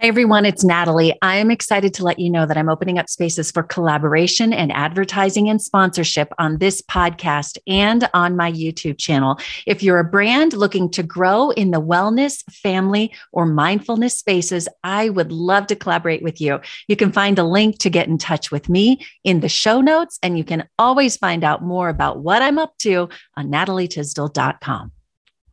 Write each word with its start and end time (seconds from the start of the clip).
Hey 0.00 0.06
everyone, 0.06 0.46
it's 0.46 0.62
Natalie. 0.62 1.18
I 1.22 1.38
am 1.38 1.50
excited 1.50 1.92
to 1.94 2.04
let 2.04 2.20
you 2.20 2.30
know 2.30 2.46
that 2.46 2.56
I'm 2.56 2.68
opening 2.68 3.00
up 3.00 3.08
spaces 3.08 3.50
for 3.50 3.64
collaboration 3.64 4.52
and 4.52 4.70
advertising 4.70 5.48
and 5.48 5.60
sponsorship 5.60 6.32
on 6.38 6.58
this 6.58 6.80
podcast 6.80 7.58
and 7.66 8.08
on 8.14 8.36
my 8.36 8.52
YouTube 8.52 8.96
channel. 8.96 9.40
If 9.66 9.82
you're 9.82 9.98
a 9.98 10.04
brand 10.04 10.52
looking 10.52 10.88
to 10.90 11.02
grow 11.02 11.50
in 11.50 11.72
the 11.72 11.82
wellness, 11.82 12.44
family, 12.44 13.12
or 13.32 13.44
mindfulness 13.44 14.16
spaces, 14.16 14.68
I 14.84 15.08
would 15.08 15.32
love 15.32 15.66
to 15.66 15.74
collaborate 15.74 16.22
with 16.22 16.40
you. 16.40 16.60
You 16.86 16.94
can 16.94 17.10
find 17.10 17.36
a 17.36 17.42
link 17.42 17.78
to 17.78 17.90
get 17.90 18.06
in 18.06 18.18
touch 18.18 18.52
with 18.52 18.68
me 18.68 19.04
in 19.24 19.40
the 19.40 19.48
show 19.48 19.80
notes, 19.80 20.20
and 20.22 20.38
you 20.38 20.44
can 20.44 20.68
always 20.78 21.16
find 21.16 21.42
out 21.42 21.64
more 21.64 21.88
about 21.88 22.20
what 22.20 22.40
I'm 22.40 22.60
up 22.60 22.78
to 22.82 23.08
on 23.36 23.50
natalietysdal.com. 23.50 24.92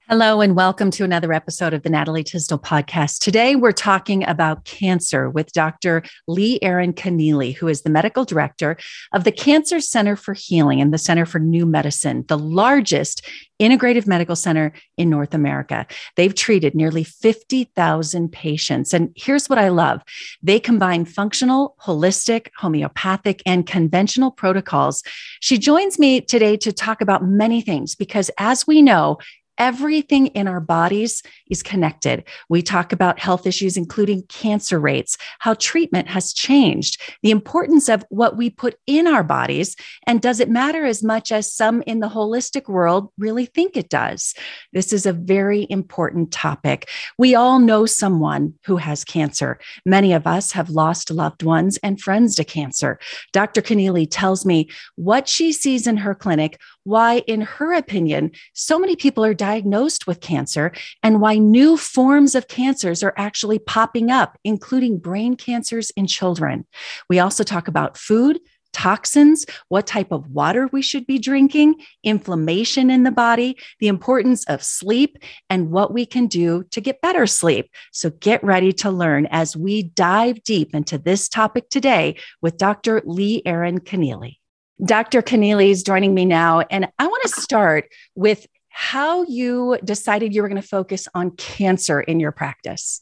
Hello, 0.07 0.39
and 0.39 0.55
welcome 0.55 0.91
to 0.91 1.03
another 1.03 1.33
episode 1.33 1.73
of 1.73 1.81
the 1.81 1.89
Natalie 1.89 2.23
Tysdal 2.23 2.59
podcast. 2.59 3.17
Today, 3.17 3.55
we're 3.55 3.71
talking 3.71 4.23
about 4.27 4.63
cancer 4.63 5.31
with 5.31 5.51
Dr. 5.51 6.03
Leigh 6.27 6.59
Erin 6.61 6.93
Connealy, 6.93 7.55
who 7.55 7.67
is 7.67 7.81
the 7.81 7.89
medical 7.89 8.23
director 8.23 8.77
of 9.13 9.23
the 9.23 9.31
Cancer 9.31 9.79
Center 9.79 10.15
for 10.15 10.35
Healing 10.35 10.79
and 10.79 10.93
the 10.93 10.99
Center 10.99 11.25
for 11.25 11.39
New 11.39 11.65
Medicine, 11.65 12.23
the 12.27 12.37
largest 12.37 13.27
integrative 13.59 14.05
medical 14.05 14.35
center 14.35 14.73
in 14.95 15.09
North 15.09 15.34
America. 15.34 15.87
They've 16.17 16.35
treated 16.35 16.75
nearly 16.75 17.03
50,000 17.03 18.31
patients. 18.31 18.93
And 18.93 19.12
here's 19.15 19.47
what 19.49 19.57
I 19.57 19.69
love 19.69 20.01
they 20.43 20.59
combine 20.59 21.05
functional, 21.05 21.75
holistic, 21.81 22.49
homeopathic, 22.57 23.41
and 23.47 23.65
conventional 23.65 24.29
protocols. 24.29 25.01
She 25.40 25.57
joins 25.57 25.97
me 25.97 26.21
today 26.21 26.57
to 26.57 26.71
talk 26.71 27.01
about 27.01 27.25
many 27.25 27.62
things 27.62 27.95
because, 27.95 28.29
as 28.37 28.67
we 28.67 28.84
know, 28.84 29.17
Everything 29.57 30.27
in 30.27 30.48
our 30.48 30.59
bodies 30.59 31.23
is 31.49 31.63
connected. 31.63 32.23
We 32.49 32.61
talk 32.61 32.91
about 32.91 33.20
health 33.20 33.48
issues, 33.48 33.77
including 33.77 34.23
cancer 34.23 34.79
rates, 34.79 35.17
how 35.39 35.53
treatment 35.53 36.07
has 36.09 36.34
changed, 36.34 37.01
the 37.23 37.31
importance 37.31 37.87
of 37.87 38.05
what 38.09 38.35
we 38.35 38.49
put 38.49 38.75
in 38.85 39.07
our 39.07 39.23
bodies, 39.23 39.75
and 40.05 40.21
does 40.21 40.39
it 40.39 40.49
matter 40.49 40.85
as 40.85 41.03
much 41.03 41.31
as 41.31 41.51
some 41.51 41.81
in 41.84 41.99
the 41.99 42.09
holistic 42.09 42.67
world 42.67 43.12
really 43.17 43.45
think 43.45 43.77
it 43.77 43.89
does? 43.89 44.34
This 44.73 44.91
is 44.91 45.05
a 45.05 45.13
very 45.13 45.67
important 45.69 46.31
topic. 46.31 46.90
We 47.17 47.35
all 47.35 47.59
know 47.59 47.85
someone 47.85 48.55
who 48.65 48.77
has 48.77 49.03
cancer. 49.03 49.59
Many 49.85 50.13
of 50.13 50.27
us 50.27 50.51
have 50.51 50.69
lost 50.69 51.12
loved 51.12 51.43
ones 51.43 51.77
and 51.84 52.01
friends 52.01 52.35
to 52.35 52.43
cancer. 52.43 52.99
Dr. 53.31 53.62
Connealy 53.62 54.07
tells 54.09 54.45
me 54.45 54.69
what 54.95 55.29
she 55.29 55.51
sees 55.51 55.87
in 55.87 55.97
her 55.97 56.15
clinic 56.15 56.59
why, 56.85 57.17
in 57.27 57.41
her 57.41 57.73
opinion, 57.73 58.31
so 58.53 58.79
many 58.79 58.95
people 58.95 59.25
are 59.25 59.33
diagnosed 59.33 60.07
with 60.07 60.21
cancer 60.21 60.71
and 61.03 61.19
why 61.19 61.37
new 61.37 61.75
forms 61.75 62.35
of 62.35 62.47
cancers 62.47 63.03
are 63.03 63.13
actually 63.17 63.59
popping 63.59 64.09
up, 64.09 64.38
including 64.44 65.00
brain 65.00 65.35
cancers 65.35 65.89
in 65.91 66.07
children. 66.07 66.66
We 67.09 67.19
also 67.19 67.44
talk 67.44 67.67
about 67.67 67.97
food, 67.97 68.39
toxins, 68.72 69.45
what 69.69 69.88
type 69.88 70.11
of 70.11 70.28
water 70.28 70.69
we 70.72 70.81
should 70.81 71.07
be 71.07 71.17
drinking, 71.17 71.75
inflammation 72.03 72.90
in 72.91 73.03
the 73.03 73.12
body, 73.12 73.57
the 73.79 73.88
importance 73.88 74.44
of 74.45 74.62
sleep, 74.62 75.18
and 75.50 75.72
what 75.72 75.94
we 75.94 76.06
can 76.06 76.28
do 76.28 76.63
to 76.72 76.81
get 76.81 77.01
better 77.01 77.25
sleep. 77.25 77.69
So 77.94 78.09
get 78.09 78.44
ready 78.44 78.74
to 78.74 78.91
learn 78.91 79.28
as 79.31 79.56
we 79.56 79.84
dive 79.84 80.44
deep 80.44 80.75
into 80.75 80.97
this 80.97 81.29
topic 81.29 81.69
today 81.69 82.18
with 82.41 82.57
Dr. 82.57 83.01
Leigh 83.06 83.41
Erin 83.45 83.79
Connealy. 83.79 84.40
Dr. 84.84 85.22
Connealy 85.22 85.69
is 85.69 85.84
joining 85.84 86.13
me 86.13 86.25
now, 86.25 86.59
and 86.59 86.88
I 87.00 87.08
want 87.08 87.24
to 87.24 87.41
start 87.41 87.90
with 88.16 88.46
how 88.69 89.24
you 89.24 89.78
decided 89.84 90.36
you 90.36 90.41
were 90.41 90.50
going 90.50 90.62
to 90.62 90.68
focus 90.68 91.08
on 91.16 91.31
cancer 91.31 92.02
in 92.02 92.19
your 92.19 92.34
practice. 92.34 93.02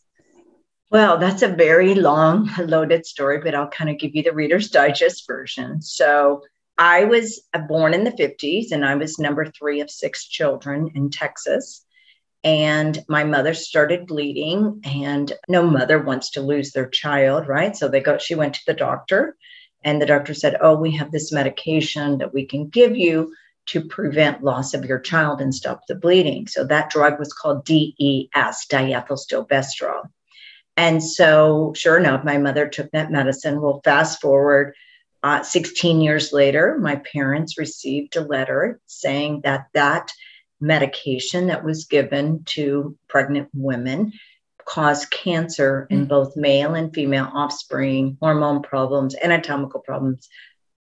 Well, 0.91 1.17
that's 1.17 1.41
a 1.41 1.47
very 1.47 1.95
long, 1.95 2.51
loaded 2.59 3.07
story, 3.07 3.39
but 3.39 3.55
I'll 3.55 3.69
kind 3.69 3.89
of 3.89 3.97
give 3.97 4.13
you 4.13 4.21
the 4.21 4.33
Reader's 4.33 4.69
Digest 4.69 5.25
version. 5.25 5.81
So, 5.81 6.43
I 6.77 7.05
was 7.05 7.41
uh, 7.53 7.59
born 7.59 7.93
in 7.93 8.03
the 8.03 8.11
50s 8.11 8.71
and 8.71 8.83
I 8.83 8.95
was 8.95 9.19
number 9.19 9.45
three 9.45 9.79
of 9.81 9.91
six 9.91 10.25
children 10.27 10.89
in 10.95 11.11
Texas. 11.11 11.85
And 12.43 13.03
my 13.07 13.23
mother 13.23 13.53
started 13.53 14.05
bleeding, 14.05 14.81
and 14.83 15.31
no 15.47 15.65
mother 15.65 15.97
wants 15.99 16.31
to 16.31 16.41
lose 16.41 16.71
their 16.71 16.89
child, 16.89 17.47
right? 17.47 17.73
So 17.73 17.87
they 17.87 18.01
go, 18.01 18.17
she 18.17 18.35
went 18.35 18.55
to 18.55 18.61
the 18.67 18.73
doctor 18.73 19.37
and 19.83 20.01
the 20.01 20.05
doctor 20.05 20.33
said, 20.33 20.57
Oh, 20.61 20.75
we 20.75 20.91
have 20.91 21.11
this 21.11 21.31
medication 21.31 22.17
that 22.19 22.33
we 22.33 22.45
can 22.45 22.67
give 22.67 22.95
you 22.95 23.33
to 23.67 23.81
prevent 23.81 24.43
loss 24.43 24.73
of 24.73 24.85
your 24.85 24.99
child 24.99 25.41
and 25.41 25.53
stop 25.55 25.87
the 25.87 25.95
bleeding. 25.95 26.47
So 26.47 26.65
that 26.65 26.89
drug 26.89 27.17
was 27.19 27.31
called 27.31 27.65
DES, 27.65 28.65
diethylstilbestrol. 28.69 30.09
And 30.75 31.03
so, 31.03 31.73
sure 31.75 31.97
enough, 31.97 32.23
my 32.23 32.37
mother 32.37 32.67
took 32.67 32.91
that 32.91 33.11
medicine. 33.11 33.61
Well, 33.61 33.81
fast 33.83 34.19
forward 34.19 34.73
uh, 35.23 35.41
16 35.41 36.01
years 36.01 36.33
later, 36.33 36.77
my 36.79 36.97
parents 36.97 37.57
received 37.57 38.17
a 38.17 38.21
letter 38.21 38.79
saying 38.87 39.41
that 39.45 39.67
that 39.73 40.11
medication 40.59 41.47
that 41.47 41.63
was 41.63 41.85
given 41.85 42.43
to 42.45 42.97
pregnant 43.07 43.49
women 43.53 44.11
cause 44.65 45.05
cancer 45.07 45.87
in 45.89 46.05
mm. 46.05 46.07
both 46.07 46.35
male 46.35 46.75
and 46.75 46.93
female 46.93 47.29
offspring, 47.33 48.17
hormone 48.21 48.61
problems, 48.61 49.15
anatomical 49.21 49.79
problems, 49.81 50.27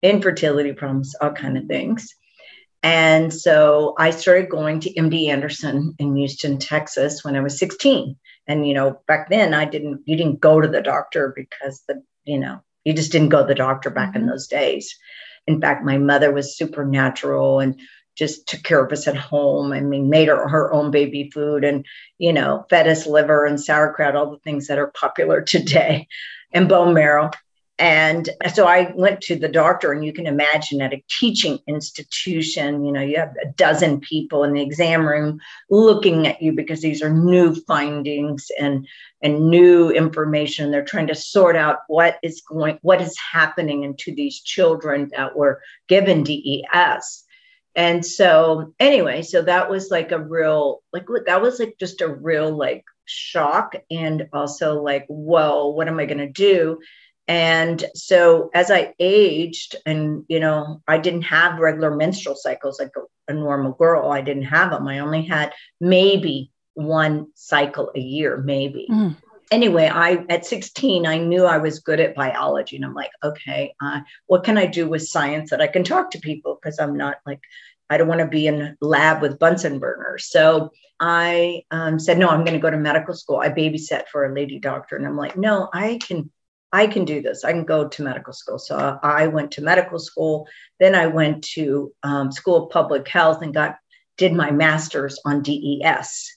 infertility 0.03 0.73
problems, 0.73 1.15
all 1.21 1.33
kind 1.33 1.59
of 1.59 1.67
things. 1.67 2.15
And 2.83 3.35
so 3.35 3.95
I 3.99 4.11
started 4.11 4.51
going 4.51 4.81
to 4.81 4.95
MD 4.95 5.29
Anderson 5.29 5.95
in 5.99 6.17
Houston, 6.17 6.59
Texas 6.59 7.25
when 7.25 7.35
I 7.35 7.41
was 7.41 7.59
16. 7.59 8.17
And 8.47 8.67
you 8.67 8.75
know, 8.75 9.01
back 9.07 9.29
then 9.29 9.53
I 9.53 9.65
didn't 9.65 10.03
you 10.07 10.17
didn't 10.17 10.41
go 10.41 10.61
to 10.61 10.69
the 10.69 10.81
doctor 10.81 11.33
because 11.35 11.83
the, 11.89 12.03
you 12.25 12.39
know, 12.39 12.61
you 12.85 12.95
just 12.95 13.13
didn't 13.13 13.31
go 13.31 13.43
to 13.43 13.49
the 13.49 13.55
doctor 13.55 13.91
back 13.91 14.11
mm-hmm. 14.11 14.23
in 14.23 14.27
those 14.27 14.47
days. 14.47 14.97
In 15.47 15.61
fact, 15.61 15.85
my 15.85 15.99
mother 15.99 16.33
was 16.33 16.57
supernatural 16.57 17.61
and 17.61 17.81
just 18.19 18.49
took 18.49 18.65
care 18.65 18.85
of 18.85 18.91
us 18.91 19.07
at 19.07 19.17
home. 19.17 19.73
I 19.73 19.81
mean, 19.81 20.11
made 20.11 20.29
her 20.29 20.49
her 20.49 20.73
own 20.73 20.91
baby 20.91 21.31
food 21.33 21.65
and, 21.65 21.87
you 22.19 22.33
know, 22.33 22.67
fed 22.69 22.89
us 22.89 23.07
liver 23.07 23.47
and 23.47 23.61
sauerkraut, 23.61 24.17
all 24.17 24.31
the 24.31 24.39
things 24.39 24.67
that 24.67 24.79
are 24.79 24.89
popular 24.89 25.41
today, 25.55 26.09
and 26.53 26.69
bone 26.69 26.95
marrow. 26.95 27.31
And 27.81 28.29
so 28.53 28.67
I 28.67 28.93
went 28.97 29.21
to 29.23 29.37
the 29.37 29.49
doctor, 29.49 29.93
and 29.93 30.05
you 30.05 30.13
can 30.13 30.27
imagine 30.27 30.83
at 30.83 30.93
a 30.93 31.05
teaching 31.21 31.61
institution, 31.69 32.85
you 32.85 32.91
know, 32.91 33.01
you 33.01 33.17
have 33.19 33.33
a 33.41 33.47
dozen 33.53 34.01
people 34.01 34.43
in 34.43 34.53
the 34.53 34.63
exam 34.63 35.07
room 35.07 35.39
looking 35.71 36.27
at 36.27 36.43
you 36.43 36.51
because 36.51 36.81
these 36.81 37.03
are 37.03 37.11
new 37.11 37.55
findings 37.55 38.51
and 38.59 38.85
and 39.23 39.49
new 39.49 39.91
information. 39.91 40.73
They're 40.73 40.85
trying 40.85 41.07
to 41.07 41.15
sort 41.15 41.55
out 41.55 41.79
what 41.87 42.19
is 42.25 42.41
going, 42.41 42.81
what 42.83 43.01
is 43.01 43.17
happening 43.17 43.85
into 43.85 44.13
these 44.13 44.41
children 44.41 45.11
that 45.17 45.37
were 45.37 45.61
given 45.87 46.25
DES 46.25 47.25
and 47.79 48.05
so 48.05 48.75
anyway 48.81 49.23
so 49.23 49.41
that 49.41 49.71
was 49.71 49.89
like 49.91 50.11
a 50.11 50.19
real 50.19 50.83
like 50.93 51.07
that 51.27 51.41
was 51.41 51.61
like 51.61 51.77
just 51.79 52.01
a 52.01 52.09
real 52.09 52.55
like 52.55 52.85
shock 53.07 53.75
and 53.91 54.29
also 54.33 54.83
like 54.83 55.07
whoa 55.07 55.69
what 55.69 55.89
am 55.89 55.99
i 55.99 56.05
going 56.05 56.19
to 56.19 56.29
do? 56.29 56.79
And 57.29 57.85
so 57.95 58.51
as 58.55 58.71
i 58.71 58.95
aged 58.99 59.77
and 59.87 60.25
you 60.29 60.41
know 60.41 60.83
i 60.89 60.97
didn't 60.99 61.23
have 61.23 61.59
regular 61.59 61.95
menstrual 61.95 62.37
cycles 62.37 62.81
like 62.81 62.93
a, 62.97 63.33
a 63.33 63.35
normal 63.35 63.73
girl 63.73 64.11
i 64.11 64.23
didn't 64.23 64.45
have 64.45 64.71
them 64.71 64.89
i 64.89 65.01
only 65.01 65.23
had 65.23 65.53
maybe 65.79 66.51
one 66.79 67.27
cycle 67.35 67.91
a 67.95 68.01
year 68.01 68.37
maybe. 68.39 68.87
Mm. 68.91 69.17
Anyway, 69.51 69.91
I 69.93 70.25
at 70.29 70.45
16, 70.47 71.07
I 71.07 71.19
knew 71.19 71.45
I 71.45 71.59
was 71.59 71.81
good 71.81 72.01
at 72.01 72.15
biology, 72.15 72.77
and 72.77 72.85
I'm 72.85 72.95
like, 72.95 73.11
okay, 73.25 73.75
uh, 73.83 74.01
what 74.27 74.45
can 74.45 74.59
I 74.59 74.67
do 74.67 74.89
with 74.89 75.09
science 75.09 75.51
that 75.51 75.63
I 75.63 75.67
can 75.67 75.85
talk 75.85 76.11
to 76.11 76.21
people? 76.21 76.59
Because 76.61 76.79
I'm 76.79 76.97
not 76.97 77.17
like 77.27 77.41
I 77.91 77.97
don't 77.97 78.09
want 78.09 78.21
to 78.21 78.27
be 78.27 78.47
in 78.47 78.77
lab 78.81 79.23
with 79.23 79.39
Bunsen 79.39 79.79
burners. 79.79 80.31
So 80.31 80.71
I 81.01 81.63
um, 81.71 81.99
said, 81.99 82.19
no, 82.19 82.29
I'm 82.29 82.45
going 82.45 82.55
to 82.55 82.61
go 82.61 82.71
to 82.71 82.77
medical 82.77 83.15
school. 83.15 83.39
I 83.39 83.49
babysat 83.49 84.09
for 84.11 84.27
a 84.27 84.35
lady 84.35 84.59
doctor, 84.59 84.97
and 84.97 85.07
I'm 85.07 85.17
like, 85.17 85.37
no, 85.37 85.69
I 85.73 85.99
can. 86.03 86.31
I 86.71 86.87
can 86.87 87.07
do 87.07 87.23
this. 87.23 87.45
I 87.45 87.53
can 87.53 87.65
go 87.65 87.89
to 87.89 88.03
medical 88.03 88.35
school. 88.35 88.59
So 88.59 88.99
I 89.03 89.29
went 89.29 89.53
to 89.53 89.63
medical 89.63 89.99
school. 89.99 90.47
Then 90.79 90.95
I 90.95 91.07
went 91.07 91.43
to 91.55 91.95
um, 92.03 92.31
School 92.31 92.65
of 92.65 92.71
Public 92.71 93.09
Health 93.09 93.41
and 93.41 93.55
got 93.55 93.77
did 94.19 94.35
my 94.35 94.51
master's 94.51 95.19
on 95.25 95.43
DES 95.43 96.31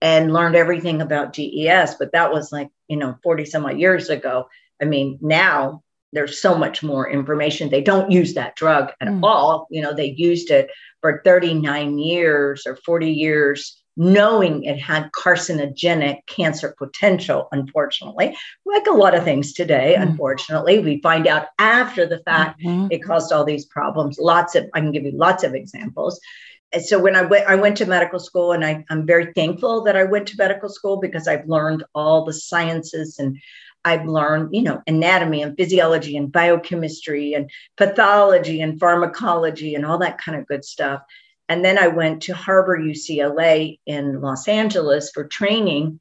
and 0.00 0.32
learned 0.32 0.56
everything 0.56 1.00
about 1.00 1.32
DES, 1.32 1.94
but 1.98 2.12
that 2.12 2.32
was 2.32 2.50
like, 2.50 2.68
you 2.88 2.96
know, 2.96 3.16
40 3.22 3.44
some 3.44 3.66
odd 3.66 3.78
years 3.78 4.10
ago. 4.10 4.48
I 4.80 4.84
mean, 4.84 5.18
now 5.20 5.82
there's 6.12 6.40
so 6.40 6.56
much 6.56 6.82
more 6.82 7.08
information. 7.08 7.68
They 7.68 7.82
don't 7.82 8.10
use 8.10 8.34
that 8.34 8.56
drug 8.56 8.92
at 9.00 9.08
mm. 9.08 9.20
all. 9.22 9.66
You 9.70 9.82
know, 9.82 9.92
they 9.92 10.14
used 10.16 10.50
it 10.50 10.70
for 11.00 11.22
39 11.24 11.98
years 11.98 12.66
or 12.66 12.76
40 12.76 13.10
years, 13.10 13.82
knowing 13.96 14.64
it 14.64 14.78
had 14.78 15.10
carcinogenic 15.12 16.18
cancer 16.26 16.74
potential, 16.78 17.48
unfortunately. 17.52 18.36
Like 18.64 18.86
a 18.86 18.92
lot 18.92 19.14
of 19.14 19.24
things 19.24 19.52
today, 19.52 19.96
mm. 19.98 20.02
unfortunately, 20.02 20.78
we 20.78 21.00
find 21.00 21.26
out 21.26 21.46
after 21.58 22.06
the 22.06 22.20
fact 22.20 22.60
mm-hmm. 22.60 22.88
it 22.90 23.02
caused 23.02 23.32
all 23.32 23.44
these 23.44 23.66
problems. 23.66 24.18
Lots 24.18 24.54
of, 24.54 24.66
I 24.74 24.80
can 24.80 24.92
give 24.92 25.04
you 25.04 25.12
lots 25.12 25.44
of 25.44 25.54
examples 25.54 26.20
so 26.84 26.98
when 26.98 27.16
I 27.16 27.22
went, 27.22 27.46
I 27.46 27.54
went 27.54 27.76
to 27.78 27.86
medical 27.86 28.18
school, 28.18 28.52
and 28.52 28.64
I, 28.64 28.84
I'm 28.90 29.06
very 29.06 29.32
thankful 29.32 29.82
that 29.84 29.96
I 29.96 30.04
went 30.04 30.28
to 30.28 30.36
medical 30.36 30.68
school 30.68 30.98
because 30.98 31.26
I've 31.26 31.48
learned 31.48 31.84
all 31.94 32.24
the 32.24 32.32
sciences 32.32 33.18
and 33.18 33.38
I've 33.88 34.06
learned, 34.06 34.54
you 34.54 34.62
know, 34.62 34.82
anatomy 34.86 35.42
and 35.42 35.56
physiology 35.56 36.16
and 36.16 36.30
biochemistry 36.30 37.34
and 37.34 37.50
pathology 37.76 38.60
and 38.60 38.78
pharmacology 38.78 39.74
and 39.74 39.84
all 39.84 39.98
that 39.98 40.18
kind 40.18 40.38
of 40.38 40.46
good 40.46 40.64
stuff. 40.64 41.02
And 41.48 41.64
then 41.64 41.78
I 41.78 41.88
went 41.88 42.22
to 42.22 42.34
Harbor 42.34 42.78
UCLA 42.78 43.78
in 43.86 44.20
Los 44.20 44.48
Angeles 44.48 45.10
for 45.12 45.24
training. 45.24 46.00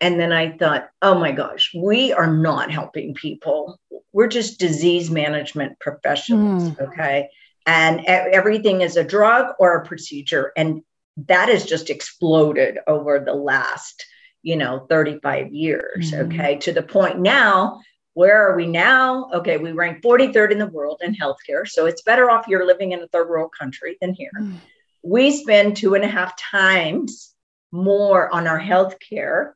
And 0.00 0.18
then 0.18 0.32
I 0.32 0.56
thought, 0.56 0.88
oh 1.02 1.18
my 1.18 1.32
gosh, 1.32 1.70
we 1.74 2.12
are 2.12 2.32
not 2.32 2.70
helping 2.70 3.14
people. 3.14 3.78
We're 4.12 4.28
just 4.28 4.58
disease 4.58 5.10
management 5.10 5.78
professionals. 5.78 6.70
Mm. 6.70 6.88
Okay 6.88 7.28
and 7.66 8.00
everything 8.06 8.80
is 8.80 8.96
a 8.96 9.04
drug 9.04 9.54
or 9.58 9.76
a 9.76 9.86
procedure 9.86 10.50
and 10.56 10.82
that 11.16 11.48
has 11.48 11.64
just 11.64 11.90
exploded 11.90 12.78
over 12.86 13.18
the 13.18 13.34
last 13.34 14.06
you 14.42 14.56
know 14.56 14.86
35 14.88 15.52
years 15.52 16.12
mm-hmm. 16.12 16.32
okay 16.32 16.56
to 16.56 16.72
the 16.72 16.82
point 16.82 17.18
now 17.18 17.80
where 18.14 18.48
are 18.48 18.56
we 18.56 18.66
now 18.66 19.28
okay 19.34 19.56
we 19.56 19.72
rank 19.72 20.02
43rd 20.02 20.52
in 20.52 20.58
the 20.58 20.66
world 20.66 21.00
in 21.02 21.14
healthcare 21.14 21.66
so 21.66 21.86
it's 21.86 22.02
better 22.02 22.30
off 22.30 22.48
you're 22.48 22.66
living 22.66 22.92
in 22.92 23.02
a 23.02 23.08
third 23.08 23.28
world 23.28 23.50
country 23.58 23.96
than 24.00 24.14
here 24.14 24.30
mm-hmm. 24.38 24.56
we 25.02 25.30
spend 25.30 25.76
two 25.76 25.94
and 25.94 26.04
a 26.04 26.08
half 26.08 26.36
times 26.36 27.34
more 27.72 28.32
on 28.32 28.46
our 28.46 28.60
healthcare 28.60 29.52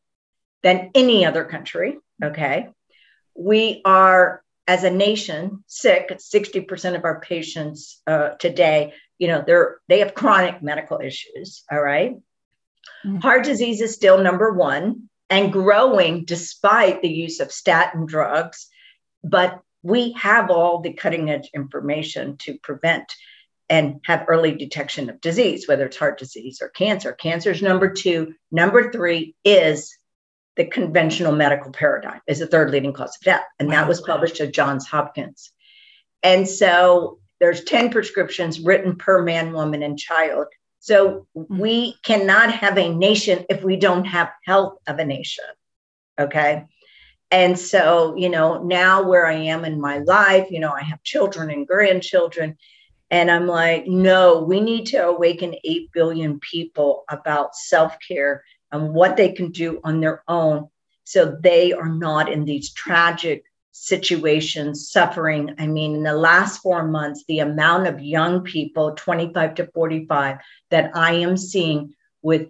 than 0.63 0.91
any 0.95 1.25
other 1.25 1.45
country 1.45 1.99
okay 2.23 2.69
we 3.37 3.81
are 3.85 4.43
as 4.67 4.85
a 4.85 4.91
nation 4.91 5.65
sick 5.67 6.11
60% 6.11 6.97
of 6.97 7.05
our 7.05 7.21
patients 7.21 8.01
uh, 8.07 8.31
today 8.31 8.95
you 9.19 9.29
know 9.29 9.43
they're 9.47 9.79
they 9.89 10.01
have 10.01 10.15
chronic 10.15 10.63
medical 10.63 11.01
issues 11.01 11.65
all 11.71 11.83
right? 11.83 12.17
Mm-hmm. 13.05 13.19
heart 13.19 13.45
disease 13.45 13.81
is 13.81 13.95
still 13.95 14.23
number 14.23 14.53
one 14.53 15.09
and 15.31 15.53
growing 15.53 16.25
despite 16.25 17.03
the 17.03 17.09
use 17.09 17.41
of 17.41 17.53
statin 17.53 18.07
drugs 18.07 18.69
but 19.23 19.61
we 19.83 20.13
have 20.13 20.51
all 20.51 20.81
the 20.81 20.93
cutting 20.93 21.31
edge 21.31 21.51
information 21.55 22.37
to 22.39 22.59
prevent 22.59 23.13
and 23.71 24.01
have 24.05 24.27
early 24.29 24.55
detection 24.55 25.09
of 25.09 25.21
disease 25.21 25.67
whether 25.67 25.87
it's 25.87 25.97
heart 25.97 26.19
disease 26.19 26.61
or 26.61 26.69
cancer 26.69 27.13
cancer 27.13 27.51
is 27.51 27.63
number 27.63 27.91
two 27.93 28.35
number 28.51 28.93
three 28.93 29.35
is 29.45 29.97
the 30.57 30.65
conventional 30.65 31.33
medical 31.33 31.73
paradigm 31.73 32.21
is 32.27 32.39
the 32.39 32.47
third 32.47 32.71
leading 32.71 32.93
cause 32.93 33.17
of 33.17 33.25
death. 33.25 33.45
And 33.59 33.69
wow. 33.69 33.75
that 33.75 33.89
was 33.89 34.01
published 34.01 34.41
at 34.41 34.53
Johns 34.53 34.87
Hopkins. 34.87 35.51
And 36.23 36.49
so 36.49 37.19
there's 37.41 37.65
10 37.65 37.91
prescriptions 37.91 38.61
written 38.61 38.97
per 38.97 39.23
man, 39.23 39.53
woman, 39.53 39.83
and 39.83 39.99
child. 39.99 40.47
So 40.85 41.27
mm-hmm. 41.35 41.59
we 41.59 41.97
cannot 42.03 42.53
have 42.53 42.77
a 42.77 42.93
nation 42.93 43.47
if 43.49 43.65
we 43.65 43.77
don't 43.77 44.05
have 44.05 44.31
health 44.45 44.77
of 44.87 44.99
a 44.99 45.05
nation. 45.07 45.47
Okay. 46.21 46.67
And 47.31 47.59
so, 47.59 48.15
you 48.17 48.29
know, 48.29 48.63
now 48.63 49.03
where 49.03 49.27
I 49.27 49.33
am 49.55 49.65
in 49.65 49.81
my 49.81 49.99
life, 50.01 50.51
you 50.51 50.61
know, 50.61 50.73
I 50.73 50.83
have 50.83 51.03
children 51.03 51.51
and 51.51 51.67
grandchildren. 51.67 52.59
And 53.11 53.31
I'm 53.31 53.47
like, 53.47 53.87
no, 53.87 54.43
we 54.43 54.61
need 54.61 54.85
to 54.89 54.99
awaken 54.99 55.55
8 55.65 55.91
billion 55.93 56.39
people 56.41 57.05
about 57.09 57.57
self 57.57 57.97
care 58.07 58.45
and 58.71 58.93
what 58.93 59.17
they 59.17 59.33
can 59.33 59.53
do 59.53 59.81
on 59.85 60.01
their 60.01 60.23
own 60.29 60.69
so 61.05 61.35
they 61.41 61.73
are 61.73 61.89
not 61.89 62.31
in 62.31 62.45
these 62.45 62.73
tragic 62.75 63.45
situations 63.77 64.89
suffering. 64.89 65.53
I 65.59 65.67
mean 65.67 65.97
in 65.97 66.05
the 66.05 66.15
last 66.15 66.63
four 66.63 66.87
months 66.87 67.25
the 67.27 67.41
amount 67.41 67.89
of 67.89 68.01
young 68.01 68.43
people 68.43 68.95
25 68.95 69.57
to 69.57 69.67
45 69.67 70.37
that 70.71 70.93
i 70.95 71.15
am 71.15 71.37
seeing 71.37 71.93
with 72.23 72.49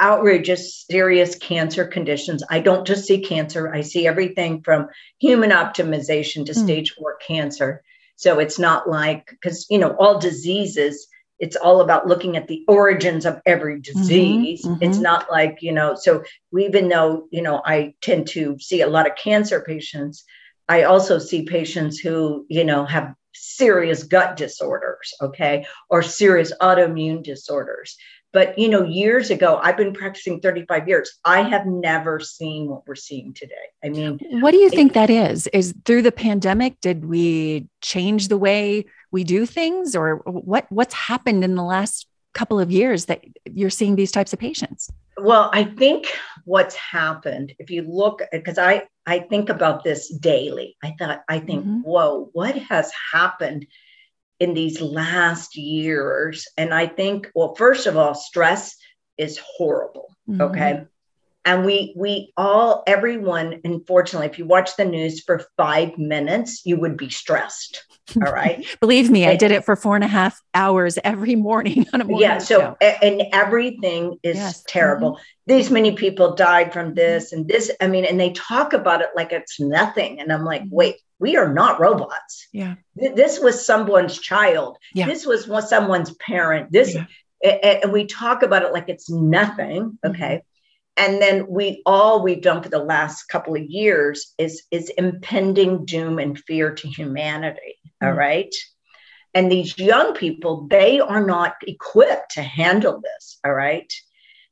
outrageous 0.00 0.86
serious 0.90 1.36
cancer 1.36 1.84
conditions. 1.84 2.42
I 2.48 2.60
don't 2.60 2.86
just 2.86 3.04
see 3.04 3.20
cancer 3.20 3.70
i 3.72 3.82
see 3.82 4.06
everything 4.06 4.62
from 4.62 4.88
human 5.18 5.50
optimization 5.50 6.46
to 6.46 6.52
mm. 6.52 6.64
stage 6.64 6.92
four 6.92 7.16
cancer. 7.16 7.82
So 8.16 8.38
it's 8.38 8.58
not 8.58 8.88
like 8.88 9.28
because 9.28 9.66
you 9.68 9.76
know 9.76 9.94
all 9.98 10.18
diseases 10.18 11.06
it's 11.40 11.56
all 11.56 11.80
about 11.80 12.06
looking 12.06 12.36
at 12.36 12.46
the 12.46 12.64
origins 12.68 13.24
of 13.24 13.40
every 13.46 13.80
mm-hmm, 13.80 13.98
disease. 13.98 14.64
Mm-hmm, 14.64 14.74
mm-hmm. 14.74 14.82
It's 14.84 14.98
not 14.98 15.30
like, 15.30 15.58
you 15.62 15.72
know, 15.72 15.96
so 15.96 16.22
even 16.56 16.88
though, 16.88 17.26
you 17.30 17.42
know, 17.42 17.62
I 17.64 17.94
tend 18.02 18.28
to 18.28 18.58
see 18.60 18.82
a 18.82 18.86
lot 18.86 19.08
of 19.08 19.16
cancer 19.16 19.60
patients, 19.66 20.24
I 20.68 20.84
also 20.84 21.18
see 21.18 21.44
patients 21.44 21.98
who, 21.98 22.46
you 22.48 22.64
know, 22.64 22.84
have 22.84 23.14
serious 23.34 24.04
gut 24.04 24.36
disorders, 24.36 25.12
okay, 25.22 25.66
or 25.88 26.02
serious 26.02 26.52
autoimmune 26.60 27.24
disorders. 27.24 27.96
But, 28.32 28.56
you 28.58 28.68
know, 28.68 28.84
years 28.84 29.30
ago, 29.30 29.58
I've 29.60 29.76
been 29.76 29.92
practicing 29.92 30.40
35 30.40 30.86
years. 30.86 31.18
I 31.24 31.42
have 31.42 31.66
never 31.66 32.20
seen 32.20 32.68
what 32.68 32.86
we're 32.86 32.94
seeing 32.94 33.34
today. 33.34 33.54
I 33.84 33.88
mean, 33.88 34.20
what 34.40 34.52
do 34.52 34.58
you 34.58 34.68
it, 34.68 34.72
think 34.72 34.92
that 34.92 35.10
is? 35.10 35.48
Is 35.48 35.74
through 35.84 36.02
the 36.02 36.12
pandemic, 36.12 36.80
did 36.80 37.04
we 37.04 37.66
change 37.80 38.28
the 38.28 38.38
way 38.38 38.84
we 39.10 39.24
do 39.24 39.46
things 39.46 39.96
or 39.96 40.16
what 40.24 40.66
what's 40.70 40.94
happened 40.94 41.44
in 41.44 41.54
the 41.54 41.64
last 41.64 42.06
couple 42.32 42.60
of 42.60 42.70
years 42.70 43.06
that 43.06 43.24
you're 43.44 43.70
seeing 43.70 43.96
these 43.96 44.12
types 44.12 44.32
of 44.32 44.38
patients? 44.38 44.90
Well, 45.18 45.50
I 45.52 45.64
think 45.64 46.06
what's 46.44 46.74
happened, 46.74 47.52
if 47.58 47.70
you 47.70 47.82
look, 47.82 48.22
because 48.32 48.58
I 48.58 48.84
I 49.06 49.20
think 49.20 49.48
about 49.48 49.84
this 49.84 50.08
daily. 50.08 50.76
I 50.82 50.94
thought 50.98 51.22
I 51.28 51.40
think, 51.40 51.62
mm-hmm. 51.62 51.80
whoa, 51.80 52.30
what 52.32 52.56
has 52.56 52.92
happened 53.12 53.66
in 54.38 54.54
these 54.54 54.80
last 54.80 55.56
years? 55.56 56.46
And 56.56 56.72
I 56.72 56.86
think, 56.86 57.30
well, 57.34 57.54
first 57.54 57.86
of 57.86 57.96
all, 57.96 58.14
stress 58.14 58.76
is 59.18 59.38
horrible. 59.38 60.14
Mm-hmm. 60.28 60.40
Okay. 60.40 60.84
And 61.44 61.64
we 61.64 61.94
we 61.96 62.32
all 62.36 62.82
everyone, 62.86 63.60
unfortunately, 63.64 64.28
if 64.28 64.38
you 64.38 64.44
watch 64.44 64.76
the 64.76 64.84
news 64.84 65.22
for 65.22 65.42
five 65.56 65.96
minutes, 65.96 66.62
you 66.64 66.78
would 66.78 66.96
be 66.96 67.08
stressed. 67.08 67.84
All 68.26 68.32
right. 68.32 68.66
Believe 68.80 69.10
me, 69.10 69.26
I 69.26 69.36
did 69.36 69.50
it 69.52 69.64
for 69.64 69.76
four 69.76 69.94
and 69.94 70.04
a 70.04 70.08
half 70.08 70.40
hours 70.54 70.98
every 71.04 71.36
morning 71.36 71.86
on 71.92 72.00
a 72.00 72.04
morning 72.04 72.22
Yeah. 72.22 72.38
So, 72.38 72.76
show. 72.80 72.88
and 73.02 73.22
everything 73.32 74.18
is 74.22 74.36
yes. 74.36 74.64
terrible. 74.66 75.12
Mm-hmm. 75.12 75.22
These 75.54 75.70
many 75.70 75.92
people 75.92 76.34
died 76.34 76.72
from 76.72 76.94
this 76.94 77.32
and 77.32 77.46
this. 77.48 77.70
I 77.80 77.88
mean, 77.88 78.04
and 78.04 78.18
they 78.18 78.32
talk 78.32 78.72
about 78.72 79.00
it 79.00 79.10
like 79.14 79.32
it's 79.32 79.60
nothing. 79.60 80.20
And 80.20 80.32
I'm 80.32 80.44
like, 80.44 80.62
mm-hmm. 80.62 80.74
wait, 80.74 80.96
we 81.18 81.36
are 81.36 81.52
not 81.52 81.80
robots. 81.80 82.48
Yeah. 82.52 82.76
This 82.96 83.38
was 83.38 83.64
someone's 83.64 84.18
child. 84.18 84.78
Yeah. 84.94 85.06
This 85.06 85.26
was 85.26 85.46
someone's 85.68 86.14
parent. 86.14 86.72
This, 86.72 86.94
yeah. 86.94 87.50
and 87.82 87.92
we 87.92 88.06
talk 88.06 88.42
about 88.42 88.62
it 88.62 88.72
like 88.72 88.88
it's 88.88 89.10
nothing. 89.10 89.98
Mm-hmm. 90.04 90.10
Okay. 90.10 90.42
And 91.00 91.20
then 91.20 91.46
we 91.48 91.80
all 91.86 92.22
we've 92.22 92.42
done 92.42 92.62
for 92.62 92.68
the 92.68 92.84
last 92.84 93.22
couple 93.30 93.56
of 93.56 93.62
years 93.62 94.34
is 94.36 94.64
is 94.70 94.90
impending 94.98 95.86
doom 95.86 96.18
and 96.18 96.38
fear 96.38 96.74
to 96.74 96.88
humanity 96.88 97.78
mm-hmm. 97.86 98.06
all 98.06 98.12
right 98.12 98.54
and 99.32 99.50
these 99.50 99.78
young 99.78 100.12
people 100.12 100.66
they 100.68 101.00
are 101.00 101.24
not 101.24 101.54
equipped 101.66 102.32
to 102.32 102.42
handle 102.42 103.00
this 103.00 103.38
all 103.46 103.54
right 103.54 103.90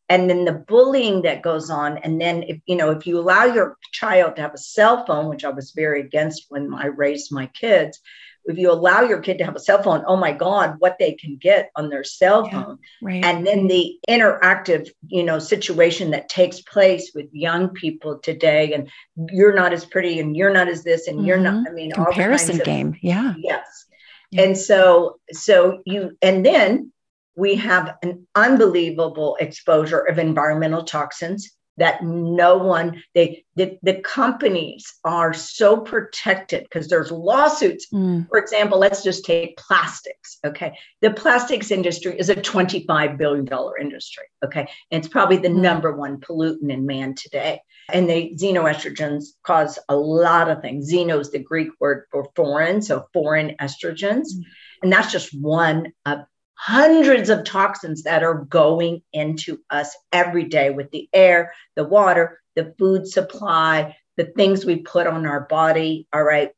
and 0.09 0.31
then 0.31 0.47
the 0.47 0.64
bullying 0.67 1.21
that 1.21 1.43
goes 1.43 1.69
on 1.69 1.99
and 1.99 2.19
then 2.19 2.43
if 2.45 2.59
you 2.64 2.76
know 2.76 2.90
if 2.93 3.07
you 3.07 3.19
allow 3.19 3.45
your 3.45 3.76
child 3.93 4.37
to 4.37 4.43
have 4.43 4.55
a 4.55 4.59
cell 4.59 5.05
phone 5.05 5.28
which 5.28 5.45
i 5.45 5.50
was 5.50 5.73
very 5.73 6.00
against 6.00 6.47
when 6.49 6.73
i 6.73 6.87
raised 6.87 7.31
my 7.31 7.47
kids 7.49 8.00
if 8.49 8.59
you 8.59 8.73
allow 8.73 9.02
your 9.02 9.21
kid 9.21 9.38
to 9.38 9.45
have 9.45 9.57
a 9.57 9.61
cell 9.61 9.83
phone, 9.83 10.02
oh 10.07 10.17
my 10.17 10.33
God, 10.33 10.76
what 10.78 10.97
they 10.99 11.12
can 11.12 11.37
get 11.37 11.71
on 11.76 11.90
their 11.90 12.02
cell 12.02 12.49
phone. 12.49 12.78
Right. 13.02 13.25
And 13.25 13.47
then 13.47 13.67
the 13.67 13.99
interactive, 14.09 14.88
you 15.07 15.23
know, 15.23 15.38
situation 15.38 16.11
that 16.12 16.28
takes 16.28 16.61
place 16.62 17.12
with 17.14 17.26
young 17.33 17.69
people 17.69 18.19
today, 18.19 18.73
and 18.73 18.88
you're 19.31 19.55
not 19.55 19.73
as 19.73 19.85
pretty, 19.85 20.19
and 20.19 20.37
you're 20.37 20.52
not 20.52 20.69
as 20.69 20.83
this, 20.83 21.09
and 21.09 21.19
mm-hmm. 21.19 21.26
you're 21.26 21.38
not. 21.38 21.55
Mm-hmm. 21.55 21.69
I 21.69 21.75
mean, 21.75 21.93
comparison 21.93 22.59
game. 22.59 22.97
Yeah. 23.02 23.35
Yes. 23.37 23.87
Yeah. 24.31 24.43
And 24.43 24.57
so, 24.57 25.21
so 25.31 25.83
you, 25.85 26.17
and 26.23 26.45
then 26.45 26.93
we 27.37 27.55
have 27.57 27.97
an 28.02 28.26
unbelievable 28.35 29.37
exposure 29.40 30.00
of 30.00 30.19
environmental 30.19 30.83
toxins 30.83 31.55
that 31.78 32.02
no 32.02 32.58
one 32.58 33.02
they 33.14 33.44
the, 33.56 33.78
the 33.82 33.94
companies 33.94 34.94
are 35.04 35.32
so 35.32 35.78
protected 35.80 36.62
because 36.64 36.88
there's 36.88 37.11
lawsuits 37.11 37.87
mm. 37.92 38.28
for 38.28 38.38
example 38.38 38.78
let's 38.78 39.02
just 39.02 39.25
take 39.25 39.56
plastics 39.56 40.38
okay 40.44 40.76
the 41.00 41.11
plastics 41.11 41.70
industry 41.70 42.18
is 42.18 42.28
a 42.28 42.35
25 42.35 43.16
billion 43.16 43.44
dollar 43.44 43.78
industry 43.78 44.25
okay 44.44 44.68
and 44.90 45.04
it's 45.04 45.12
probably 45.12 45.38
the 45.38 45.49
mm. 45.49 45.61
number 45.61 45.94
one 45.94 46.18
pollutant 46.18 46.70
in 46.70 46.87
man 46.87 47.14
today 47.14 47.61
and 47.90 48.08
the 48.08 48.35
xenoestrogens 48.37 49.26
cause 49.42 49.78
a 49.88 49.97
lot 49.97 50.50
of 50.50 50.61
things 50.61 50.92
xeno 50.92 51.20
is 51.20 51.30
the 51.30 51.38
greek 51.38 51.70
word 51.80 52.04
for 52.11 52.28
foreign 52.37 52.82
so 52.82 53.06
foreign 53.12 53.54
estrogens 53.61 54.35
mm. 54.35 54.42
and 54.82 54.92
that's 54.92 55.12
just 55.12 55.30
one 55.40 55.92
of 56.04 56.20
hundreds 56.59 57.31
of 57.31 57.45
toxins 57.45 58.03
that 58.03 58.25
are 58.25 58.45
going 58.45 59.00
into 59.12 59.61
us 59.71 59.97
every 60.12 60.45
day 60.45 60.71
with 60.71 60.91
the 60.91 61.09
air, 61.12 61.53
the 61.77 61.85
water, 61.85 62.41
the 62.57 62.75
food 62.79 63.07
supply, 63.07 63.97
the 64.17 64.25
things 64.25 64.67
we 64.67 64.77
put 64.77 65.07
on 65.07 65.25
our 65.25 65.43
body. 65.43 66.09
All 66.12 66.23
right. 66.23 66.50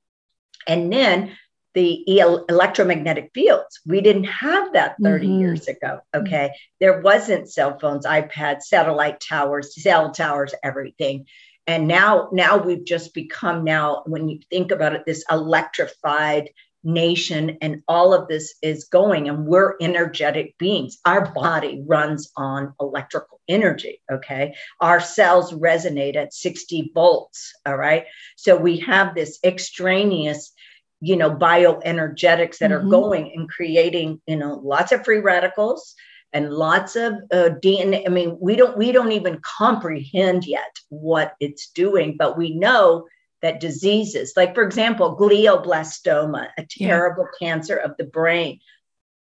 And 0.66 0.90
then 0.90 1.36
the 1.74 2.18
electromagnetic 2.48 3.30
fields. 3.34 3.80
We 3.86 4.00
didn't 4.00 4.24
have 4.24 4.72
that 4.72 4.96
30 5.02 5.26
mm-hmm. 5.26 5.40
years 5.40 5.68
ago. 5.68 6.00
Okay. 6.14 6.46
Mm-hmm. 6.46 6.76
There 6.80 7.00
wasn't 7.02 7.50
cell 7.50 7.78
phones, 7.78 8.06
iPads, 8.06 8.62
satellite 8.62 9.20
towers, 9.20 9.80
cell 9.80 10.12
towers, 10.12 10.54
everything. 10.64 11.26
And 11.66 11.86
now, 11.86 12.30
now 12.32 12.56
we've 12.56 12.84
just 12.84 13.14
become 13.14 13.64
now, 13.64 14.02
when 14.06 14.28
you 14.28 14.40
think 14.50 14.72
about 14.72 14.94
it, 14.94 15.02
this 15.06 15.24
electrified 15.30 16.50
nation 16.82 17.58
and 17.60 17.82
all 17.88 18.14
of 18.14 18.28
this 18.28 18.54
is 18.62 18.84
going 18.84 19.28
and 19.28 19.46
we're 19.46 19.74
energetic 19.80 20.56
beings 20.56 20.98
our 21.04 21.30
body 21.32 21.82
runs 21.86 22.30
on 22.36 22.72
electrical 22.80 23.40
energy 23.48 24.00
okay 24.10 24.54
our 24.80 24.98
cells 24.98 25.52
resonate 25.52 26.16
at 26.16 26.32
60 26.32 26.90
volts 26.94 27.52
all 27.66 27.76
right 27.76 28.06
so 28.36 28.56
we 28.56 28.78
have 28.78 29.14
this 29.14 29.38
extraneous 29.44 30.52
you 31.00 31.16
know 31.16 31.30
bioenergetics 31.30 32.58
that 32.58 32.70
mm-hmm. 32.70 32.86
are 32.86 32.90
going 32.90 33.32
and 33.34 33.50
creating 33.50 34.20
you 34.26 34.36
know 34.36 34.60
lots 34.64 34.90
of 34.90 35.04
free 35.04 35.18
radicals 35.18 35.94
and 36.32 36.52
lots 36.52 36.96
of 36.96 37.14
uh, 37.32 37.50
DNA. 37.62 38.06
I 38.06 38.08
mean, 38.08 38.38
we 38.40 38.56
don't 38.56 38.76
we 38.76 38.92
don't 38.92 39.12
even 39.12 39.40
comprehend 39.42 40.44
yet 40.44 40.78
what 40.88 41.34
it's 41.40 41.70
doing, 41.70 42.16
but 42.16 42.38
we 42.38 42.54
know 42.54 43.06
that 43.42 43.60
diseases, 43.60 44.34
like 44.36 44.54
for 44.54 44.62
example, 44.62 45.16
glioblastoma, 45.16 46.48
a 46.58 46.66
terrible 46.68 47.26
yeah. 47.40 47.48
cancer 47.48 47.76
of 47.76 47.96
the 47.96 48.04
brain, 48.04 48.60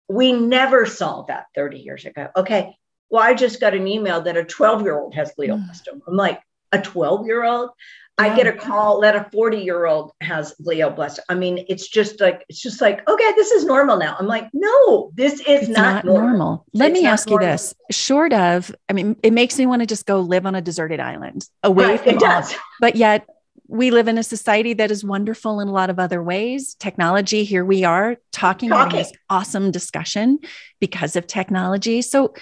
we 0.09 0.33
never 0.33 0.87
saw 0.87 1.23
that 1.23 1.47
30 1.55 1.79
years 1.79 2.05
ago. 2.05 2.29
Okay. 2.37 2.77
Well, 3.11 3.23
I 3.23 3.35
just 3.35 3.61
got 3.61 3.75
an 3.75 3.87
email 3.87 4.23
that 4.23 4.37
a 4.37 4.45
12 4.45 4.83
year 4.83 4.99
old 4.99 5.15
has 5.15 5.33
hmm. 5.33 5.43
glioblastoma. 5.43 6.01
I'm 6.07 6.17
like, 6.17 6.41
a 6.73 6.81
12 6.81 7.27
year 7.27 7.45
old? 7.45 7.71
Yeah. 8.19 8.27
I 8.27 8.37
get 8.37 8.47
a 8.47 8.53
call 8.53 9.01
that 9.01 9.17
a 9.17 9.29
40 9.33 9.59
year 9.59 9.87
old 9.87 10.13
has 10.21 10.55
glioblastoma. 10.63 11.23
I 11.29 11.35
mean, 11.35 11.65
it's 11.69 11.89
just 11.89 12.21
like, 12.21 12.45
it's 12.49 12.61
just 12.61 12.81
like, 12.81 13.09
okay, 13.09 13.33
this 13.35 13.51
is 13.51 13.65
normal 13.65 13.97
now. 13.97 14.17
I'm 14.19 14.27
like, 14.27 14.49
no, 14.53 15.11
this 15.15 15.41
is 15.41 15.69
not, 15.69 15.77
not, 15.77 16.05
normal. 16.05 16.29
normal. 16.29 16.67
Let 16.73 16.93
it's 16.93 17.01
me 17.01 17.07
ask 17.07 17.29
normal. 17.29 17.47
you 17.47 17.53
this 17.53 17.75
short 17.91 18.33
of, 18.33 18.75
I 18.89 18.93
mean, 18.93 19.17
it 19.23 19.33
makes 19.33 19.59
me 19.59 19.67
want 19.67 19.81
to 19.81 19.87
just 19.87 20.07
go 20.07 20.21
live 20.21 20.47
on 20.47 20.55
a 20.55 20.61
deserted 20.61 21.01
island 21.01 21.49
away 21.65 21.85
right, 21.87 22.01
from 22.01 22.09
it 22.11 22.23
all, 22.23 22.41
does. 22.41 22.55
but 22.81 22.95
yet 22.95 23.29
we 23.67 23.91
live 23.91 24.09
in 24.09 24.19
a 24.19 24.23
society 24.23 24.75
that 24.75 24.91
is 24.91 25.05
wonderful 25.05 25.61
in 25.61 25.69
a 25.69 25.73
lot 25.73 25.91
of 25.91 25.99
other 25.99 26.23
ways. 26.23 26.75
Technology, 26.75 27.45
here 27.45 27.65
we 27.65 27.85
are 27.85 28.17
talking, 28.33 28.69
talking. 28.69 28.99
this 28.99 29.13
awesome 29.31 29.71
discussion 29.71 30.39
because 30.81 31.17
of 31.17 31.27
technology. 31.27 32.03
So, 32.03 32.35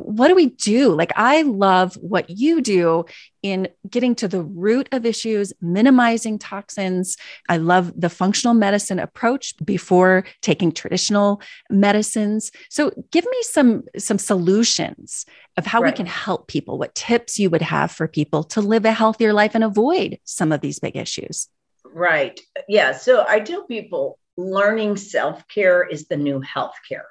what 0.00 0.28
do 0.28 0.34
we 0.34 0.46
do? 0.46 0.94
Like, 0.94 1.12
I 1.16 1.42
love 1.42 1.94
what 1.96 2.30
you 2.30 2.60
do 2.60 3.04
in 3.42 3.68
getting 3.88 4.14
to 4.16 4.28
the 4.28 4.42
root 4.42 4.88
of 4.92 5.06
issues, 5.06 5.52
minimizing 5.60 6.38
toxins. 6.38 7.16
I 7.48 7.56
love 7.56 7.92
the 7.98 8.10
functional 8.10 8.54
medicine 8.54 8.98
approach 8.98 9.54
before 9.64 10.24
taking 10.42 10.72
traditional 10.72 11.40
medicines. 11.70 12.50
So, 12.68 12.92
give 13.10 13.24
me 13.24 13.42
some 13.42 13.84
some 13.98 14.18
solutions 14.18 15.24
of 15.56 15.66
how 15.66 15.80
right. 15.80 15.92
we 15.92 15.96
can 15.96 16.06
help 16.06 16.48
people. 16.48 16.78
What 16.78 16.94
tips 16.94 17.38
you 17.38 17.50
would 17.50 17.62
have 17.62 17.90
for 17.90 18.08
people 18.08 18.44
to 18.44 18.60
live 18.60 18.84
a 18.84 18.92
healthier 18.92 19.32
life 19.32 19.54
and 19.54 19.64
avoid 19.64 20.18
some 20.24 20.52
of 20.52 20.60
these 20.60 20.78
big 20.78 20.96
issues? 20.96 21.48
Right. 21.84 22.40
Yeah. 22.68 22.92
So, 22.92 23.24
I 23.26 23.40
tell 23.40 23.64
people 23.64 24.18
learning 24.36 24.96
self 24.96 25.46
care 25.48 25.86
is 25.86 26.08
the 26.08 26.16
new 26.16 26.40
health 26.40 26.74
care. 26.88 27.06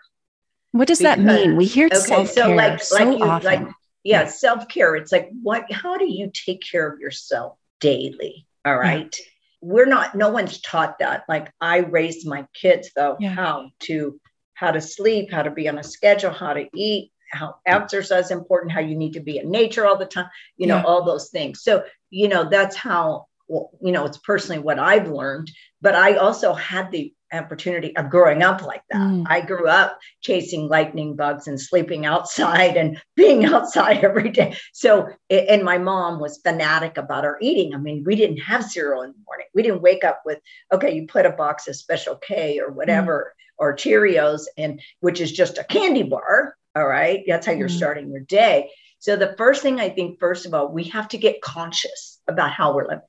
What 0.72 0.88
does 0.88 1.00
because, 1.00 1.18
that 1.18 1.24
mean? 1.24 1.56
We 1.56 1.66
hear 1.66 1.88
okay, 1.88 1.96
self 1.96 2.34
care 2.36 2.46
so, 2.46 2.52
like, 2.52 2.84
so 2.84 3.04
like 3.04 3.18
you, 3.18 3.26
often. 3.26 3.46
Like, 3.46 3.68
yeah, 4.04 4.26
self 4.28 4.68
care. 4.68 4.96
It's 4.96 5.12
like 5.12 5.30
what? 5.42 5.72
How 5.72 5.98
do 5.98 6.06
you 6.06 6.32
take 6.34 6.62
care 6.62 6.88
of 6.88 7.00
yourself 7.00 7.58
daily? 7.80 8.46
All 8.66 8.78
right. 8.78 9.14
Yeah. 9.18 9.26
We're 9.62 9.86
not. 9.86 10.16
No 10.16 10.30
one's 10.30 10.62
taught 10.62 11.00
that. 11.00 11.26
Like 11.28 11.52
I 11.60 11.78
raised 11.80 12.28
my 12.28 12.46
kids 12.54 12.92
though 12.96 13.18
yeah. 13.20 13.30
how 13.30 13.72
to 13.82 14.20
how 14.54 14.72
to 14.72 14.82
sleep, 14.82 15.32
how 15.32 15.44
to 15.44 15.52
be 15.52 15.68
on 15.68 15.78
a 15.78 15.84
schedule, 15.84 16.32
how 16.32 16.54
to 16.54 16.68
eat, 16.74 17.12
how 17.32 17.56
exercise 17.66 18.26
is 18.26 18.32
important, 18.32 18.72
how 18.72 18.82
you 18.82 18.96
need 18.96 19.14
to 19.14 19.22
be 19.22 19.38
in 19.38 19.50
nature 19.50 19.86
all 19.86 19.98
the 19.98 20.06
time. 20.06 20.30
You 20.58 20.68
know 20.68 20.78
yeah. 20.78 20.84
all 20.84 21.04
those 21.04 21.30
things. 21.30 21.62
So 21.62 21.84
you 22.10 22.28
know 22.28 22.48
that's 22.50 22.76
how. 22.76 23.26
Well, 23.52 23.72
you 23.82 23.92
know, 23.92 24.06
it's 24.06 24.20
personally 24.20 24.62
what 24.62 24.78
I've 24.78 25.10
learned, 25.10 25.50
but 25.82 25.96
I 25.96 26.18
also 26.18 26.54
had 26.54 26.92
the 26.92 27.12
opportunity 27.32 27.96
of 27.96 28.10
growing 28.10 28.44
up 28.44 28.62
like 28.62 28.84
that. 28.90 29.00
Mm. 29.00 29.26
I 29.28 29.42
grew 29.42 29.68
up 29.68 30.00
chasing 30.22 30.68
lightning 30.68 31.16
bugs 31.16 31.48
and 31.48 31.60
sleeping 31.60 32.06
outside 32.06 32.78
and 32.78 33.02
being 33.16 33.46
outside 33.46 34.04
every 34.04 34.30
day. 34.30 34.58
So, 34.74 35.10
and 35.30 35.64
my 35.64 35.78
mom 35.78 36.20
was 36.20 36.40
fanatic 36.44 36.98
about 36.98 37.26
our 37.26 37.38
eating. 37.42 37.74
I 37.74 37.78
mean, 37.78 38.04
we 38.06 38.16
didn't 38.16 38.38
have 38.38 38.64
cereal 38.64 39.04
in 39.04 39.12
the 39.12 39.24
morning. 39.26 39.48
We 39.54 39.64
didn't 39.64 39.82
wake 39.82 40.04
up 40.04 40.22
with, 40.26 40.40
okay, 40.72 40.94
you 40.94 41.08
put 41.08 41.26
a 41.26 41.32
box 41.32 41.68
of 41.68 41.76
Special 41.76 42.16
K 42.16 42.60
or 42.60 42.72
whatever, 42.72 43.34
mm. 43.36 43.44
or 43.58 43.76
Cheerios, 43.76 44.44
and 44.58 44.82
which 45.00 45.22
is 45.22 45.32
just 45.32 45.58
a 45.58 45.64
candy 45.64 46.04
bar. 46.04 46.56
All 46.76 46.88
right. 46.88 47.24
That's 47.28 47.46
how 47.46 47.54
you're 47.54 47.70
mm. 47.70 47.78
starting 47.78 48.12
your 48.12 48.22
day. 48.22 48.72
So, 49.00 49.16
the 49.16 49.36
first 49.38 49.62
thing 49.62 49.80
I 49.80 49.90
think, 49.90 50.20
first 50.20 50.46
of 50.46 50.54
all, 50.54 50.68
we 50.72 50.86
have 50.86 51.08
to 51.10 51.18
get 51.18 51.42
conscious 51.42 52.20
about 52.28 52.52
how 52.52 52.76
we're 52.76 52.88
living. 52.88 53.02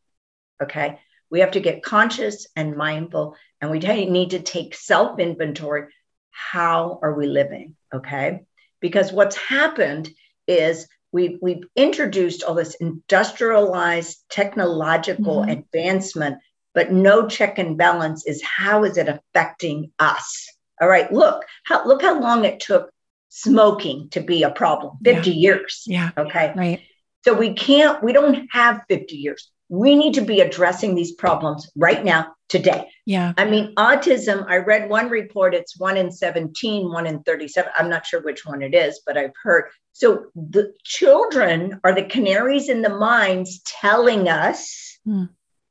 Okay. 0.63 0.99
We 1.31 1.41
have 1.41 1.53
to 1.53 1.61
get 1.61 1.83
conscious 1.83 2.47
and 2.57 2.77
mindful 2.77 3.37
and 3.61 3.71
we 3.71 3.79
need 3.79 4.31
to 4.31 4.41
take 4.41 4.75
self 4.75 5.19
inventory. 5.19 5.89
How 6.31 6.99
are 7.03 7.15
we 7.15 7.27
living? 7.27 7.77
Okay. 7.95 8.41
Because 8.81 9.13
what's 9.13 9.37
happened 9.37 10.11
is 10.47 10.89
we've, 11.13 11.39
we've 11.41 11.65
introduced 11.77 12.43
all 12.43 12.55
this 12.55 12.75
industrialized 12.75 14.25
technological 14.31 15.43
mm-hmm. 15.43 15.51
advancement, 15.51 16.39
but 16.75 16.93
no 16.93 17.29
check 17.29 17.59
and 17.59 17.77
balance 17.77 18.27
is 18.27 18.43
how 18.43 18.85
is 18.85 18.97
it 18.97 19.09
affecting 19.09 19.93
us? 19.99 20.49
All 20.81 20.89
right. 20.89 21.13
Look, 21.13 21.45
how, 21.65 21.87
look 21.87 22.03
how 22.03 22.19
long 22.21 22.45
it 22.45 22.61
took 22.61 22.91
smoking 23.29 24.09
to 24.11 24.21
be 24.21 24.43
a 24.43 24.51
problem 24.51 24.97
50 25.05 25.31
yeah. 25.31 25.37
years. 25.37 25.85
Yeah. 25.87 26.11
Okay. 26.17 26.53
Right. 26.57 26.81
So 27.23 27.35
we 27.35 27.53
can't, 27.53 28.03
we 28.03 28.13
don't 28.13 28.49
have 28.51 28.83
50 28.89 29.17
years. 29.17 29.51
We 29.71 29.95
need 29.95 30.15
to 30.15 30.21
be 30.21 30.41
addressing 30.41 30.95
these 30.95 31.13
problems 31.13 31.71
right 31.75 32.05
now, 32.05 32.35
today. 32.51 32.89
Yeah. 33.07 33.33
I 33.39 33.47
mean, 33.47 33.75
autism, 33.77 34.45
I 34.49 34.57
read 34.59 34.91
one 34.91 35.09
report, 35.09 35.55
it's 35.55 35.79
one 35.79 35.97
in 35.97 36.13
17, 36.13 36.93
one 36.93 37.07
in 37.07 37.23
37. 37.23 37.73
I'm 37.77 37.89
not 37.89 38.05
sure 38.05 38.21
which 38.21 38.45
one 38.45 38.61
it 38.61 38.75
is, 38.75 39.01
but 39.07 39.17
I've 39.17 39.33
heard. 39.43 39.71
So 39.93 40.27
the 40.35 40.75
children 40.85 41.81
are 41.85 41.95
the 41.95 42.05
canaries 42.05 42.69
in 42.69 42.83
the 42.83 42.91
mines 42.91 43.63
telling 43.65 44.29
us 44.29 44.99
hmm. 45.05 45.25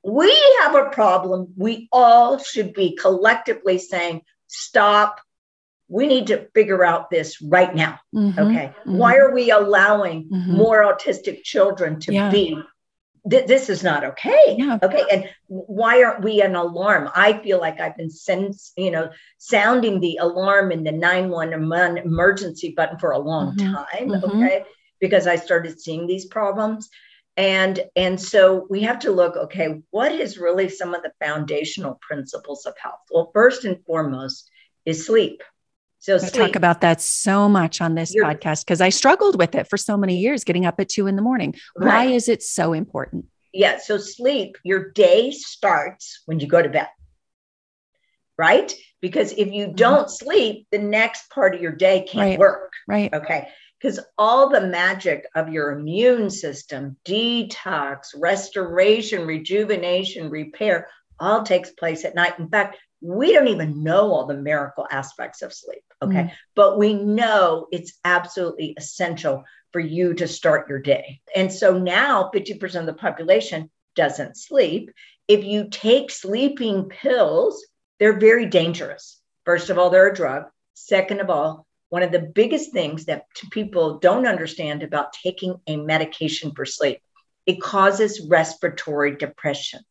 we 0.04 0.32
have 0.62 0.76
a 0.76 0.90
problem. 0.90 1.54
We 1.58 1.90
all 1.92 2.40
should 2.40 2.74
be 2.74 2.96
collectively 2.96 3.78
saying, 3.78 4.22
stop. 4.48 5.20
We 5.90 6.08
need 6.08 6.28
to 6.28 6.48
figure 6.54 6.86
out 6.86 7.10
this 7.10 7.42
right 7.42 7.74
now. 7.74 8.00
Mm-hmm. 8.16 8.40
Okay. 8.40 8.68
Mm-hmm. 8.68 8.98
Why 8.98 9.18
are 9.18 9.34
we 9.34 9.50
allowing 9.50 10.30
mm-hmm. 10.30 10.54
more 10.56 10.84
autistic 10.84 11.44
children 11.44 12.00
to 12.02 12.14
yeah. 12.14 12.30
be 12.30 12.62
th- 13.30 13.48
this 13.48 13.70
is 13.70 13.84
not 13.84 14.04
okay. 14.04 14.56
Yeah. 14.58 14.78
Okay. 14.82 15.04
And 15.12 15.30
why 15.48 16.04
aren't 16.04 16.24
we 16.24 16.42
an 16.42 16.56
alarm? 16.56 17.10
I 17.16 17.34
feel 17.42 17.60
like 17.60 17.80
I've 17.80 17.98
been 17.98 18.10
sense, 18.10 18.72
you 18.78 18.92
know, 18.92 19.10
sounding 19.38 20.00
the 20.00 20.18
alarm 20.22 20.72
in 20.72 20.84
the 20.84 20.92
911 20.92 21.98
emergency 21.98 22.74
button 22.76 23.00
for 23.00 23.12
a 23.12 23.20
long 23.20 23.56
mm-hmm. 23.56 23.74
time. 23.74 24.10
Mm-hmm. 24.10 24.44
Okay. 24.44 24.64
Because 25.00 25.28
I 25.28 25.38
started 25.38 25.80
seeing 25.80 26.08
these 26.08 26.26
problems. 26.26 26.90
And, 27.38 27.80
and 27.96 28.20
so 28.20 28.68
we 28.70 28.82
have 28.82 29.00
to 29.00 29.12
look, 29.12 29.38
okay, 29.38 29.82
what 29.92 30.12
is 30.12 30.38
really 30.38 30.68
some 30.68 30.94
of 30.94 31.04
the 31.04 31.14
foundational 31.22 31.98
principles 32.02 32.66
of 32.66 32.74
health? 32.82 33.00
Well, 33.10 33.32
first 33.34 33.64
and 33.64 33.84
foremost 33.86 34.50
is 34.86 35.06
sleep. 35.06 35.42
So 36.02 36.16
I 36.16 36.30
talk 36.30 36.56
about 36.56 36.80
that 36.82 37.02
so 37.02 37.50
much 37.50 37.82
on 37.82 37.96
this 37.96 38.16
You're, 38.16 38.26
podcast 38.26 38.66
because 38.66 38.80
I 38.80 38.88
struggled 38.88 39.38
with 39.38 39.54
it 39.54 39.70
for 39.70 39.76
so 39.76 39.98
many 39.98 40.18
years, 40.18 40.46
getting 40.46 40.66
up 40.66 40.80
at 40.80 40.88
two 40.88 41.08
in 41.08 41.18
the 41.18 41.22
morning. 41.22 41.56
Right. 41.76 41.88
Why 41.88 42.14
is 42.14 42.30
it 42.30 42.42
so 42.42 42.72
important? 42.72 43.26
Yeah. 43.54 43.80
So 43.80 43.98
sleep, 43.98 44.58
your 44.64 44.92
day 44.92 45.32
starts 45.32 46.22
when 46.26 46.40
you 46.40 46.48
go 46.48 46.62
to 46.62 46.70
bed, 46.70 46.88
right? 48.38 48.74
Because 49.02 49.34
if 49.34 49.52
you 49.52 49.66
mm-hmm. 49.66 49.76
don't 49.76 50.10
sleep, 50.10 50.68
the 50.72 50.80
next 50.80 51.30
part 51.32 51.54
of 51.54 51.62
your 51.62 51.74
day 51.74 52.06
can't 52.08 52.30
right. 52.30 52.40
work. 52.40 52.72
Right. 52.88 53.14
Okay. 53.14 53.50
because 53.80 54.00
all 54.18 54.50
the 54.50 54.68
magic 54.68 55.26
of 55.36 55.50
your 55.50 55.72
immune 55.72 56.30
system, 56.30 56.98
detox, 57.06 58.10
restoration, 58.16 59.26
rejuvenation, 59.26 60.30
repair, 60.30 60.88
all 61.20 61.44
takes 61.44 61.72
place 61.72 62.06
at 62.06 62.16
night. 62.16 62.40
In 62.40 62.50
fact, 62.50 62.78
we 63.02 63.32
don't 63.34 63.48
even 63.48 63.84
know 63.84 64.12
all 64.12 64.26
the 64.26 64.36
miracle 64.36 64.88
aspects 64.90 65.42
of 65.42 65.54
sleep. 65.54 65.84
Okay. 66.02 66.24
Mm. 66.24 66.32
But 66.56 66.78
we 66.78 66.94
know 66.94 67.68
it's 67.72 67.94
absolutely 68.04 68.74
essential 68.78 69.44
for 69.72 69.80
you 69.80 70.14
to 70.16 70.28
start 70.28 70.70
your 70.70 70.80
day. 70.80 71.22
And 71.36 71.52
so 71.52 71.78
now 71.78 72.32
50% 72.34 72.80
of 72.80 72.86
the 72.86 72.94
population 72.94 73.70
doesn't 73.96 74.38
sleep. 74.38 74.92
If 75.28 75.44
you 75.44 75.68
take 75.70 76.12
sleeping 76.12 76.90
pills, 76.90 77.66
they're 78.00 78.20
very 78.20 78.48
dangerous. 78.48 79.22
First 79.46 79.70
of 79.70 79.78
all, 79.78 79.90
they're 79.90 80.10
a 80.10 80.16
drug. 80.16 80.46
Second 80.74 81.22
of 81.22 81.30
all, 81.30 81.68
one 81.90 82.04
of 82.04 82.12
the 82.12 82.20
biggest 82.20 82.72
things 82.72 83.06
that 83.06 83.26
people 83.52 84.00
don't 84.00 84.28
understand 84.28 84.84
about 84.84 85.14
taking 85.14 85.56
a 85.68 85.76
medication 85.76 86.52
for 86.56 86.66
sleep, 86.66 87.00
it 87.46 87.62
causes 87.62 88.28
respiratory 88.30 89.16
depression. 89.16 89.82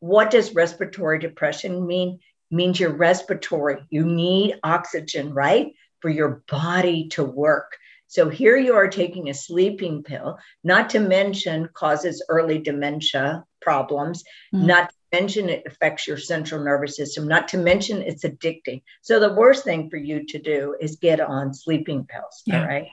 What 0.00 0.30
does 0.30 0.54
respiratory 0.54 1.18
depression 1.18 1.86
mean? 1.86 2.20
Means 2.50 2.78
you're 2.78 2.96
respiratory. 2.96 3.84
You 3.90 4.04
need 4.04 4.58
oxygen, 4.62 5.34
right? 5.34 5.72
For 6.00 6.10
your 6.10 6.42
body 6.48 7.08
to 7.10 7.24
work. 7.24 7.76
So 8.08 8.28
here 8.28 8.56
you 8.56 8.74
are 8.74 8.88
taking 8.88 9.28
a 9.28 9.34
sleeping 9.34 10.02
pill, 10.02 10.38
not 10.62 10.90
to 10.90 11.00
mention 11.00 11.68
causes 11.74 12.24
early 12.28 12.58
dementia 12.58 13.44
problems, 13.60 14.22
mm-hmm. 14.54 14.66
not 14.66 14.90
to 14.90 15.20
mention 15.20 15.48
it 15.48 15.64
affects 15.66 16.06
your 16.06 16.16
central 16.16 16.62
nervous 16.62 16.96
system, 16.96 17.26
not 17.26 17.48
to 17.48 17.58
mention 17.58 18.02
it's 18.02 18.24
addicting. 18.24 18.82
So 19.02 19.18
the 19.18 19.34
worst 19.34 19.64
thing 19.64 19.90
for 19.90 19.96
you 19.96 20.24
to 20.26 20.38
do 20.38 20.76
is 20.80 20.96
get 20.96 21.20
on 21.20 21.52
sleeping 21.52 22.06
pills. 22.06 22.42
Yeah. 22.46 22.60
All 22.60 22.66
right. 22.66 22.86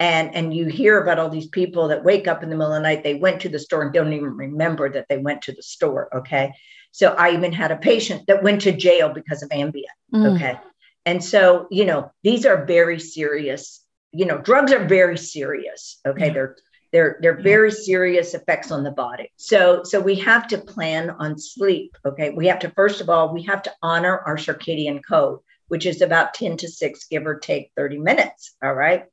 And 0.00 0.34
and 0.34 0.54
you 0.54 0.66
hear 0.66 1.00
about 1.00 1.18
all 1.18 1.28
these 1.28 1.48
people 1.48 1.88
that 1.88 2.04
wake 2.04 2.28
up 2.28 2.42
in 2.42 2.50
the 2.50 2.56
middle 2.56 2.72
of 2.72 2.78
the 2.78 2.88
night, 2.88 3.02
they 3.02 3.14
went 3.14 3.40
to 3.42 3.48
the 3.48 3.58
store 3.58 3.82
and 3.82 3.92
don't 3.92 4.12
even 4.12 4.36
remember 4.36 4.88
that 4.92 5.06
they 5.08 5.18
went 5.18 5.42
to 5.42 5.52
the 5.52 5.62
store. 5.62 6.08
Okay. 6.18 6.52
So 6.92 7.08
I 7.10 7.32
even 7.32 7.52
had 7.52 7.70
a 7.70 7.76
patient 7.76 8.24
that 8.26 8.42
went 8.42 8.62
to 8.62 8.72
jail 8.72 9.12
because 9.12 9.42
of 9.42 9.50
Ambien. 9.50 9.84
Mm. 10.12 10.36
Okay. 10.36 10.58
And 11.06 11.22
so, 11.22 11.66
you 11.70 11.84
know, 11.84 12.10
these 12.22 12.44
are 12.44 12.64
very 12.64 12.98
serious 12.98 13.84
you 14.12 14.26
know, 14.26 14.38
drugs 14.38 14.72
are 14.72 14.84
very 14.84 15.18
serious. 15.18 16.00
Okay. 16.06 16.28
Yeah. 16.28 16.32
They're 16.32 16.56
they're 16.90 17.18
they're 17.20 17.40
very 17.40 17.70
serious 17.70 18.32
effects 18.32 18.70
on 18.70 18.82
the 18.82 18.90
body. 18.90 19.30
So 19.36 19.82
so 19.84 20.00
we 20.00 20.16
have 20.16 20.48
to 20.48 20.58
plan 20.58 21.10
on 21.10 21.38
sleep. 21.38 21.96
Okay. 22.04 22.30
We 22.30 22.46
have 22.46 22.60
to 22.60 22.70
first 22.70 23.00
of 23.00 23.10
all, 23.10 23.32
we 23.32 23.42
have 23.42 23.62
to 23.62 23.72
honor 23.82 24.18
our 24.18 24.36
circadian 24.36 25.00
code, 25.06 25.40
which 25.68 25.84
is 25.84 26.00
about 26.00 26.34
10 26.34 26.56
to 26.58 26.68
6, 26.68 27.06
give 27.08 27.26
or 27.26 27.38
take 27.38 27.72
30 27.76 27.98
minutes. 27.98 28.56
All 28.62 28.74
right. 28.74 29.04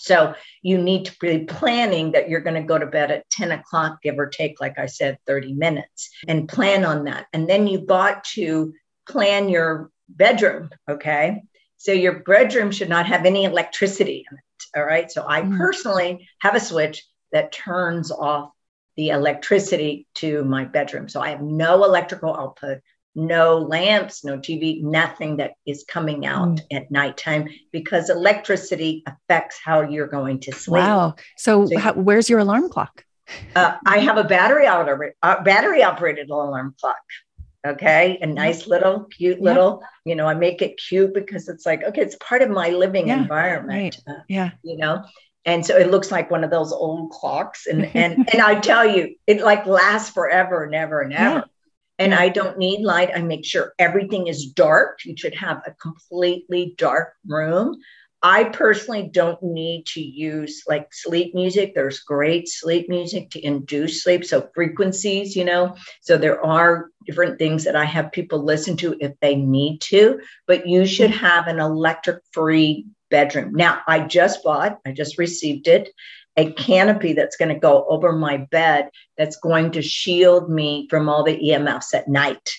So 0.00 0.34
you 0.62 0.78
need 0.78 1.04
to 1.06 1.16
be 1.20 1.44
planning 1.44 2.12
that 2.12 2.30
you're 2.30 2.40
going 2.40 2.60
to 2.60 2.66
go 2.66 2.78
to 2.78 2.86
bed 2.86 3.10
at 3.10 3.28
10 3.30 3.52
o'clock, 3.52 4.00
give 4.02 4.18
or 4.18 4.28
take, 4.28 4.60
like 4.60 4.78
I 4.78 4.86
said, 4.86 5.18
30 5.26 5.52
minutes, 5.52 6.08
and 6.26 6.48
plan 6.48 6.84
on 6.84 7.04
that. 7.04 7.26
And 7.34 7.46
then 7.46 7.66
you've 7.66 7.86
got 7.86 8.24
to 8.34 8.72
plan 9.06 9.50
your 9.50 9.90
bedroom. 10.08 10.70
Okay. 10.88 11.42
So 11.76 11.92
your 11.92 12.20
bedroom 12.20 12.70
should 12.70 12.88
not 12.88 13.06
have 13.06 13.26
any 13.26 13.44
electricity 13.44 14.24
in 14.30 14.38
it. 14.38 14.78
All 14.78 14.84
right. 14.84 15.10
So 15.10 15.24
I 15.28 15.42
mm. 15.42 15.58
personally 15.58 16.28
have 16.38 16.54
a 16.54 16.60
switch 16.60 17.06
that 17.32 17.52
turns 17.52 18.10
off 18.10 18.50
the 18.96 19.10
electricity 19.10 20.06
to 20.16 20.44
my 20.44 20.64
bedroom. 20.64 21.08
So 21.08 21.20
I 21.20 21.28
have 21.28 21.42
no 21.42 21.84
electrical 21.84 22.34
output, 22.34 22.78
no 23.14 23.58
lamps, 23.58 24.24
no 24.24 24.38
TV, 24.38 24.82
nothing 24.82 25.38
that 25.38 25.52
is 25.66 25.84
coming 25.88 26.26
out 26.26 26.48
mm. 26.48 26.76
at 26.76 26.90
nighttime 26.90 27.48
because 27.72 28.10
electricity 28.10 29.02
affects 29.06 29.58
how 29.62 29.82
you're 29.82 30.06
going 30.06 30.40
to 30.40 30.52
sleep. 30.52 30.82
Wow. 30.82 31.16
So, 31.36 31.66
so 31.66 31.78
how, 31.78 31.94
where's 31.94 32.30
your 32.30 32.38
alarm 32.38 32.68
clock? 32.68 33.04
Uh, 33.54 33.76
I 33.86 33.98
have 33.98 34.16
a 34.16 34.24
battery 34.24 34.66
out 34.66 34.88
uh, 35.22 35.42
battery 35.42 35.82
operated 35.82 36.30
alarm 36.30 36.74
clock 36.80 36.96
okay 37.66 38.18
a 38.22 38.26
nice 38.26 38.66
little 38.66 39.04
cute 39.04 39.40
little 39.40 39.80
yeah. 39.82 40.10
you 40.10 40.16
know 40.16 40.26
i 40.26 40.32
make 40.32 40.62
it 40.62 40.80
cute 40.80 41.12
because 41.12 41.48
it's 41.48 41.66
like 41.66 41.84
okay 41.84 42.00
it's 42.00 42.16
part 42.16 42.40
of 42.40 42.48
my 42.48 42.70
living 42.70 43.08
yeah, 43.08 43.20
environment 43.20 44.00
right. 44.06 44.24
yeah 44.28 44.50
you 44.62 44.76
know 44.78 45.04
and 45.44 45.64
so 45.64 45.76
it 45.76 45.90
looks 45.90 46.10
like 46.10 46.30
one 46.30 46.42
of 46.42 46.50
those 46.50 46.72
old 46.72 47.10
clocks 47.10 47.66
and 47.66 47.84
and 47.94 48.28
and 48.32 48.40
i 48.40 48.58
tell 48.58 48.86
you 48.86 49.14
it 49.26 49.42
like 49.42 49.66
lasts 49.66 50.10
forever 50.10 50.64
and 50.64 50.74
ever 50.74 51.00
and 51.00 51.12
ever. 51.12 51.44
And 52.00 52.12
i 52.14 52.28
don't 52.28 52.58
need 52.58 52.80
light 52.82 53.10
i 53.14 53.22
make 53.22 53.44
sure 53.44 53.72
everything 53.78 54.26
is 54.26 54.46
dark 54.46 54.98
you 55.04 55.16
should 55.16 55.34
have 55.34 55.62
a 55.66 55.74
completely 55.74 56.74
dark 56.76 57.14
room 57.26 57.76
I 58.22 58.44
personally 58.44 59.08
don't 59.10 59.42
need 59.42 59.86
to 59.94 60.00
use 60.00 60.64
like 60.68 60.92
sleep 60.92 61.34
music. 61.34 61.74
There's 61.74 62.00
great 62.00 62.48
sleep 62.48 62.88
music 62.88 63.30
to 63.30 63.44
induce 63.44 64.02
sleep. 64.02 64.26
So, 64.26 64.50
frequencies, 64.54 65.34
you 65.34 65.44
know, 65.44 65.74
so 66.02 66.18
there 66.18 66.44
are 66.44 66.90
different 67.06 67.38
things 67.38 67.64
that 67.64 67.76
I 67.76 67.84
have 67.86 68.12
people 68.12 68.44
listen 68.44 68.76
to 68.78 68.94
if 69.00 69.18
they 69.20 69.36
need 69.36 69.80
to, 69.82 70.20
but 70.46 70.68
you 70.68 70.84
should 70.84 71.10
mm-hmm. 71.10 71.24
have 71.24 71.46
an 71.46 71.60
electric 71.60 72.22
free 72.32 72.86
bedroom. 73.10 73.54
Now, 73.54 73.80
I 73.88 74.00
just 74.00 74.44
bought, 74.44 74.78
I 74.86 74.92
just 74.92 75.18
received 75.18 75.66
it, 75.66 75.88
a 76.36 76.52
canopy 76.52 77.12
that's 77.12 77.36
going 77.36 77.52
to 77.52 77.58
go 77.58 77.84
over 77.88 78.12
my 78.12 78.36
bed 78.36 78.90
that's 79.18 79.36
going 79.36 79.72
to 79.72 79.82
shield 79.82 80.50
me 80.50 80.86
from 80.88 81.08
all 81.08 81.24
the 81.24 81.38
EMFs 81.38 81.94
at 81.94 82.08
night 82.08 82.50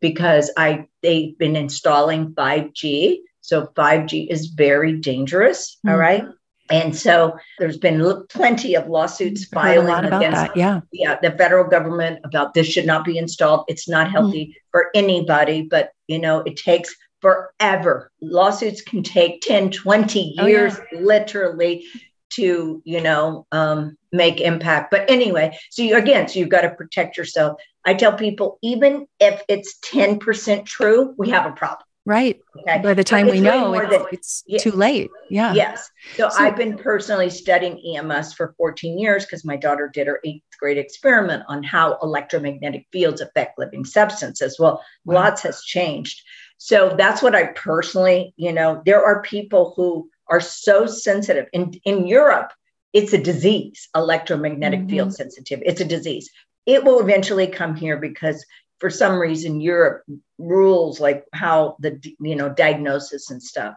because 0.00 0.50
I 0.56 0.86
they've 1.02 1.36
been 1.38 1.56
installing 1.56 2.34
5G 2.34 3.18
so 3.40 3.66
5G 3.76 4.28
is 4.30 4.46
very 4.46 4.92
dangerous. 4.92 5.76
Mm-hmm. 5.76 5.88
All 5.90 5.96
right. 5.96 6.24
And 6.70 6.96
so 6.96 7.36
there's 7.58 7.78
been 7.78 8.00
plenty 8.28 8.76
of 8.76 8.86
lawsuits 8.86 9.44
filing 9.46 10.04
against 10.04 10.36
that, 10.36 10.56
yeah. 10.56 10.80
yeah, 10.92 11.18
the 11.20 11.32
federal 11.32 11.68
government 11.68 12.20
about 12.22 12.54
this 12.54 12.68
should 12.68 12.86
not 12.86 13.04
be 13.04 13.18
installed. 13.18 13.64
It's 13.66 13.88
not 13.88 14.06
mm-hmm. 14.06 14.14
healthy 14.14 14.46
mm. 14.46 14.52
for 14.70 14.86
anybody, 14.94 15.62
but 15.62 15.90
you 16.06 16.20
know, 16.20 16.42
it 16.42 16.56
takes 16.56 16.94
forever. 17.20 18.12
Lawsuits 18.22 18.82
can 18.82 19.02
take 19.02 19.40
10, 19.40 19.72
20 19.72 20.20
years 20.20 20.78
oh, 20.78 20.84
yeah. 20.92 21.00
literally 21.00 21.84
to, 22.30 22.82
you 22.84 23.00
know, 23.00 23.46
um, 23.52 23.96
make 24.12 24.40
impact. 24.40 24.90
But 24.90 25.10
anyway, 25.10 25.58
so 25.70 25.82
you, 25.82 25.96
again, 25.96 26.28
so 26.28 26.38
you've 26.38 26.48
got 26.48 26.62
to 26.62 26.70
protect 26.70 27.16
yourself. 27.16 27.60
I 27.84 27.94
tell 27.94 28.12
people, 28.12 28.58
even 28.62 29.06
if 29.18 29.42
it's 29.48 29.78
10% 29.84 30.66
true, 30.66 31.14
we 31.16 31.30
have 31.30 31.46
a 31.46 31.52
problem. 31.52 31.86
Right. 32.06 32.40
Okay. 32.58 32.80
By 32.82 32.94
the 32.94 33.04
time 33.04 33.26
we 33.26 33.40
know, 33.40 33.74
it's, 33.74 33.90
than, 33.90 34.06
it's 34.10 34.44
yeah. 34.46 34.58
too 34.58 34.72
late. 34.72 35.10
Yeah. 35.28 35.52
Yes. 35.52 35.90
So, 36.16 36.28
so, 36.30 36.38
I've 36.38 36.56
been 36.56 36.78
personally 36.78 37.28
studying 37.28 37.78
EMS 37.96 38.32
for 38.32 38.54
14 38.56 38.98
years 38.98 39.24
because 39.24 39.44
my 39.44 39.56
daughter 39.56 39.90
did 39.92 40.06
her 40.06 40.18
eighth 40.24 40.42
grade 40.58 40.78
experiment 40.78 41.44
on 41.46 41.62
how 41.62 41.98
electromagnetic 42.02 42.86
fields 42.90 43.20
affect 43.20 43.58
living 43.58 43.84
substances. 43.84 44.58
Well, 44.58 44.82
wow. 45.04 45.16
lots 45.16 45.42
has 45.42 45.62
changed. 45.62 46.22
So 46.56 46.94
that's 46.96 47.22
what 47.22 47.34
I 47.34 47.46
personally, 47.48 48.34
you 48.36 48.52
know, 48.52 48.82
there 48.84 49.04
are 49.04 49.22
people 49.22 49.74
who 49.76 50.10
are 50.30 50.40
so 50.40 50.86
sensitive. 50.86 51.46
In, 51.52 51.72
in 51.84 52.06
Europe, 52.06 52.52
it's 52.92 53.12
a 53.12 53.18
disease, 53.18 53.88
electromagnetic 53.94 54.80
mm-hmm. 54.80 54.90
field 54.90 55.14
sensitive. 55.14 55.62
It's 55.64 55.80
a 55.80 55.84
disease. 55.84 56.30
It 56.66 56.84
will 56.84 57.00
eventually 57.00 57.46
come 57.46 57.74
here 57.74 57.96
because 57.96 58.44
for 58.78 58.90
some 58.90 59.18
reason 59.18 59.60
Europe 59.60 60.04
rules 60.38 61.00
like 61.00 61.24
how 61.32 61.76
the 61.80 62.00
you 62.20 62.34
know 62.34 62.48
diagnosis 62.48 63.30
and 63.30 63.42
stuff. 63.42 63.74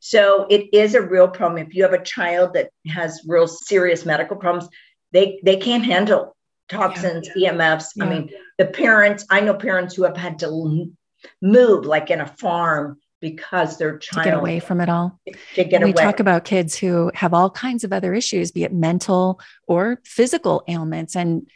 So 0.00 0.46
it 0.50 0.72
is 0.72 0.94
a 0.94 1.02
real 1.02 1.28
problem. 1.28 1.64
If 1.64 1.74
you 1.74 1.82
have 1.84 1.92
a 1.92 2.02
child 2.02 2.54
that 2.54 2.70
has 2.88 3.22
real 3.26 3.46
serious 3.46 4.04
medical 4.04 4.36
problems, 4.36 4.68
they 5.12 5.40
they 5.44 5.56
can't 5.56 5.84
handle 5.84 6.36
toxins, 6.68 7.28
yeah. 7.36 7.52
EMFs. 7.52 7.88
Yeah. 7.96 8.04
I 8.04 8.08
mean, 8.08 8.30
the 8.58 8.66
parents. 8.66 9.24
I 9.30 9.40
know 9.40 9.54
parents 9.54 9.94
who 9.94 10.04
have 10.04 10.16
had 10.16 10.40
to 10.40 10.90
move, 11.42 11.86
like 11.86 12.10
in 12.10 12.20
a 12.20 12.26
farm, 12.26 12.98
because 13.20 13.76
their 13.76 13.98
child 13.98 14.24
to 14.24 14.30
get 14.30 14.38
away 14.38 14.60
from 14.60 14.80
it 14.80 14.88
all. 14.88 15.20
To 15.54 15.64
get 15.64 15.82
we 15.82 15.92
away. 15.92 16.02
talk 16.02 16.20
about 16.20 16.44
kids 16.44 16.76
who 16.76 17.10
have 17.14 17.34
all 17.34 17.50
kinds 17.50 17.84
of 17.84 17.92
other 17.92 18.14
issues, 18.14 18.50
be 18.50 18.64
it 18.64 18.72
mental 18.72 19.40
or 19.66 20.00
physical 20.04 20.62
ailments, 20.68 21.16
and 21.16 21.46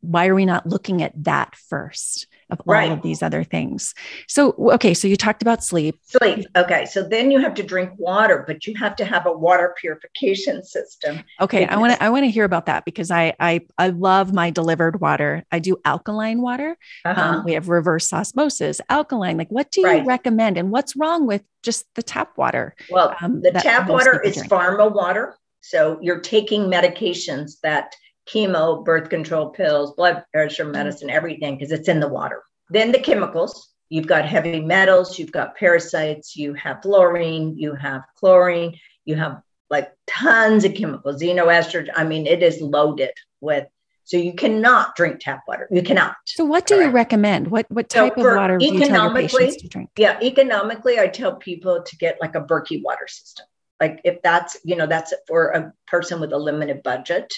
why 0.00 0.26
are 0.26 0.34
we 0.34 0.44
not 0.44 0.66
looking 0.66 1.02
at 1.02 1.12
that 1.24 1.56
first? 1.56 2.26
Of 2.60 2.66
right. 2.66 2.88
all 2.88 2.96
of 2.96 3.02
these 3.02 3.22
other 3.22 3.44
things. 3.44 3.94
So, 4.28 4.54
okay, 4.72 4.94
so 4.94 5.08
you 5.08 5.16
talked 5.16 5.42
about 5.42 5.64
sleep. 5.64 5.98
Sleep. 6.02 6.46
Okay. 6.56 6.86
So 6.86 7.02
then 7.02 7.30
you 7.30 7.38
have 7.40 7.54
to 7.54 7.62
drink 7.62 7.90
water, 7.96 8.44
but 8.46 8.66
you 8.66 8.74
have 8.76 8.96
to 8.96 9.04
have 9.04 9.26
a 9.26 9.32
water 9.32 9.74
purification 9.80 10.62
system. 10.62 11.22
Okay. 11.40 11.60
Because- 11.60 11.74
I 11.74 11.78
want 11.78 11.92
to 11.92 12.02
I 12.02 12.08
want 12.10 12.24
to 12.24 12.30
hear 12.30 12.44
about 12.44 12.66
that 12.66 12.84
because 12.84 13.10
I 13.10 13.34
I 13.40 13.60
I 13.78 13.88
love 13.88 14.32
my 14.32 14.50
delivered 14.50 15.00
water. 15.00 15.44
I 15.50 15.58
do 15.58 15.76
alkaline 15.84 16.40
water. 16.40 16.76
Uh-huh. 17.04 17.20
Um, 17.20 17.44
we 17.44 17.52
have 17.54 17.68
reverse 17.68 18.12
osmosis, 18.12 18.80
alkaline. 18.88 19.36
Like 19.36 19.50
what 19.50 19.70
do 19.70 19.80
you 19.80 19.86
right. 19.86 20.06
recommend 20.06 20.58
and 20.58 20.70
what's 20.70 20.96
wrong 20.96 21.26
with 21.26 21.42
just 21.62 21.86
the 21.94 22.02
tap 22.02 22.36
water? 22.36 22.74
Well, 22.90 23.14
um, 23.20 23.42
the 23.42 23.52
tap 23.52 23.88
water 23.88 24.20
is 24.20 24.34
drink? 24.34 24.50
pharma 24.50 24.92
water. 24.92 25.36
So 25.60 25.98
you're 26.02 26.20
taking 26.20 26.70
medications 26.70 27.60
that 27.62 27.96
chemo, 28.26 28.84
birth 28.84 29.08
control 29.08 29.50
pills, 29.50 29.92
blood 29.92 30.24
pressure 30.32 30.64
mm. 30.64 30.72
medicine, 30.72 31.10
everything, 31.10 31.56
because 31.56 31.72
it's 31.72 31.88
in 31.88 32.00
the 32.00 32.08
water. 32.08 32.42
Then 32.70 32.92
the 32.92 32.98
chemicals. 32.98 33.70
You've 33.90 34.06
got 34.06 34.24
heavy 34.24 34.60
metals, 34.60 35.18
you've 35.18 35.30
got 35.30 35.56
parasites, 35.56 36.34
you 36.34 36.54
have 36.54 36.82
fluorine, 36.82 37.56
you 37.58 37.74
have 37.74 38.02
chlorine, 38.16 38.78
you 39.04 39.14
have 39.14 39.42
like 39.70 39.92
tons 40.06 40.64
of 40.64 40.74
chemicals, 40.74 41.20
xenoestrogen. 41.22 41.90
I 41.94 42.04
mean, 42.04 42.26
it 42.26 42.42
is 42.42 42.60
loaded 42.60 43.12
with. 43.40 43.68
So 44.04 44.16
you 44.16 44.34
cannot 44.34 44.96
drink 44.96 45.20
tap 45.20 45.42
water. 45.46 45.68
You 45.70 45.82
cannot. 45.82 46.16
So 46.26 46.44
what 46.44 46.66
do 46.66 46.76
you 46.76 46.88
recommend? 46.88 47.50
What 47.50 47.66
what 47.70 47.88
type 47.88 48.14
so 48.16 48.26
of 48.26 48.36
water 48.36 48.58
do 48.58 48.66
you 48.66 48.86
tell 48.86 49.14
patients 49.14 49.56
to 49.56 49.68
drink? 49.68 49.90
Yeah, 49.96 50.18
economically, 50.20 50.98
I 50.98 51.06
tell 51.06 51.36
people 51.36 51.82
to 51.82 51.96
get 51.96 52.18
like 52.20 52.34
a 52.34 52.40
Berkey 52.40 52.82
water 52.82 53.06
system. 53.06 53.46
Like 53.80 54.00
if 54.04 54.20
that's 54.22 54.58
you 54.64 54.76
know 54.76 54.86
that's 54.86 55.14
for 55.28 55.48
a 55.48 55.72
person 55.86 56.20
with 56.20 56.32
a 56.32 56.38
limited 56.38 56.82
budget. 56.82 57.32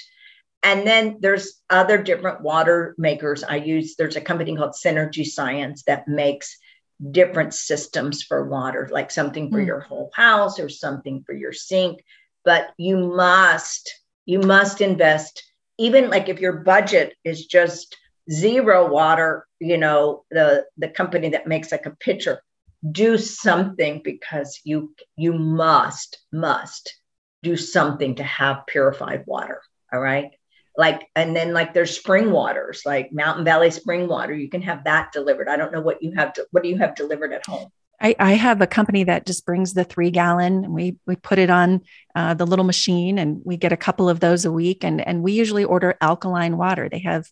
And 0.62 0.84
then 0.86 1.18
there's 1.20 1.60
other 1.70 2.02
different 2.02 2.40
water 2.40 2.94
makers. 2.98 3.44
I 3.44 3.56
use 3.56 3.94
there's 3.94 4.16
a 4.16 4.20
company 4.20 4.56
called 4.56 4.72
Synergy 4.72 5.24
Science 5.24 5.84
that 5.84 6.08
makes 6.08 6.58
different 7.10 7.54
systems 7.54 8.22
for 8.22 8.48
water, 8.48 8.88
like 8.90 9.10
something 9.10 9.50
for 9.50 9.60
mm. 9.60 9.66
your 9.66 9.80
whole 9.80 10.10
house 10.14 10.58
or 10.58 10.68
something 10.68 11.22
for 11.24 11.34
your 11.34 11.52
sink. 11.52 12.02
But 12.44 12.70
you 12.78 12.96
must, 12.96 13.92
you 14.24 14.40
must 14.40 14.80
invest, 14.80 15.42
even 15.78 16.10
like 16.10 16.28
if 16.28 16.40
your 16.40 16.54
budget 16.54 17.14
is 17.22 17.46
just 17.46 17.96
ZeroWater, 18.30 19.42
you 19.60 19.78
know, 19.78 20.24
the 20.30 20.64
the 20.78 20.88
company 20.88 21.28
that 21.30 21.46
makes 21.46 21.70
like 21.70 21.86
a 21.86 21.96
pitcher, 22.00 22.40
do 22.90 23.18
something 23.18 24.00
because 24.02 24.60
you 24.64 24.94
you 25.16 25.32
must, 25.32 26.18
must 26.32 26.98
do 27.42 27.56
something 27.56 28.16
to 28.16 28.24
have 28.24 28.66
purified 28.66 29.24
water. 29.26 29.60
All 29.92 30.00
right 30.00 30.32
like 30.76 31.08
and 31.16 31.34
then 31.34 31.52
like 31.52 31.74
there's 31.74 31.96
spring 31.96 32.30
waters 32.30 32.82
like 32.84 33.12
mountain 33.12 33.44
valley 33.44 33.70
spring 33.70 34.08
water 34.08 34.34
you 34.34 34.48
can 34.48 34.62
have 34.62 34.84
that 34.84 35.12
delivered 35.12 35.48
i 35.48 35.56
don't 35.56 35.72
know 35.72 35.80
what 35.80 36.02
you 36.02 36.12
have 36.12 36.32
to 36.32 36.46
what 36.50 36.62
do 36.62 36.68
you 36.68 36.76
have 36.76 36.94
delivered 36.94 37.32
at 37.32 37.44
home 37.46 37.70
I, 38.00 38.14
I 38.18 38.32
have 38.32 38.60
a 38.60 38.66
company 38.66 39.04
that 39.04 39.24
just 39.24 39.46
brings 39.46 39.72
the 39.72 39.82
three 39.82 40.10
gallon. 40.10 40.72
We 40.74 40.96
we 41.06 41.16
put 41.16 41.38
it 41.38 41.48
on 41.48 41.80
uh, 42.14 42.34
the 42.34 42.46
little 42.46 42.66
machine, 42.66 43.18
and 43.18 43.40
we 43.42 43.56
get 43.56 43.72
a 43.72 43.76
couple 43.76 44.10
of 44.10 44.20
those 44.20 44.44
a 44.44 44.52
week. 44.52 44.84
And 44.84 45.00
and 45.00 45.22
we 45.22 45.32
usually 45.32 45.64
order 45.64 45.96
alkaline 46.02 46.58
water. 46.58 46.90
They 46.90 46.98
have 46.98 47.26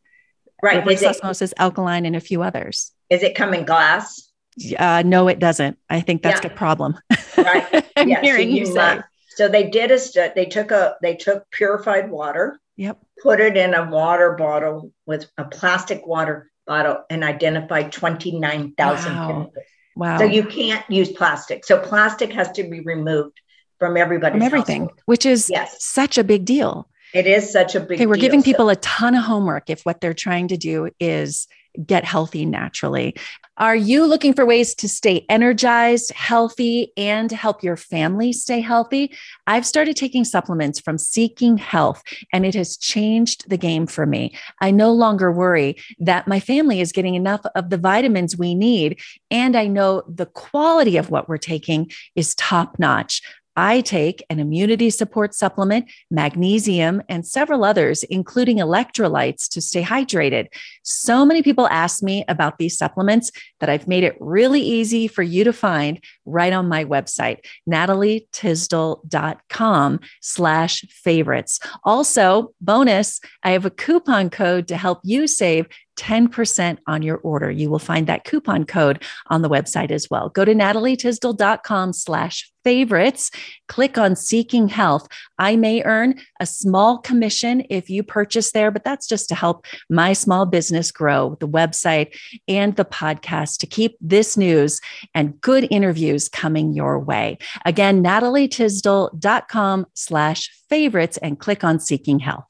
right 0.62 0.86
osmosis, 1.04 1.52
alkaline, 1.58 2.06
and 2.06 2.16
a 2.16 2.20
few 2.20 2.42
others. 2.42 2.92
Is 3.10 3.22
it 3.22 3.34
come 3.34 3.52
in 3.52 3.66
glass? 3.66 4.30
Uh, 4.78 5.02
no, 5.04 5.28
it 5.28 5.38
doesn't. 5.38 5.78
I 5.90 6.00
think 6.00 6.22
that's 6.22 6.42
yeah. 6.42 6.48
the 6.48 6.54
problem. 6.54 6.96
Right. 7.36 7.84
I'm 7.96 8.08
yeah, 8.08 8.20
hearing 8.22 8.48
so 8.48 8.54
you, 8.54 8.60
you 8.60 8.66
say. 8.66 9.00
So 9.30 9.48
they 9.48 9.68
did 9.68 9.90
a 9.90 9.98
stu- 9.98 10.30
they 10.34 10.46
took 10.46 10.70
a 10.70 10.96
they 11.02 11.16
took 11.16 11.50
purified 11.50 12.10
water 12.10 12.58
Yep. 12.76 12.98
Put 13.22 13.40
it 13.40 13.56
in 13.56 13.74
a 13.74 13.88
water 13.90 14.32
bottle 14.32 14.92
with 15.06 15.26
a 15.38 15.44
plastic 15.44 16.06
water 16.06 16.50
bottle 16.66 17.04
and 17.10 17.22
identified 17.22 17.92
29,000 17.92 19.14
wow. 19.14 19.26
chemicals. 19.26 19.64
Wow. 19.96 20.18
So 20.18 20.24
you 20.24 20.44
can't 20.44 20.84
use 20.90 21.12
plastic. 21.12 21.64
So 21.64 21.78
plastic 21.78 22.32
has 22.32 22.50
to 22.52 22.64
be 22.64 22.80
removed 22.80 23.40
from 23.78 23.96
everybody. 23.96 24.34
From 24.34 24.42
everything, 24.42 24.82
household. 24.82 25.00
which 25.06 25.26
is 25.26 25.48
yes. 25.50 25.84
such 25.84 26.18
a 26.18 26.24
big 26.24 26.44
deal. 26.44 26.88
It 27.12 27.28
is 27.28 27.52
such 27.52 27.76
a 27.76 27.80
big 27.80 27.98
Okay, 27.98 28.06
we're 28.06 28.16
giving 28.16 28.42
people 28.42 28.66
so. 28.66 28.70
a 28.70 28.76
ton 28.76 29.14
of 29.14 29.22
homework 29.22 29.70
if 29.70 29.82
what 29.82 30.00
they're 30.00 30.14
trying 30.14 30.48
to 30.48 30.56
do 30.56 30.90
is 30.98 31.46
get 31.86 32.04
healthy 32.04 32.44
naturally. 32.44 33.14
Are 33.56 33.76
you 33.76 34.04
looking 34.04 34.34
for 34.34 34.44
ways 34.44 34.74
to 34.76 34.88
stay 34.88 35.24
energized, 35.28 36.12
healthy, 36.12 36.92
and 36.96 37.30
help 37.30 37.62
your 37.62 37.76
family 37.76 38.32
stay 38.32 38.60
healthy? 38.60 39.12
I've 39.46 39.64
started 39.64 39.96
taking 39.96 40.24
supplements 40.24 40.80
from 40.80 40.98
Seeking 40.98 41.56
Health, 41.56 42.02
and 42.32 42.44
it 42.44 42.54
has 42.54 42.76
changed 42.76 43.48
the 43.48 43.56
game 43.56 43.86
for 43.86 44.06
me. 44.06 44.36
I 44.60 44.72
no 44.72 44.92
longer 44.92 45.30
worry 45.30 45.76
that 46.00 46.26
my 46.26 46.40
family 46.40 46.80
is 46.80 46.90
getting 46.90 47.14
enough 47.14 47.42
of 47.54 47.70
the 47.70 47.78
vitamins 47.78 48.36
we 48.36 48.56
need, 48.56 49.00
and 49.30 49.56
I 49.56 49.68
know 49.68 50.02
the 50.08 50.26
quality 50.26 50.96
of 50.96 51.10
what 51.10 51.28
we're 51.28 51.38
taking 51.38 51.92
is 52.16 52.34
top 52.34 52.78
notch. 52.80 53.22
I 53.56 53.80
take 53.80 54.22
an 54.30 54.38
immunity 54.40 54.90
support 54.90 55.32
supplement, 55.34 55.90
magnesium, 56.10 57.02
and 57.08 57.26
several 57.26 57.64
others, 57.64 58.02
including 58.04 58.58
electrolytes 58.58 59.48
to 59.50 59.60
stay 59.60 59.82
hydrated. 59.82 60.46
So 60.82 61.24
many 61.24 61.42
people 61.42 61.66
ask 61.68 62.02
me 62.02 62.24
about 62.28 62.58
these 62.58 62.76
supplements 62.76 63.32
that 63.60 63.70
I've 63.70 63.88
made 63.88 64.04
it 64.04 64.16
really 64.20 64.60
easy 64.60 65.08
for 65.08 65.22
you 65.22 65.44
to 65.44 65.52
find 65.52 66.02
right 66.24 66.52
on 66.52 66.68
my 66.68 66.84
website, 66.84 67.46
natalietysdal.com 67.68 70.00
slash 70.20 70.84
favorites. 70.90 71.60
Also, 71.84 72.52
bonus, 72.60 73.20
I 73.42 73.50
have 73.50 73.64
a 73.64 73.70
coupon 73.70 74.30
code 74.30 74.68
to 74.68 74.76
help 74.76 75.00
you 75.04 75.26
save 75.26 75.66
10% 75.96 76.78
on 76.86 77.02
your 77.02 77.18
order. 77.18 77.50
You 77.50 77.70
will 77.70 77.78
find 77.78 78.06
that 78.06 78.24
coupon 78.24 78.64
code 78.64 79.02
on 79.28 79.42
the 79.42 79.50
website 79.50 79.90
as 79.90 80.08
well. 80.10 80.28
Go 80.28 80.44
to 80.44 80.54
natalietysdal.com 80.54 81.92
slash 81.92 82.50
favorites. 82.64 83.30
Click 83.68 83.98
on 83.98 84.16
Seeking 84.16 84.68
Health. 84.68 85.06
I 85.38 85.54
may 85.54 85.82
earn 85.84 86.18
a 86.40 86.46
small 86.46 86.98
commission 86.98 87.64
if 87.70 87.90
you 87.90 88.02
purchase 88.02 88.52
there, 88.52 88.70
but 88.70 88.84
that's 88.84 89.06
just 89.06 89.28
to 89.28 89.34
help 89.34 89.66
my 89.90 90.14
small 90.14 90.46
business 90.46 90.90
grow, 90.90 91.36
the 91.40 91.48
website 91.48 92.16
and 92.48 92.74
the 92.76 92.84
podcast 92.84 93.58
to 93.58 93.66
keep 93.66 93.96
this 94.00 94.36
news 94.36 94.80
and 95.14 95.40
good 95.40 95.68
interviews 95.70 96.28
coming 96.28 96.72
your 96.72 96.98
way. 96.98 97.38
Again, 97.64 98.02
natalietysdal.com 98.02 99.86
slash 99.94 100.50
favorites 100.68 101.18
and 101.18 101.38
click 101.38 101.62
on 101.62 101.78
Seeking 101.78 102.18
Health. 102.18 102.46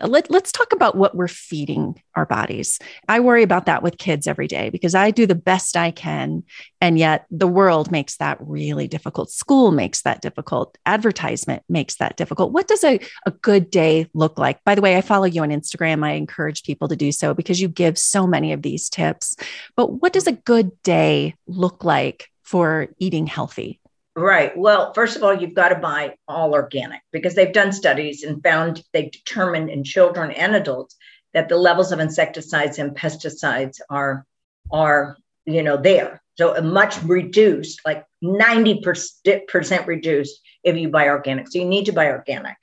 Let, 0.00 0.30
let's 0.30 0.52
talk 0.52 0.72
about 0.72 0.96
what 0.96 1.14
we're 1.14 1.28
feeding 1.28 2.02
our 2.14 2.26
bodies. 2.26 2.78
I 3.08 3.20
worry 3.20 3.42
about 3.42 3.66
that 3.66 3.82
with 3.82 3.98
kids 3.98 4.26
every 4.26 4.46
day 4.46 4.68
because 4.70 4.94
I 4.94 5.10
do 5.10 5.26
the 5.26 5.34
best 5.34 5.76
I 5.76 5.90
can. 5.90 6.44
And 6.80 6.98
yet 6.98 7.26
the 7.30 7.48
world 7.48 7.90
makes 7.90 8.16
that 8.18 8.38
really 8.40 8.88
difficult. 8.88 9.30
School 9.30 9.72
makes 9.72 10.02
that 10.02 10.20
difficult. 10.20 10.76
Advertisement 10.84 11.62
makes 11.68 11.96
that 11.96 12.16
difficult. 12.16 12.52
What 12.52 12.68
does 12.68 12.84
a, 12.84 13.00
a 13.24 13.30
good 13.30 13.70
day 13.70 14.08
look 14.12 14.38
like? 14.38 14.62
By 14.64 14.74
the 14.74 14.82
way, 14.82 14.96
I 14.96 15.00
follow 15.00 15.24
you 15.24 15.42
on 15.42 15.50
Instagram. 15.50 16.04
I 16.04 16.12
encourage 16.12 16.62
people 16.62 16.88
to 16.88 16.96
do 16.96 17.10
so 17.12 17.32
because 17.32 17.60
you 17.60 17.68
give 17.68 17.96
so 17.96 18.26
many 18.26 18.52
of 18.52 18.62
these 18.62 18.90
tips. 18.90 19.36
But 19.76 20.02
what 20.02 20.12
does 20.12 20.26
a 20.26 20.32
good 20.32 20.70
day 20.82 21.34
look 21.46 21.84
like 21.84 22.28
for 22.42 22.88
eating 22.98 23.26
healthy? 23.26 23.80
Right. 24.16 24.56
Well, 24.56 24.94
first 24.94 25.16
of 25.16 25.22
all, 25.22 25.34
you've 25.34 25.52
got 25.52 25.68
to 25.68 25.74
buy 25.74 26.14
all 26.26 26.54
organic 26.54 27.02
because 27.12 27.34
they've 27.34 27.52
done 27.52 27.70
studies 27.70 28.22
and 28.22 28.42
found 28.42 28.82
they've 28.94 29.10
determined 29.10 29.68
in 29.68 29.84
children 29.84 30.30
and 30.30 30.56
adults 30.56 30.96
that 31.34 31.50
the 31.50 31.58
levels 31.58 31.92
of 31.92 32.00
insecticides 32.00 32.78
and 32.78 32.96
pesticides 32.96 33.78
are 33.90 34.24
are 34.72 35.18
you 35.44 35.62
know 35.62 35.76
there. 35.76 36.22
So 36.38 36.60
much 36.62 37.02
reduced, 37.02 37.80
like 37.84 38.04
90% 38.24 39.86
reduced 39.86 40.40
if 40.64 40.76
you 40.76 40.88
buy 40.88 41.08
organic. 41.08 41.48
So 41.48 41.58
you 41.58 41.66
need 41.66 41.86
to 41.86 41.92
buy 41.92 42.08
organic. 42.08 42.56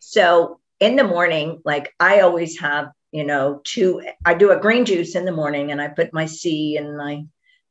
So 0.00 0.60
in 0.80 0.96
the 0.96 1.04
morning, 1.04 1.60
like 1.64 1.92
I 1.98 2.20
always 2.20 2.60
have, 2.60 2.90
you 3.10 3.24
know, 3.24 3.60
two, 3.64 4.02
I 4.24 4.34
do 4.34 4.52
a 4.52 4.60
green 4.60 4.84
juice 4.84 5.16
in 5.16 5.24
the 5.24 5.32
morning 5.32 5.72
and 5.72 5.80
I 5.80 5.88
put 5.88 6.12
my 6.12 6.26
C 6.26 6.76
and 6.76 6.96
my 6.96 7.24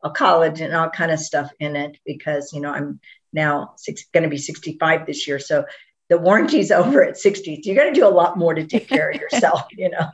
a 0.06 0.12
college 0.12 0.62
and 0.62 0.74
all 0.74 0.90
kind 0.90 1.12
of 1.12 1.20
stuff 1.20 1.52
in 1.60 1.76
it 1.76 1.98
because 2.06 2.54
you 2.54 2.62
know 2.62 2.72
I'm 2.72 3.02
now 3.34 3.76
going 4.14 4.24
to 4.24 4.30
be 4.30 4.38
65 4.38 5.06
this 5.06 5.28
year. 5.28 5.40
So 5.40 5.66
the 6.10 6.18
warranty's 6.18 6.72
over 6.80 7.04
at 7.04 7.18
60. 7.18 7.56
So 7.56 7.62
you're 7.66 7.76
going 7.76 7.94
to 7.94 8.00
do 8.00 8.08
a 8.08 8.10
lot 8.10 8.38
more 8.38 8.54
to 8.54 8.66
take 8.66 8.88
care 8.88 9.10
of 9.10 9.20
yourself, 9.20 9.64
you 9.72 9.90
know. 9.90 10.10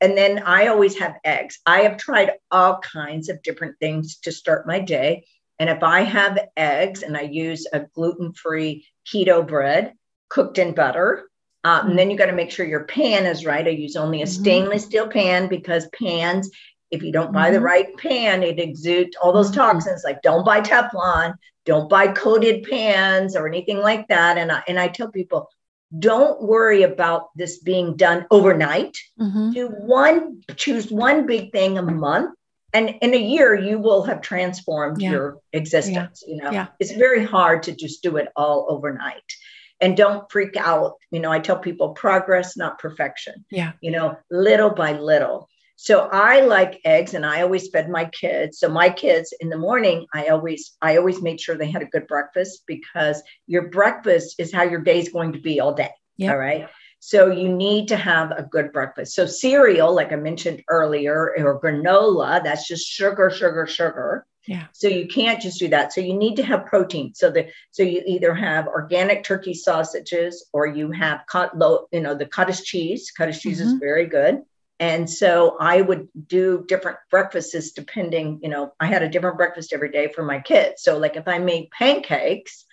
And 0.00 0.18
then 0.18 0.40
I 0.40 0.66
always 0.66 0.98
have 0.98 1.14
eggs. 1.24 1.60
I 1.64 1.82
have 1.82 1.96
tried 1.96 2.32
all 2.50 2.80
kinds 2.80 3.28
of 3.28 3.42
different 3.42 3.78
things 3.78 4.16
to 4.24 4.32
start 4.32 4.66
my 4.66 4.80
day. 4.80 5.26
And 5.58 5.70
if 5.70 5.84
I 5.84 6.00
have 6.00 6.48
eggs 6.56 7.02
and 7.02 7.16
I 7.16 7.22
use 7.22 7.66
a 7.72 7.80
gluten 7.94 8.32
free 8.32 8.86
keto 9.06 9.46
bread 9.46 9.94
cooked 10.28 10.58
in 10.58 10.74
butter, 10.74 11.28
um, 11.62 11.90
and 11.90 11.98
then 11.98 12.10
you 12.10 12.18
got 12.18 12.26
to 12.26 12.32
make 12.32 12.50
sure 12.50 12.66
your 12.66 12.84
pan 12.84 13.24
is 13.24 13.46
right. 13.46 13.66
I 13.66 13.70
use 13.70 13.96
only 13.96 14.20
a 14.20 14.26
mm-hmm. 14.26 14.42
stainless 14.42 14.84
steel 14.84 15.08
pan 15.08 15.48
because 15.48 15.88
pans, 15.98 16.50
if 16.90 17.02
you 17.02 17.12
don't 17.12 17.32
buy 17.32 17.50
the 17.50 17.56
mm-hmm. 17.56 17.66
right 17.66 17.96
pan, 17.96 18.42
it 18.42 18.58
exudes 18.58 19.16
all 19.16 19.32
those 19.32 19.50
mm-hmm. 19.50 19.60
toxins. 19.60 20.04
Like 20.04 20.22
don't 20.22 20.44
buy 20.44 20.60
Teflon, 20.60 21.34
don't 21.64 21.88
buy 21.88 22.08
coated 22.08 22.64
pans 22.64 23.36
or 23.36 23.48
anything 23.48 23.78
like 23.78 24.08
that. 24.08 24.38
And 24.38 24.52
I, 24.52 24.62
and 24.68 24.78
I 24.78 24.88
tell 24.88 25.10
people, 25.10 25.48
don't 25.98 26.42
worry 26.42 26.82
about 26.82 27.28
this 27.36 27.58
being 27.58 27.96
done 27.96 28.26
overnight. 28.30 28.96
Mm-hmm. 29.20 29.50
Do 29.52 29.68
one, 29.68 30.42
choose 30.56 30.90
one 30.90 31.26
big 31.26 31.52
thing 31.52 31.78
a 31.78 31.82
month. 31.82 32.34
And 32.72 32.96
in 33.02 33.14
a 33.14 33.18
year, 33.18 33.54
you 33.54 33.78
will 33.78 34.02
have 34.02 34.20
transformed 34.20 35.00
yeah. 35.00 35.10
your 35.12 35.38
existence. 35.52 36.24
Yeah. 36.26 36.34
You 36.34 36.42
know, 36.42 36.50
yeah. 36.50 36.66
it's 36.80 36.90
very 36.92 37.24
hard 37.24 37.62
to 37.64 37.72
just 37.76 38.02
do 38.02 38.16
it 38.16 38.28
all 38.34 38.66
overnight. 38.68 39.22
And 39.80 39.96
don't 39.96 40.30
freak 40.30 40.56
out. 40.56 40.94
You 41.12 41.20
know, 41.20 41.30
I 41.30 41.38
tell 41.38 41.58
people 41.58 41.90
progress, 41.90 42.56
not 42.56 42.78
perfection. 42.80 43.44
Yeah. 43.50 43.72
You 43.80 43.92
know, 43.92 44.16
little 44.30 44.70
by 44.70 44.92
little. 44.92 45.48
So 45.76 46.08
I 46.12 46.40
like 46.40 46.80
eggs 46.84 47.14
and 47.14 47.26
I 47.26 47.42
always 47.42 47.68
fed 47.68 47.90
my 47.90 48.04
kids. 48.06 48.58
So 48.58 48.68
my 48.68 48.88
kids 48.88 49.34
in 49.40 49.48
the 49.48 49.58
morning, 49.58 50.06
I 50.14 50.28
always 50.28 50.76
I 50.80 50.96
always 50.96 51.20
made 51.20 51.40
sure 51.40 51.56
they 51.56 51.70
had 51.70 51.82
a 51.82 51.86
good 51.86 52.06
breakfast 52.06 52.62
because 52.66 53.22
your 53.46 53.68
breakfast 53.68 54.36
is 54.38 54.52
how 54.52 54.62
your 54.62 54.80
day 54.80 55.00
is 55.00 55.08
going 55.08 55.32
to 55.32 55.40
be 55.40 55.60
all 55.60 55.74
day. 55.74 55.90
Yep. 56.16 56.30
All 56.32 56.38
right. 56.38 56.68
So 57.00 57.30
you 57.30 57.50
need 57.50 57.88
to 57.88 57.96
have 57.96 58.30
a 58.30 58.44
good 58.44 58.72
breakfast. 58.72 59.14
So 59.14 59.26
cereal, 59.26 59.94
like 59.94 60.12
I 60.12 60.16
mentioned 60.16 60.62
earlier, 60.70 61.34
or 61.36 61.60
granola, 61.60 62.42
that's 62.42 62.66
just 62.66 62.86
sugar, 62.86 63.28
sugar, 63.28 63.66
sugar. 63.66 64.26
Yeah. 64.46 64.66
So 64.72 64.88
you 64.88 65.06
can't 65.06 65.40
just 65.40 65.58
do 65.58 65.68
that. 65.68 65.92
So 65.92 66.00
you 66.00 66.14
need 66.14 66.36
to 66.36 66.42
have 66.44 66.66
protein. 66.66 67.14
So 67.14 67.30
the 67.30 67.48
so 67.72 67.82
you 67.82 68.02
either 68.06 68.32
have 68.34 68.68
organic 68.68 69.24
turkey 69.24 69.54
sausages 69.54 70.46
or 70.52 70.66
you 70.66 70.92
have 70.92 71.22
cut 71.28 71.58
low, 71.58 71.88
you 71.92 72.00
know, 72.00 72.14
the 72.14 72.26
cottage 72.26 72.62
cheese. 72.62 73.10
Cottage 73.10 73.40
cheese 73.40 73.60
mm-hmm. 73.60 73.68
is 73.68 73.74
very 73.74 74.06
good. 74.06 74.42
And 74.80 75.08
so 75.08 75.56
I 75.60 75.80
would 75.80 76.08
do 76.26 76.64
different 76.66 76.98
breakfasts 77.10 77.70
depending, 77.72 78.40
you 78.42 78.48
know, 78.48 78.72
I 78.80 78.86
had 78.86 79.02
a 79.02 79.08
different 79.08 79.36
breakfast 79.36 79.72
every 79.72 79.90
day 79.90 80.08
for 80.08 80.24
my 80.24 80.40
kids. 80.40 80.82
So 80.82 80.98
like 80.98 81.16
if 81.16 81.28
I 81.28 81.38
made 81.38 81.70
pancakes, 81.70 82.64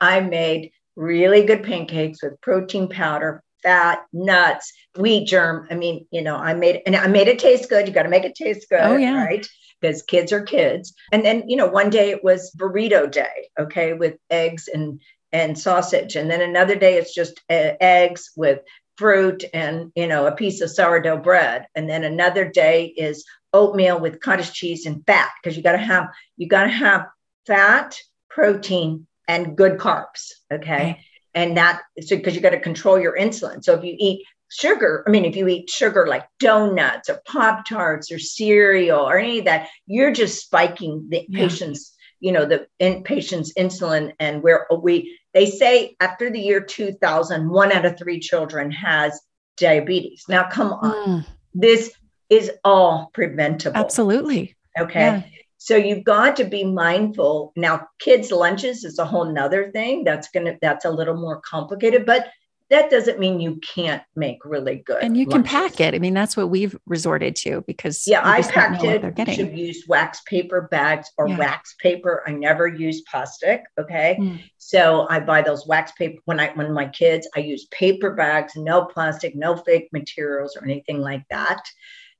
I 0.00 0.20
made 0.20 0.72
really 0.96 1.44
good 1.44 1.62
pancakes 1.62 2.22
with 2.22 2.40
protein 2.40 2.88
powder, 2.88 3.42
fat, 3.62 4.04
nuts, 4.12 4.72
wheat 4.98 5.26
germ. 5.26 5.66
I 5.70 5.74
mean, 5.74 6.06
you 6.10 6.22
know, 6.22 6.36
I 6.36 6.54
made 6.54 6.82
and 6.86 6.96
I 6.96 7.06
made 7.06 7.28
it 7.28 7.38
taste 7.38 7.68
good. 7.68 7.86
You 7.86 7.94
got 7.94 8.02
to 8.02 8.08
make 8.08 8.24
it 8.24 8.34
taste 8.34 8.68
good, 8.68 8.80
oh, 8.82 8.96
yeah. 8.96 9.24
right? 9.24 9.46
Because 9.80 10.02
kids 10.02 10.32
are 10.32 10.42
kids. 10.42 10.94
And 11.12 11.24
then, 11.24 11.48
you 11.48 11.56
know, 11.56 11.66
one 11.66 11.90
day 11.90 12.10
it 12.10 12.24
was 12.24 12.54
burrito 12.56 13.10
day, 13.10 13.48
okay, 13.58 13.92
with 13.92 14.16
eggs 14.30 14.68
and 14.68 15.00
and 15.32 15.58
sausage. 15.58 16.14
And 16.14 16.30
then 16.30 16.40
another 16.40 16.76
day 16.76 16.96
it's 16.96 17.12
just 17.12 17.40
uh, 17.50 17.72
eggs 17.80 18.30
with 18.36 18.60
fruit 18.96 19.44
and 19.52 19.92
you 19.94 20.06
know 20.06 20.26
a 20.26 20.32
piece 20.32 20.60
of 20.60 20.70
sourdough 20.70 21.18
bread. 21.18 21.66
And 21.74 21.88
then 21.88 22.04
another 22.04 22.48
day 22.48 22.86
is 22.86 23.24
oatmeal 23.52 24.00
with 24.00 24.20
cottage 24.20 24.52
cheese 24.52 24.86
and 24.86 25.04
fat 25.06 25.30
because 25.42 25.56
you 25.56 25.62
got 25.62 25.72
to 25.72 25.78
have 25.78 26.08
you 26.36 26.48
got 26.48 26.64
to 26.64 26.70
have 26.70 27.06
fat 27.46 27.98
protein 28.28 29.06
and 29.28 29.56
good 29.56 29.78
carbs 29.78 30.32
okay? 30.52 31.00
And 31.34 31.56
that 31.56 31.82
so 32.00 32.16
because 32.16 32.34
you 32.34 32.40
got 32.40 32.50
to 32.50 32.60
control 32.60 32.98
your 32.98 33.16
insulin. 33.16 33.64
So 33.64 33.74
if 33.74 33.84
you 33.84 33.96
eat 33.98 34.24
sugar 34.50 35.02
i 35.06 35.10
mean 35.10 35.24
if 35.24 35.34
you 35.34 35.48
eat 35.48 35.68
sugar 35.68 36.06
like 36.06 36.28
donuts 36.38 37.08
or 37.08 37.20
pop 37.26 37.66
tarts 37.66 38.12
or 38.12 38.20
cereal 38.20 39.00
or 39.00 39.18
any 39.18 39.38
of 39.40 39.46
that 39.46 39.68
you're 39.86 40.12
just 40.12 40.38
spiking 40.44 41.06
the 41.08 41.24
yeah. 41.28 41.40
patient's 41.40 41.94
you 42.24 42.32
know 42.32 42.46
the 42.46 42.66
in 42.78 43.02
patient's 43.02 43.52
insulin. 43.52 44.14
And 44.18 44.42
where 44.42 44.66
we 44.80 45.18
they 45.34 45.46
say 45.46 45.96
after 46.00 46.30
the 46.30 46.40
year 46.40 46.60
2000 46.60 47.50
one 47.50 47.72
out 47.72 47.84
of 47.84 47.98
three 47.98 48.20
children 48.20 48.70
has 48.70 49.20
diabetes 49.56 50.24
now 50.28 50.48
come 50.48 50.72
on 50.72 51.08
mm. 51.08 51.26
this 51.52 51.92
is 52.30 52.50
all 52.64 53.10
preventable 53.12 53.76
absolutely 53.76 54.56
okay 54.78 55.00
yeah. 55.00 55.22
So 55.64 55.76
you've 55.76 56.04
got 56.04 56.36
to 56.36 56.44
be 56.44 56.62
mindful. 56.62 57.54
Now, 57.56 57.88
kids' 57.98 58.30
lunches 58.30 58.84
is 58.84 58.98
a 58.98 59.04
whole 59.06 59.24
nother 59.24 59.70
thing. 59.70 60.04
That's 60.04 60.28
gonna 60.28 60.58
that's 60.60 60.84
a 60.84 60.90
little 60.90 61.16
more 61.16 61.40
complicated, 61.40 62.04
but 62.04 62.26
that 62.70 62.90
doesn't 62.90 63.18
mean 63.18 63.40
you 63.40 63.56
can't 63.56 64.02
make 64.16 64.44
really 64.44 64.76
good. 64.76 65.02
And 65.02 65.16
you 65.16 65.26
lunches. 65.26 65.50
can 65.50 65.60
pack 65.60 65.80
it. 65.80 65.94
I 65.94 65.98
mean, 65.98 66.14
that's 66.14 66.36
what 66.36 66.48
we've 66.48 66.76
resorted 66.86 67.36
to 67.36 67.62
because 67.66 68.06
yeah, 68.06 68.22
I 68.24 68.42
packed 68.42 68.82
it. 68.82 69.02
You 69.18 69.34
should 69.34 69.56
use 69.56 69.84
wax 69.86 70.22
paper 70.26 70.68
bags 70.70 71.10
or 71.18 71.28
yeah. 71.28 71.38
wax 71.38 71.74
paper. 71.80 72.24
I 72.26 72.32
never 72.32 72.66
use 72.66 73.02
plastic. 73.02 73.64
Okay, 73.78 74.16
mm. 74.18 74.42
so 74.58 75.06
I 75.10 75.20
buy 75.20 75.42
those 75.42 75.66
wax 75.66 75.92
paper 75.92 76.20
when 76.24 76.40
I 76.40 76.52
when 76.54 76.72
my 76.72 76.88
kids. 76.88 77.28
I 77.36 77.40
use 77.40 77.66
paper 77.66 78.14
bags, 78.14 78.54
no 78.56 78.86
plastic, 78.86 79.36
no 79.36 79.56
fake 79.56 79.88
materials 79.92 80.56
or 80.56 80.64
anything 80.64 81.00
like 81.00 81.24
that 81.30 81.60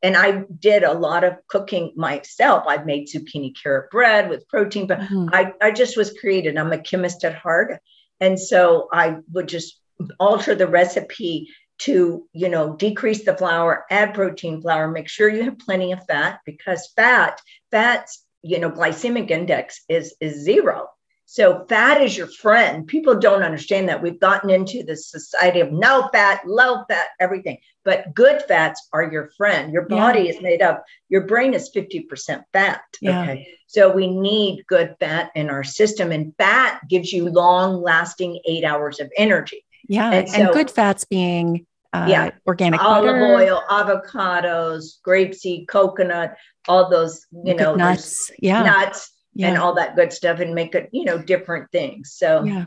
and 0.04 0.18
I 0.18 0.44
did 0.61 0.83
a 0.83 0.92
lot 0.92 1.24
of 1.24 1.38
cooking 1.48 1.90
myself. 1.96 2.64
I've 2.68 2.85
made 2.85 3.09
zucchini 3.09 3.54
carrot 3.61 3.90
bread 3.90 4.28
with 4.28 4.46
protein, 4.48 4.87
but 4.87 5.00
mm-hmm. 5.00 5.30
I, 5.33 5.54
I 5.62 5.70
just 5.70 5.96
was 5.96 6.12
created. 6.20 6.59
I'm 6.59 6.72
a 6.72 6.78
chemist 6.78 7.24
at 7.24 7.35
heart. 7.35 7.80
And 8.20 8.38
so 8.38 8.88
I 8.92 9.16
would 9.33 9.48
just 9.48 9.80
alter 10.18 10.54
the 10.54 10.66
recipe 10.66 11.48
to, 11.78 12.26
you 12.33 12.48
know, 12.48 12.76
decrease 12.76 13.24
the 13.24 13.37
flour, 13.37 13.85
add 13.90 14.14
protein 14.14 14.61
flour, 14.61 14.88
make 14.88 15.09
sure 15.09 15.28
you 15.28 15.42
have 15.42 15.59
plenty 15.59 15.92
of 15.92 16.07
fat 16.07 16.40
because 16.46 16.92
fat, 16.94 17.40
fats, 17.70 18.24
you 18.42 18.59
know, 18.59 18.70
glycemic 18.70 19.30
index 19.30 19.83
is 19.88 20.14
is 20.20 20.44
zero. 20.44 20.88
So 21.26 21.64
fat 21.68 22.02
is 22.02 22.16
your 22.16 22.26
friend. 22.26 22.87
People 22.87 23.18
don't 23.18 23.42
understand 23.42 23.88
that. 23.88 24.02
We've 24.02 24.20
gotten 24.20 24.50
into 24.50 24.83
this 24.83 25.11
society 25.11 25.61
of 25.61 25.72
no 25.72 26.09
fat, 26.12 26.46
low 26.46 26.85
fat, 26.88 27.07
everything. 27.18 27.59
But 27.83 28.14
good 28.14 28.42
fats 28.46 28.88
are 28.92 29.11
your 29.11 29.30
friend. 29.37 29.72
Your 29.72 29.88
body 29.88 30.24
yeah. 30.24 30.30
is 30.30 30.42
made 30.42 30.61
up, 30.61 30.85
your 31.09 31.26
brain 31.26 31.54
is 31.54 31.70
50% 31.74 32.42
fat. 32.52 32.83
Yeah. 33.00 33.22
Okay. 33.22 33.48
So 33.66 33.90
we 33.90 34.09
need 34.09 34.64
good 34.68 34.96
fat 35.00 35.30
in 35.35 35.50
our 35.50 35.64
system. 35.64 36.12
And 36.12 36.35
fat 36.37 36.80
gives 36.88 37.12
you 37.12 37.28
long 37.28 37.83
lasting 37.83 38.40
eight 38.44 38.64
hours 38.64 39.00
of 39.00 39.11
energy. 39.16 39.63
Yeah. 39.87 40.12
And, 40.12 40.29
so, 40.29 40.40
and 40.42 40.53
good 40.53 40.70
fats 40.70 41.05
being 41.05 41.66
uh, 41.92 42.07
yeah, 42.09 42.31
organic 42.47 42.83
olive 42.83 43.05
butter. 43.05 43.35
oil, 43.35 43.62
avocados, 43.70 45.01
grapeseed, 45.07 45.68
coconut, 45.68 46.37
all 46.66 46.90
those, 46.90 47.27
you 47.44 47.55
know, 47.55 47.75
nuts. 47.77 48.31
Yeah. 48.38 48.62
Nuts 48.62 49.11
yeah. 49.35 49.49
and 49.49 49.59
all 49.59 49.75
that 49.75 49.94
good 49.94 50.12
stuff 50.12 50.40
and 50.40 50.55
make 50.55 50.75
it, 50.75 50.88
you 50.92 51.05
know, 51.05 51.18
different 51.18 51.70
things. 51.70 52.12
So, 52.12 52.44
yeah. 52.44 52.66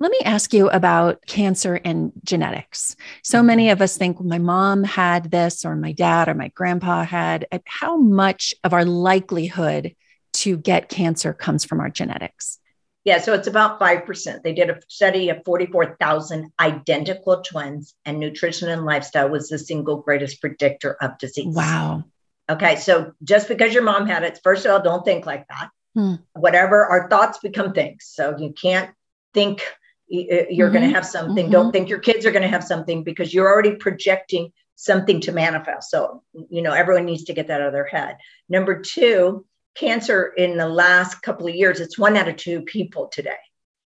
Let 0.00 0.10
me 0.10 0.18
ask 0.24 0.54
you 0.54 0.70
about 0.70 1.24
cancer 1.26 1.78
and 1.84 2.12
genetics. 2.24 2.96
So 3.22 3.42
many 3.42 3.64
mm-hmm. 3.64 3.72
of 3.72 3.82
us 3.82 3.96
think 3.96 4.18
well, 4.18 4.28
my 4.28 4.38
mom 4.38 4.84
had 4.84 5.30
this, 5.30 5.64
or 5.64 5.76
my 5.76 5.92
dad, 5.92 6.28
or 6.28 6.34
my 6.34 6.48
grandpa 6.48 7.04
had. 7.04 7.46
How 7.66 7.96
much 7.98 8.54
of 8.64 8.72
our 8.72 8.84
likelihood 8.86 9.94
to 10.34 10.56
get 10.56 10.88
cancer 10.88 11.34
comes 11.34 11.64
from 11.64 11.80
our 11.80 11.90
genetics? 11.90 12.58
Yeah, 13.06 13.18
so 13.18 13.34
it's 13.34 13.46
about 13.46 13.78
5%. 13.78 14.42
They 14.42 14.52
did 14.52 14.68
a 14.68 14.80
study 14.88 15.28
of 15.28 15.44
44,000 15.44 16.50
identical 16.58 17.40
twins, 17.40 17.94
and 18.04 18.18
nutrition 18.18 18.68
and 18.68 18.84
lifestyle 18.84 19.28
was 19.28 19.48
the 19.48 19.60
single 19.60 19.98
greatest 19.98 20.40
predictor 20.40 20.96
of 21.00 21.16
disease. 21.16 21.54
Wow. 21.54 22.02
Okay, 22.50 22.74
so 22.74 23.12
just 23.22 23.46
because 23.46 23.72
your 23.72 23.84
mom 23.84 24.08
had 24.08 24.24
it, 24.24 24.40
first 24.42 24.66
of 24.66 24.72
all, 24.72 24.82
don't 24.82 25.04
think 25.04 25.24
like 25.24 25.46
that. 25.46 25.70
Hmm. 25.94 26.14
Whatever 26.32 26.84
our 26.84 27.08
thoughts 27.08 27.38
become 27.38 27.72
things. 27.72 28.10
So 28.12 28.36
you 28.38 28.52
can't 28.52 28.90
think 29.32 29.62
you're 30.08 30.68
mm-hmm. 30.68 30.72
going 30.72 30.88
to 30.88 30.94
have 30.94 31.06
something. 31.06 31.44
Mm-hmm. 31.44 31.52
Don't 31.52 31.70
think 31.70 31.88
your 31.88 32.00
kids 32.00 32.26
are 32.26 32.32
going 32.32 32.42
to 32.42 32.48
have 32.48 32.64
something 32.64 33.04
because 33.04 33.32
you're 33.32 33.48
already 33.48 33.76
projecting 33.76 34.52
something 34.74 35.20
to 35.20 35.32
manifest. 35.32 35.90
So, 35.90 36.24
you 36.50 36.60
know, 36.60 36.72
everyone 36.72 37.04
needs 37.04 37.24
to 37.24 37.34
get 37.34 37.46
that 37.46 37.60
out 37.60 37.68
of 37.68 37.72
their 37.72 37.86
head. 37.86 38.16
Number 38.48 38.80
two, 38.80 39.46
cancer 39.76 40.32
in 40.36 40.56
the 40.56 40.68
last 40.68 41.22
couple 41.22 41.46
of 41.46 41.54
years, 41.54 41.80
it's 41.80 41.98
one 41.98 42.16
out 42.16 42.28
of 42.28 42.36
two 42.36 42.62
people 42.62 43.08
today. 43.08 43.36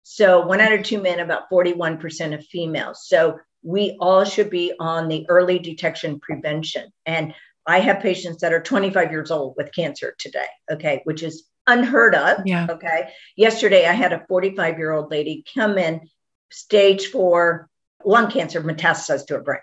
So, 0.04 0.46
one 0.46 0.62
out 0.62 0.74
of 0.74 0.84
two 0.84 1.02
men, 1.02 1.20
about 1.20 1.50
41% 1.52 2.34
of 2.34 2.46
females. 2.46 3.08
So, 3.08 3.40
we 3.64 3.98
all 4.00 4.24
should 4.24 4.50
be 4.50 4.74
on 4.80 5.08
the 5.08 5.26
early 5.30 5.60
detection 5.60 6.20
prevention. 6.20 6.92
And 7.06 7.34
I 7.66 7.80
have 7.80 8.02
patients 8.02 8.42
that 8.42 8.54
are 8.54 8.62
25 8.62 9.12
years 9.12 9.30
old 9.32 9.56
with 9.56 9.74
cancer 9.74 10.16
today, 10.18 10.48
okay, 10.72 11.02
which 11.04 11.22
is 11.22 11.48
unheard 11.68 12.16
of. 12.16 12.40
Yeah. 12.46 12.68
Okay. 12.70 13.10
Yesterday, 13.36 13.86
I 13.86 13.94
had 13.94 14.14
a 14.14 14.26
45 14.28 14.78
year 14.78 14.92
old 14.92 15.12
lady 15.12 15.44
come 15.54 15.78
in, 15.78 16.10
stage 16.50 17.08
four 17.08 17.70
lung 18.04 18.32
cancer 18.32 18.62
metastasized 18.62 19.28
to 19.28 19.36
her 19.36 19.42
brain. 19.42 19.62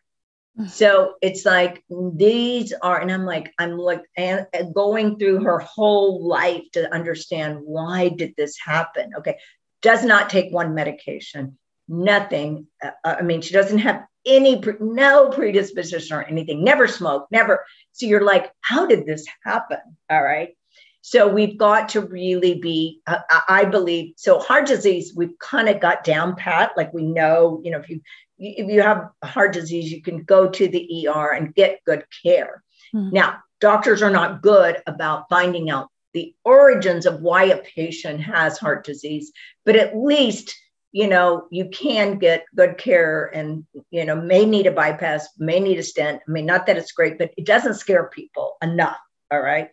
So 0.67 1.15
it's 1.23 1.45
like 1.45 1.85
these 1.89 2.73
are, 2.83 3.01
and 3.01 3.13
I'm 3.13 3.25
like, 3.25 3.53
I'm 3.59 3.79
like 3.79 4.03
and, 4.17 4.47
and 4.53 4.75
going 4.75 5.17
through 5.17 5.45
her 5.45 5.61
whole 5.61 6.27
life 6.27 6.65
to 6.73 6.93
understand 6.93 7.61
why 7.63 8.09
did 8.09 8.35
this 8.37 8.59
happen. 8.59 9.13
Okay, 9.19 9.39
does 9.83 10.05
not 10.05 10.31
take 10.31 10.53
one 10.53 10.75
medication, 10.75 11.57
nothing. 11.87 12.67
Uh, 12.83 12.91
I 13.05 13.23
mean, 13.23 13.41
she 13.41 13.55
doesn't 13.55 13.79
have 13.79 14.05
any 14.27 14.61
no 14.81 15.29
predisposition 15.29 16.17
or 16.17 16.23
anything. 16.25 16.65
Never 16.65 16.89
smoked, 16.89 17.31
never. 17.31 17.65
So 17.93 18.07
you're 18.07 18.25
like, 18.25 18.51
how 18.61 18.87
did 18.87 19.07
this 19.07 19.27
happen? 19.45 19.79
All 20.11 20.23
right. 20.23 20.57
So 21.01 21.29
we've 21.29 21.57
got 21.57 21.91
to 21.91 22.01
really 22.03 22.59
be, 22.59 23.01
uh, 23.07 23.21
I 23.49 23.65
believe, 23.65 24.15
so 24.17 24.41
heart 24.41 24.67
disease, 24.67 25.13
we've 25.15 25.39
kind 25.39 25.69
of 25.69 25.81
got 25.81 26.05
down 26.05 26.35
pat. 26.35 26.73
Like 26.77 26.93
we 26.93 27.05
know, 27.05 27.61
you 27.65 27.71
know, 27.71 27.79
if 27.79 27.89
you 27.89 28.01
if 28.39 28.71
you 28.71 28.83
have 28.83 29.11
heart 29.23 29.53
disease, 29.53 29.91
you 29.91 30.03
can 30.03 30.23
go 30.23 30.49
to 30.49 30.69
the 30.69 31.09
ER 31.09 31.33
and 31.33 31.55
get 31.55 31.85
good 31.85 32.05
care. 32.23 32.63
Mm-hmm. 32.95 33.15
Now, 33.15 33.39
doctors 33.61 34.03
are 34.03 34.11
not 34.11 34.43
good 34.43 34.79
about 34.87 35.29
finding 35.29 35.71
out 35.71 35.89
the 36.15 36.35
origins 36.45 37.07
of 37.07 37.21
why 37.21 37.45
a 37.45 37.59
patient 37.59 38.21
has 38.21 38.59
heart 38.59 38.85
disease, 38.85 39.33
but 39.65 39.77
at 39.77 39.97
least 39.97 40.55
you 40.91 41.07
know 41.07 41.47
you 41.51 41.69
can 41.69 42.19
get 42.19 42.47
good 42.57 42.79
care 42.79 43.27
and 43.27 43.67
you 43.91 44.07
know 44.07 44.17
may 44.17 44.47
need 44.47 44.67
a 44.67 44.71
bypass 44.71 45.29
may 45.37 45.61
need 45.61 45.79
a 45.79 45.83
stent 45.83 46.23
i 46.27 46.31
mean 46.31 46.47
not 46.47 46.65
that 46.65 46.79
it's 46.79 46.93
great 46.93 47.19
but 47.19 47.31
it 47.37 47.45
doesn't 47.45 47.75
scare 47.75 48.09
people 48.09 48.57
enough 48.63 48.97
all 49.31 49.39
right 49.39 49.69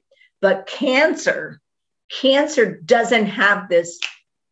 but 0.45 0.67
cancer, 0.67 1.59
cancer 2.11 2.79
doesn't 2.79 3.25
have 3.25 3.67
this 3.67 3.99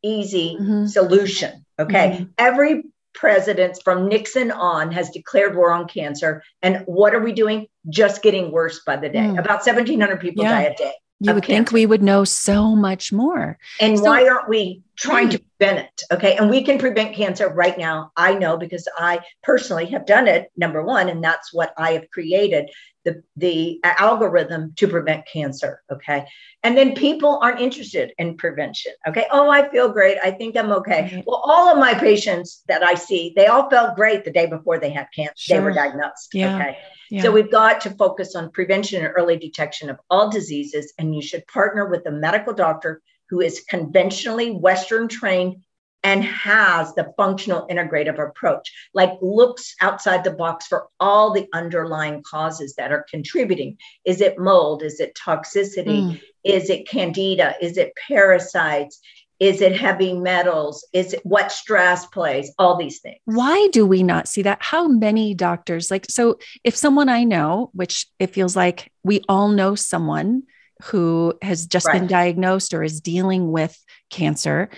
easy 0.01 0.57
mm-hmm. 0.59 0.87
solution. 0.87 1.65
Okay. 1.77 2.09
Mm-hmm. 2.09 2.23
Every 2.37 2.83
president 3.13 3.79
from 3.83 4.07
Nixon 4.07 4.51
on 4.51 4.91
has 4.91 5.09
declared 5.09 5.55
war 5.55 5.71
on 5.71 5.87
cancer. 5.87 6.43
And 6.61 6.83
what 6.85 7.13
are 7.13 7.19
we 7.19 7.31
doing? 7.31 7.67
Just 7.89 8.21
getting 8.21 8.51
worse 8.51 8.81
by 8.85 8.95
the 8.97 9.09
day. 9.09 9.19
Mm. 9.19 9.39
About 9.39 9.65
1,700 9.65 10.19
people 10.19 10.43
yeah. 10.43 10.51
die 10.51 10.61
a 10.63 10.75
day. 10.75 10.93
You 11.19 11.33
would 11.33 11.43
cancer. 11.43 11.55
think 11.55 11.71
we 11.71 11.85
would 11.85 12.03
know 12.03 12.25
so 12.25 12.75
much 12.75 13.13
more. 13.13 13.57
And 13.79 13.97
so, 13.97 14.03
why 14.03 14.27
aren't 14.27 14.49
we 14.49 14.81
trying 14.97 15.29
to 15.29 15.39
prevent 15.39 15.79
it? 15.79 16.01
Okay. 16.11 16.35
And 16.35 16.49
we 16.49 16.63
can 16.63 16.77
prevent 16.77 17.15
cancer 17.15 17.47
right 17.47 17.77
now. 17.77 18.11
I 18.17 18.33
know 18.33 18.57
because 18.57 18.89
I 18.97 19.21
personally 19.41 19.85
have 19.87 20.05
done 20.05 20.27
it, 20.27 20.51
number 20.57 20.83
one, 20.83 21.07
and 21.07 21.23
that's 21.23 21.53
what 21.53 21.73
I 21.77 21.91
have 21.91 22.09
created 22.09 22.69
the, 23.05 23.23
the 23.35 23.79
algorithm 23.83 24.73
to 24.77 24.87
prevent 24.87 25.27
cancer. 25.27 25.81
Okay. 25.91 26.25
And 26.63 26.77
then 26.77 26.95
people 26.95 27.39
aren't 27.41 27.59
interested 27.59 28.13
in 28.17 28.37
prevention. 28.37 28.93
Okay. 29.07 29.25
Oh, 29.31 29.49
I 29.49 29.69
feel 29.69 29.89
great. 29.89 30.17
I 30.23 30.31
think 30.31 30.55
I'm 30.55 30.71
okay. 30.71 31.23
Well, 31.25 31.41
all 31.43 31.69
of 31.69 31.77
my 31.77 31.93
patients 31.93 32.63
that 32.67 32.83
I 32.83 32.95
see, 32.95 33.33
they 33.35 33.47
all 33.47 33.69
felt 33.69 33.95
great 33.95 34.23
the 34.23 34.31
day 34.31 34.45
before 34.45 34.79
they 34.79 34.89
had 34.89 35.07
cancer, 35.15 35.33
sure. 35.35 35.57
they 35.57 35.63
were 35.63 35.73
diagnosed. 35.73 36.29
Yeah. 36.33 36.55
Okay. 36.55 36.77
Yeah. 37.09 37.23
So 37.23 37.31
we've 37.31 37.51
got 37.51 37.81
to 37.81 37.91
focus 37.91 38.35
on 38.35 38.51
prevention 38.51 39.03
and 39.05 39.13
early 39.15 39.37
detection 39.37 39.89
of 39.89 39.99
all 40.09 40.29
diseases. 40.29 40.93
And 40.97 41.13
you 41.13 41.21
should 41.21 41.45
partner 41.47 41.87
with 41.87 42.05
a 42.07 42.11
medical 42.11 42.53
doctor 42.53 43.01
who 43.29 43.41
is 43.41 43.63
conventionally 43.69 44.51
Western 44.51 45.07
trained 45.07 45.57
and 46.03 46.23
has 46.23 46.93
the 46.95 47.13
functional 47.17 47.67
integrative 47.67 48.19
approach, 48.19 48.71
like 48.93 49.13
looks 49.21 49.75
outside 49.81 50.23
the 50.23 50.31
box 50.31 50.67
for 50.67 50.87
all 50.99 51.31
the 51.31 51.47
underlying 51.53 52.21
causes 52.29 52.75
that 52.75 52.91
are 52.91 53.05
contributing. 53.09 53.77
Is 54.05 54.19
it 54.21 54.37
mold? 54.37 54.83
Is 54.83 54.99
it 54.99 55.15
toxicity? 55.15 56.03
Mm. 56.03 56.21
Is 56.43 56.69
it 56.69 56.87
candida? 56.87 57.55
Is 57.61 57.77
it 57.77 57.93
parasites? 58.07 58.99
Is 59.39 59.61
it 59.61 59.75
heavy 59.75 60.13
metals? 60.13 60.87
Is 60.93 61.13
it 61.13 61.25
what 61.25 61.51
stress 61.51 62.05
plays? 62.05 62.51
All 62.59 62.77
these 62.77 62.99
things. 62.99 63.17
Why 63.25 63.67
do 63.71 63.85
we 63.85 64.03
not 64.03 64.27
see 64.27 64.41
that? 64.43 64.59
How 64.61 64.87
many 64.87 65.33
doctors, 65.33 65.89
like, 65.89 66.05
so 66.09 66.37
if 66.63 66.75
someone 66.75 67.09
I 67.09 67.23
know, 67.23 67.69
which 67.73 68.07
it 68.19 68.33
feels 68.33 68.55
like 68.55 68.91
we 69.03 69.21
all 69.27 69.49
know 69.49 69.75
someone 69.75 70.43
who 70.83 71.33
has 71.41 71.65
just 71.65 71.87
right. 71.87 71.99
been 71.99 72.07
diagnosed 72.07 72.73
or 72.73 72.83
is 72.83 73.01
dealing 73.01 73.51
with 73.51 73.77
cancer, 74.09 74.69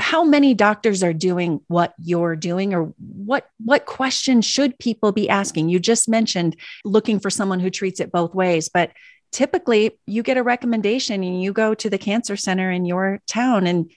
how 0.00 0.24
many 0.24 0.54
doctors 0.54 1.02
are 1.02 1.12
doing 1.12 1.60
what 1.68 1.94
you're 1.98 2.36
doing 2.36 2.74
or 2.74 2.92
what 2.98 3.48
what 3.64 3.86
questions 3.86 4.44
should 4.44 4.78
people 4.78 5.12
be 5.12 5.28
asking? 5.28 5.68
You 5.68 5.78
just 5.78 6.08
mentioned 6.08 6.56
looking 6.84 7.20
for 7.20 7.30
someone 7.30 7.60
who 7.60 7.70
treats 7.70 8.00
it 8.00 8.12
both 8.12 8.34
ways 8.34 8.68
but 8.68 8.92
typically 9.32 9.98
you 10.06 10.22
get 10.22 10.36
a 10.36 10.42
recommendation 10.42 11.22
and 11.22 11.42
you 11.42 11.52
go 11.52 11.74
to 11.74 11.90
the 11.90 11.98
cancer 11.98 12.36
center 12.36 12.70
in 12.70 12.84
your 12.84 13.20
town. 13.26 13.66
And 13.66 13.90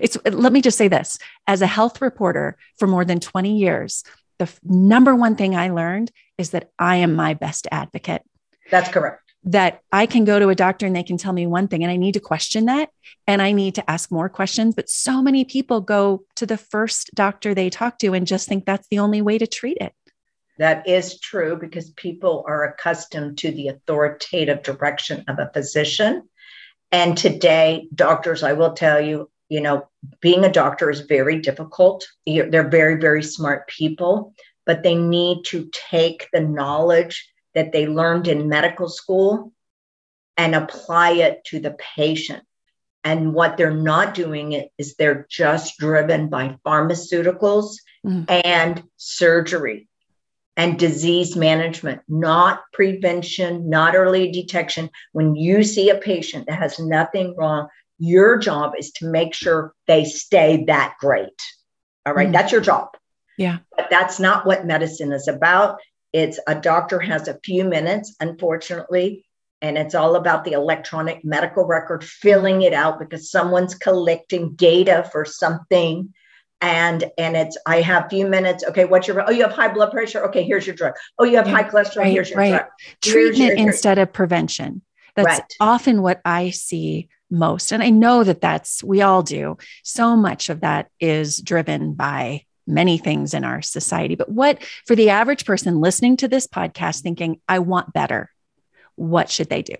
it's 0.00 0.16
let 0.24 0.52
me 0.52 0.60
just 0.60 0.78
say 0.78 0.88
this 0.88 1.18
as 1.46 1.62
a 1.62 1.66
health 1.66 2.00
reporter 2.00 2.56
for 2.78 2.88
more 2.88 3.04
than 3.04 3.20
20 3.20 3.58
years 3.58 4.02
the 4.38 4.50
number 4.64 5.14
one 5.14 5.36
thing 5.36 5.54
i 5.54 5.68
learned 5.68 6.10
is 6.38 6.50
that 6.50 6.70
i 6.78 6.96
am 6.96 7.14
my 7.14 7.34
best 7.34 7.68
advocate. 7.70 8.22
That's 8.70 8.88
correct 8.88 9.31
that 9.44 9.80
I 9.90 10.06
can 10.06 10.24
go 10.24 10.38
to 10.38 10.50
a 10.50 10.54
doctor 10.54 10.86
and 10.86 10.94
they 10.94 11.02
can 11.02 11.18
tell 11.18 11.32
me 11.32 11.46
one 11.46 11.66
thing 11.68 11.82
and 11.82 11.90
I 11.90 11.96
need 11.96 12.14
to 12.14 12.20
question 12.20 12.66
that 12.66 12.90
and 13.26 13.42
I 13.42 13.52
need 13.52 13.74
to 13.76 13.90
ask 13.90 14.10
more 14.10 14.28
questions. 14.28 14.74
But 14.74 14.88
so 14.88 15.20
many 15.20 15.44
people 15.44 15.80
go 15.80 16.24
to 16.36 16.46
the 16.46 16.56
first 16.56 17.10
doctor 17.14 17.54
they 17.54 17.70
talk 17.70 17.98
to 17.98 18.14
and 18.14 18.26
just 18.26 18.48
think 18.48 18.64
that's 18.64 18.86
the 18.88 19.00
only 19.00 19.20
way 19.20 19.38
to 19.38 19.46
treat 19.46 19.78
it. 19.80 19.92
That 20.58 20.86
is 20.88 21.18
true 21.18 21.56
because 21.56 21.90
people 21.90 22.44
are 22.46 22.64
accustomed 22.64 23.38
to 23.38 23.50
the 23.50 23.68
authoritative 23.68 24.62
direction 24.62 25.24
of 25.26 25.38
a 25.38 25.50
physician. 25.52 26.28
And 26.92 27.16
today, 27.16 27.88
doctors, 27.94 28.42
I 28.42 28.52
will 28.52 28.74
tell 28.74 29.00
you, 29.00 29.30
you 29.48 29.60
know, 29.60 29.88
being 30.20 30.44
a 30.44 30.52
doctor 30.52 30.90
is 30.90 31.00
very 31.00 31.40
difficult. 31.40 32.06
They're 32.26 32.68
very, 32.68 33.00
very 33.00 33.22
smart 33.22 33.66
people, 33.66 34.34
but 34.66 34.82
they 34.82 34.94
need 34.94 35.44
to 35.46 35.68
take 35.72 36.28
the 36.32 36.40
knowledge 36.40 37.31
that 37.54 37.72
they 37.72 37.86
learned 37.86 38.28
in 38.28 38.48
medical 38.48 38.88
school 38.88 39.52
and 40.36 40.54
apply 40.54 41.12
it 41.12 41.44
to 41.46 41.60
the 41.60 41.76
patient. 41.96 42.42
And 43.04 43.34
what 43.34 43.56
they're 43.56 43.74
not 43.74 44.14
doing 44.14 44.68
is 44.78 44.94
they're 44.94 45.26
just 45.28 45.78
driven 45.78 46.28
by 46.28 46.56
pharmaceuticals 46.64 47.74
mm. 48.06 48.24
and 48.44 48.82
surgery 48.96 49.88
and 50.56 50.78
disease 50.78 51.34
management, 51.34 52.02
not 52.08 52.62
prevention, 52.72 53.68
not 53.68 53.96
early 53.96 54.30
detection. 54.30 54.90
When 55.12 55.34
you 55.34 55.64
see 55.64 55.90
a 55.90 55.96
patient 55.96 56.46
that 56.46 56.58
has 56.58 56.78
nothing 56.78 57.34
wrong, 57.36 57.68
your 57.98 58.36
job 58.38 58.74
is 58.78 58.92
to 58.92 59.06
make 59.06 59.34
sure 59.34 59.74
they 59.86 60.04
stay 60.04 60.64
that 60.66 60.94
great. 61.00 61.28
All 62.06 62.12
right, 62.12 62.28
mm. 62.28 62.32
that's 62.32 62.52
your 62.52 62.60
job. 62.60 62.88
Yeah. 63.38 63.58
But 63.76 63.88
that's 63.90 64.20
not 64.20 64.46
what 64.46 64.66
medicine 64.66 65.12
is 65.12 65.28
about. 65.28 65.78
It's 66.12 66.38
a 66.46 66.54
doctor 66.54 67.00
has 67.00 67.28
a 67.28 67.38
few 67.44 67.64
minutes, 67.64 68.14
unfortunately, 68.20 69.24
and 69.60 69.78
it's 69.78 69.94
all 69.94 70.16
about 70.16 70.44
the 70.44 70.52
electronic 70.52 71.24
medical 71.24 71.64
record, 71.64 72.04
filling 72.04 72.62
it 72.62 72.72
out 72.72 72.98
because 72.98 73.30
someone's 73.30 73.74
collecting 73.74 74.54
data 74.54 75.08
for 75.12 75.24
something. 75.24 76.12
And 76.60 77.10
and 77.18 77.36
it's 77.36 77.58
I 77.66 77.80
have 77.80 78.08
few 78.08 78.26
minutes. 78.26 78.62
Okay, 78.64 78.84
what's 78.84 79.08
your 79.08 79.28
oh 79.28 79.32
you 79.32 79.42
have 79.42 79.52
high 79.52 79.72
blood 79.72 79.90
pressure? 79.90 80.24
Okay, 80.26 80.44
here's 80.44 80.66
your 80.66 80.76
drug. 80.76 80.94
Oh, 81.18 81.24
you 81.24 81.36
have 81.36 81.46
high 81.46 81.64
cholesterol. 81.64 81.96
Right, 81.96 82.12
here's 82.12 82.30
your 82.30 82.38
right. 82.38 82.50
drug. 82.50 82.66
Treatment 83.00 83.58
your, 83.58 83.68
instead 83.68 83.98
of 83.98 84.12
prevention. 84.12 84.82
That's 85.16 85.40
right. 85.40 85.54
often 85.60 86.02
what 86.02 86.20
I 86.24 86.50
see 86.50 87.08
most. 87.30 87.72
And 87.72 87.82
I 87.82 87.90
know 87.90 88.22
that 88.24 88.40
that's, 88.40 88.84
we 88.84 89.02
all 89.02 89.22
do. 89.22 89.56
So 89.82 90.16
much 90.16 90.50
of 90.50 90.60
that 90.60 90.88
is 91.00 91.38
driven 91.38 91.94
by 91.94 92.44
many 92.72 92.98
things 92.98 93.34
in 93.34 93.44
our 93.44 93.62
society. 93.62 94.14
But 94.14 94.28
what, 94.28 94.62
for 94.86 94.96
the 94.96 95.10
average 95.10 95.44
person 95.44 95.80
listening 95.80 96.16
to 96.18 96.28
this 96.28 96.46
podcast 96.46 97.02
thinking, 97.02 97.40
I 97.48 97.60
want 97.60 97.92
better, 97.92 98.30
what 98.96 99.30
should 99.30 99.48
they 99.48 99.62
do? 99.62 99.76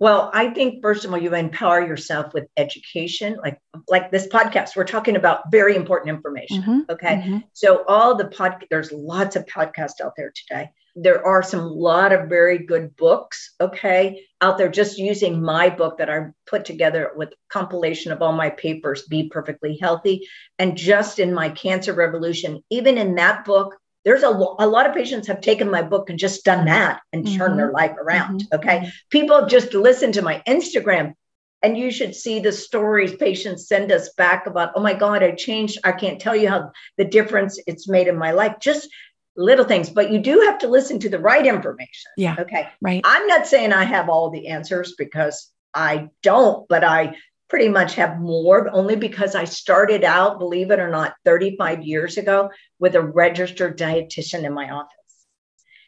Well, 0.00 0.30
I 0.32 0.50
think 0.50 0.80
first 0.80 1.04
of 1.04 1.12
all, 1.12 1.18
you 1.18 1.34
empower 1.34 1.80
yourself 1.84 2.32
with 2.32 2.46
education, 2.56 3.36
like 3.42 3.58
like 3.88 4.10
this 4.10 4.28
podcast. 4.28 4.76
We're 4.76 4.84
talking 4.84 5.16
about 5.16 5.50
very 5.50 5.74
important 5.74 6.10
information. 6.10 6.62
Mm-hmm, 6.62 6.78
okay, 6.90 7.16
mm-hmm. 7.16 7.38
so 7.52 7.84
all 7.88 8.14
the 8.14 8.28
pod, 8.28 8.64
there's 8.70 8.92
lots 8.92 9.34
of 9.36 9.44
podcasts 9.46 10.00
out 10.00 10.12
there 10.16 10.32
today 10.34 10.70
there 11.00 11.24
are 11.24 11.42
some 11.42 11.60
lot 11.60 12.12
of 12.12 12.28
very 12.28 12.58
good 12.58 12.96
books 12.96 13.54
okay 13.60 14.20
out 14.40 14.58
there 14.58 14.68
just 14.68 14.98
using 14.98 15.42
my 15.42 15.70
book 15.70 15.98
that 15.98 16.10
i 16.10 16.26
put 16.46 16.64
together 16.64 17.12
with 17.14 17.32
compilation 17.48 18.10
of 18.10 18.20
all 18.20 18.32
my 18.32 18.50
papers 18.50 19.02
be 19.02 19.28
perfectly 19.28 19.78
healthy 19.80 20.26
and 20.58 20.76
just 20.76 21.18
in 21.18 21.32
my 21.32 21.48
cancer 21.48 21.92
revolution 21.92 22.62
even 22.70 22.98
in 22.98 23.14
that 23.14 23.44
book 23.44 23.76
there's 24.08 24.22
a, 24.22 24.30
lo- 24.30 24.56
a 24.58 24.66
lot 24.66 24.88
of 24.88 24.94
patients 24.94 25.26
have 25.26 25.42
taken 25.42 25.70
my 25.70 25.82
book 25.82 26.08
and 26.08 26.18
just 26.18 26.42
done 26.42 26.64
that 26.64 27.02
and 27.12 27.26
mm-hmm. 27.26 27.36
turned 27.36 27.58
their 27.58 27.70
life 27.70 27.94
around 28.00 28.40
mm-hmm. 28.40 28.54
okay 28.56 28.90
people 29.10 29.38
have 29.38 29.50
just 29.50 29.74
listen 29.74 30.12
to 30.12 30.22
my 30.22 30.42
instagram 30.48 31.12
and 31.60 31.76
you 31.76 31.90
should 31.90 32.14
see 32.14 32.40
the 32.40 32.52
stories 32.52 33.14
patients 33.16 33.68
send 33.68 33.92
us 33.92 34.08
back 34.16 34.46
about 34.46 34.72
oh 34.76 34.80
my 34.80 34.94
god 34.94 35.22
i 35.22 35.30
changed 35.32 35.78
i 35.84 35.92
can't 35.92 36.20
tell 36.20 36.34
you 36.34 36.48
how 36.48 36.70
the 36.96 37.04
difference 37.04 37.60
it's 37.66 37.86
made 37.86 38.08
in 38.08 38.16
my 38.16 38.30
life 38.30 38.54
just 38.60 38.88
little 39.36 39.64
things, 39.64 39.88
but 39.88 40.10
you 40.10 40.18
do 40.18 40.40
have 40.40 40.58
to 40.58 40.66
listen 40.66 40.98
to 40.98 41.08
the 41.08 41.20
right 41.20 41.46
information. 41.46 42.10
Yeah. 42.16 42.34
Okay. 42.40 42.68
Right. 42.82 43.00
I'm 43.04 43.26
not 43.28 43.46
saying 43.46 43.72
I 43.72 43.84
have 43.84 44.08
all 44.08 44.30
the 44.30 44.48
answers 44.48 44.94
because 44.98 45.50
I 45.72 46.08
don't, 46.24 46.68
but 46.68 46.82
I 46.82 47.14
pretty 47.48 47.68
much 47.68 47.94
have 47.94 48.20
more 48.20 48.68
only 48.72 48.96
because 48.96 49.34
I 49.34 49.44
started 49.44 50.04
out, 50.04 50.38
believe 50.38 50.70
it 50.70 50.80
or 50.80 50.90
not, 50.90 51.14
35 51.24 51.82
years 51.82 52.16
ago 52.18 52.50
with 52.78 52.94
a 52.94 53.02
registered 53.02 53.78
dietitian 53.78 54.44
in 54.44 54.52
my 54.52 54.70
office. 54.70 54.92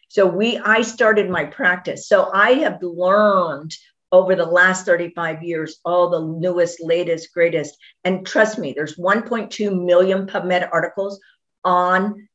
So 0.09 0.27
we 0.27 0.59
I 0.59 0.83
started 0.83 1.31
my 1.31 1.45
practice. 1.45 2.09
So 2.09 2.31
I 2.33 2.55
have 2.55 2.83
learned 2.83 3.75
over 4.13 4.35
the 4.35 4.47
last 4.47 4.87
35 4.87 5.43
years 5.43 5.79
all 5.85 6.11
the 6.11 6.39
newest, 6.41 6.83
latest, 6.83 7.33
greatest. 7.33 7.77
And 8.05 8.27
trust 8.27 8.59
me, 8.59 8.73
there's 8.73 8.97
1.2 8.97 9.85
million 9.85 10.27
PubMed 10.27 10.69
articles 10.73 11.21
on 11.65 12.29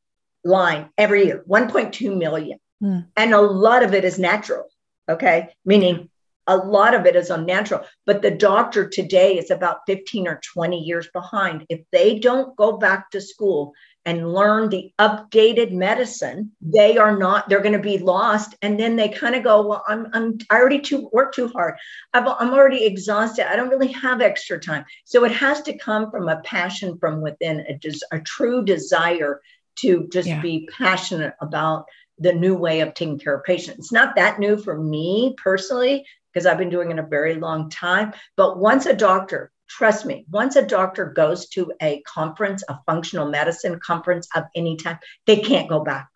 line 0.46 0.88
every 0.96 1.26
year 1.26 1.44
1.2 1.48 2.16
million 2.16 2.58
mm. 2.82 3.06
and 3.16 3.34
a 3.34 3.40
lot 3.40 3.82
of 3.82 3.92
it 3.94 4.04
is 4.04 4.18
natural 4.18 4.64
okay 5.08 5.52
meaning 5.64 6.08
a 6.46 6.56
lot 6.56 6.94
of 6.94 7.06
it 7.06 7.16
is 7.16 7.30
unnatural 7.30 7.84
but 8.04 8.22
the 8.22 8.30
doctor 8.30 8.88
today 8.88 9.38
is 9.38 9.50
about 9.50 9.80
15 9.86 10.28
or 10.28 10.40
20 10.52 10.78
years 10.78 11.08
behind 11.12 11.66
if 11.68 11.80
they 11.92 12.18
don't 12.18 12.56
go 12.56 12.76
back 12.76 13.10
to 13.10 13.20
school 13.20 13.72
and 14.04 14.32
learn 14.32 14.68
the 14.68 14.92
updated 14.98 15.72
medicine 15.72 16.52
they 16.60 16.96
are 16.96 17.16
not 17.16 17.48
they're 17.48 17.60
going 17.60 17.72
to 17.72 17.78
be 17.78 17.98
lost 17.98 18.54
and 18.62 18.78
then 18.78 18.96
they 18.96 19.08
kind 19.08 19.34
of 19.34 19.42
go 19.42 19.66
well 19.66 19.84
i'm, 19.88 20.06
I'm 20.12 20.38
i 20.50 20.56
already 20.56 20.80
too 20.80 21.08
work 21.12 21.34
too 21.34 21.48
hard 21.48 21.74
I've, 22.12 22.26
i'm 22.26 22.52
already 22.52 22.84
exhausted 22.84 23.50
i 23.50 23.56
don't 23.56 23.70
really 23.70 23.92
have 23.92 24.20
extra 24.20 24.58
time 24.58 24.84
so 25.04 25.24
it 25.24 25.32
has 25.32 25.62
to 25.62 25.76
come 25.78 26.10
from 26.10 26.28
a 26.28 26.40
passion 26.42 26.98
from 26.98 27.20
within 27.20 27.60
a, 27.68 28.16
a 28.16 28.20
true 28.20 28.64
desire 28.64 29.40
to 29.76 30.08
just 30.10 30.28
yeah. 30.28 30.40
be 30.40 30.68
passionate 30.78 31.34
about 31.40 31.86
the 32.18 32.32
new 32.32 32.54
way 32.54 32.80
of 32.80 32.94
taking 32.94 33.18
care 33.18 33.34
of 33.34 33.44
patients. 33.44 33.78
It's 33.78 33.92
not 33.92 34.16
that 34.16 34.38
new 34.38 34.56
for 34.56 34.78
me 34.78 35.34
personally, 35.42 36.06
because 36.36 36.44
I've 36.44 36.58
been 36.58 36.68
doing 36.68 36.90
it 36.90 36.98
a 36.98 37.02
very 37.02 37.36
long 37.36 37.70
time. 37.70 38.12
But 38.36 38.58
once 38.58 38.84
a 38.84 38.92
doctor, 38.92 39.50
trust 39.70 40.04
me, 40.04 40.26
once 40.30 40.54
a 40.54 40.66
doctor 40.66 41.06
goes 41.06 41.48
to 41.50 41.72
a 41.80 42.02
conference, 42.02 42.62
a 42.68 42.76
functional 42.84 43.30
medicine 43.30 43.80
conference 43.80 44.28
of 44.36 44.44
any 44.54 44.76
type, 44.76 44.98
they 45.24 45.38
can't 45.38 45.66
go 45.66 45.82
back. 45.82 46.10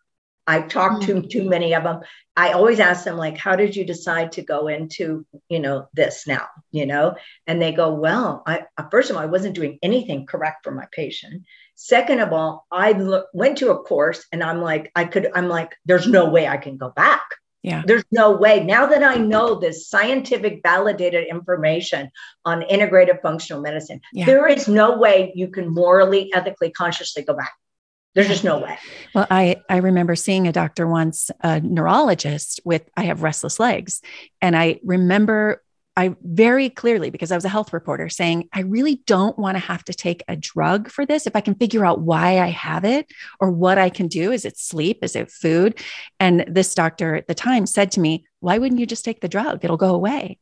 I've 0.46 0.68
talked 0.68 1.04
to 1.04 1.14
mm. 1.14 1.30
too 1.30 1.48
many 1.48 1.74
of 1.74 1.84
them. 1.84 2.00
I 2.36 2.52
always 2.52 2.80
ask 2.80 3.04
them, 3.04 3.16
like, 3.16 3.38
how 3.38 3.56
did 3.56 3.74
you 3.74 3.86
decide 3.86 4.32
to 4.32 4.42
go 4.42 4.68
into, 4.68 5.24
you 5.48 5.58
know, 5.58 5.88
this 5.94 6.26
now, 6.26 6.48
you 6.70 6.84
know? 6.84 7.14
And 7.46 7.62
they 7.62 7.72
go, 7.72 7.94
well, 7.94 8.42
I 8.46 8.64
uh, 8.76 8.88
first 8.90 9.08
of 9.08 9.16
all, 9.16 9.22
I 9.22 9.26
wasn't 9.26 9.54
doing 9.54 9.78
anything 9.82 10.26
correct 10.26 10.64
for 10.64 10.70
my 10.70 10.84
patient. 10.92 11.44
Second 11.76 12.20
of 12.20 12.34
all, 12.34 12.66
I 12.70 12.92
went 13.32 13.56
to 13.58 13.70
a 13.70 13.82
course 13.84 14.26
and 14.32 14.42
I'm 14.42 14.60
like, 14.60 14.92
I 14.94 15.04
could, 15.04 15.30
I'm 15.34 15.48
like, 15.48 15.76
there's 15.86 16.06
no 16.06 16.28
way 16.28 16.46
I 16.46 16.58
can 16.58 16.76
go 16.76 16.90
back. 16.90 17.22
Yeah. 17.62 17.82
There's 17.86 18.04
no 18.10 18.30
way. 18.32 18.64
Now 18.64 18.86
that 18.86 19.02
I 19.02 19.16
know 19.16 19.56
this 19.56 19.88
scientific 19.88 20.60
validated 20.62 21.26
information 21.28 22.10
on 22.44 22.62
integrative 22.62 23.20
functional 23.20 23.60
medicine, 23.60 24.00
yeah. 24.12 24.24
there 24.24 24.46
is 24.48 24.66
no 24.66 24.96
way 24.96 25.32
you 25.34 25.48
can 25.48 25.68
morally, 25.68 26.32
ethically, 26.32 26.70
consciously 26.70 27.22
go 27.22 27.34
back. 27.34 27.52
There's 28.14 28.28
just 28.28 28.44
no 28.44 28.58
way. 28.58 28.76
Well, 29.14 29.26
I, 29.30 29.56
I 29.68 29.76
remember 29.76 30.16
seeing 30.16 30.48
a 30.48 30.52
doctor 30.52 30.86
once, 30.86 31.30
a 31.42 31.60
neurologist 31.60 32.60
with, 32.64 32.88
I 32.96 33.04
have 33.04 33.22
restless 33.22 33.60
legs. 33.60 34.02
And 34.40 34.56
I 34.56 34.80
remember 34.82 35.62
I 36.00 36.16
very 36.22 36.70
clearly, 36.70 37.10
because 37.10 37.30
I 37.30 37.34
was 37.34 37.44
a 37.44 37.50
health 37.50 37.74
reporter, 37.74 38.08
saying, 38.08 38.48
I 38.54 38.60
really 38.60 39.02
don't 39.06 39.38
want 39.38 39.56
to 39.56 39.60
have 39.60 39.84
to 39.84 39.92
take 39.92 40.22
a 40.28 40.34
drug 40.34 40.90
for 40.90 41.04
this. 41.04 41.26
If 41.26 41.36
I 41.36 41.42
can 41.42 41.54
figure 41.54 41.84
out 41.84 42.00
why 42.00 42.38
I 42.38 42.46
have 42.46 42.86
it 42.86 43.12
or 43.38 43.50
what 43.50 43.76
I 43.76 43.90
can 43.90 44.08
do, 44.08 44.32
is 44.32 44.46
it 44.46 44.58
sleep? 44.58 45.04
Is 45.04 45.14
it 45.14 45.30
food? 45.30 45.78
And 46.18 46.46
this 46.48 46.74
doctor 46.74 47.16
at 47.16 47.28
the 47.28 47.34
time 47.34 47.66
said 47.66 47.92
to 47.92 48.00
me, 48.00 48.24
Why 48.40 48.56
wouldn't 48.56 48.80
you 48.80 48.86
just 48.86 49.04
take 49.04 49.20
the 49.20 49.28
drug? 49.28 49.62
It'll 49.62 49.76
go 49.76 49.94
away. 49.94 50.38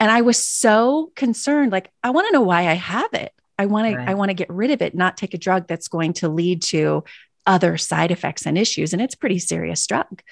And 0.00 0.10
I 0.10 0.22
was 0.22 0.38
so 0.38 1.12
concerned, 1.14 1.70
like, 1.70 1.90
I 2.02 2.10
want 2.10 2.26
to 2.26 2.32
know 2.32 2.42
why 2.42 2.68
I 2.68 2.74
have 2.74 3.14
it. 3.14 3.32
I 3.58 3.66
want 3.66 3.94
right. 3.94 4.04
to 4.04 4.10
I 4.10 4.14
want 4.14 4.30
to 4.30 4.34
get 4.34 4.50
rid 4.50 4.72
of 4.72 4.82
it, 4.82 4.94
not 4.94 5.16
take 5.16 5.34
a 5.34 5.38
drug 5.38 5.68
that's 5.68 5.86
going 5.88 6.14
to 6.14 6.28
lead 6.28 6.62
to 6.62 7.04
other 7.46 7.76
side 7.76 8.10
effects 8.10 8.46
and 8.46 8.58
issues 8.58 8.92
and 8.92 9.00
it's 9.00 9.14
pretty 9.14 9.38
serious 9.38 9.86
drug. 9.86 10.22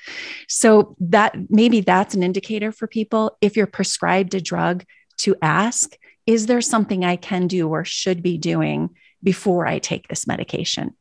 So 0.49 0.97
that 1.01 1.35
maybe 1.49 1.81
that's 1.81 2.15
an 2.15 2.23
indicator 2.23 2.73
for 2.73 2.87
people. 2.87 3.37
If 3.41 3.57
you're 3.57 3.67
prescribed 3.67 4.35
a 4.35 4.41
drug 4.41 4.85
to 5.19 5.37
ask 5.43 5.97
is 6.27 6.47
there 6.47 6.63
something 6.63 7.05
i 7.05 7.17
can 7.17 7.47
do 7.47 7.69
or 7.69 7.85
should 7.85 8.23
be 8.23 8.39
doing 8.39 8.89
before 9.23 9.67
i 9.67 9.79
take 9.79 10.09
this 10.09 10.27
medication? 10.27 10.95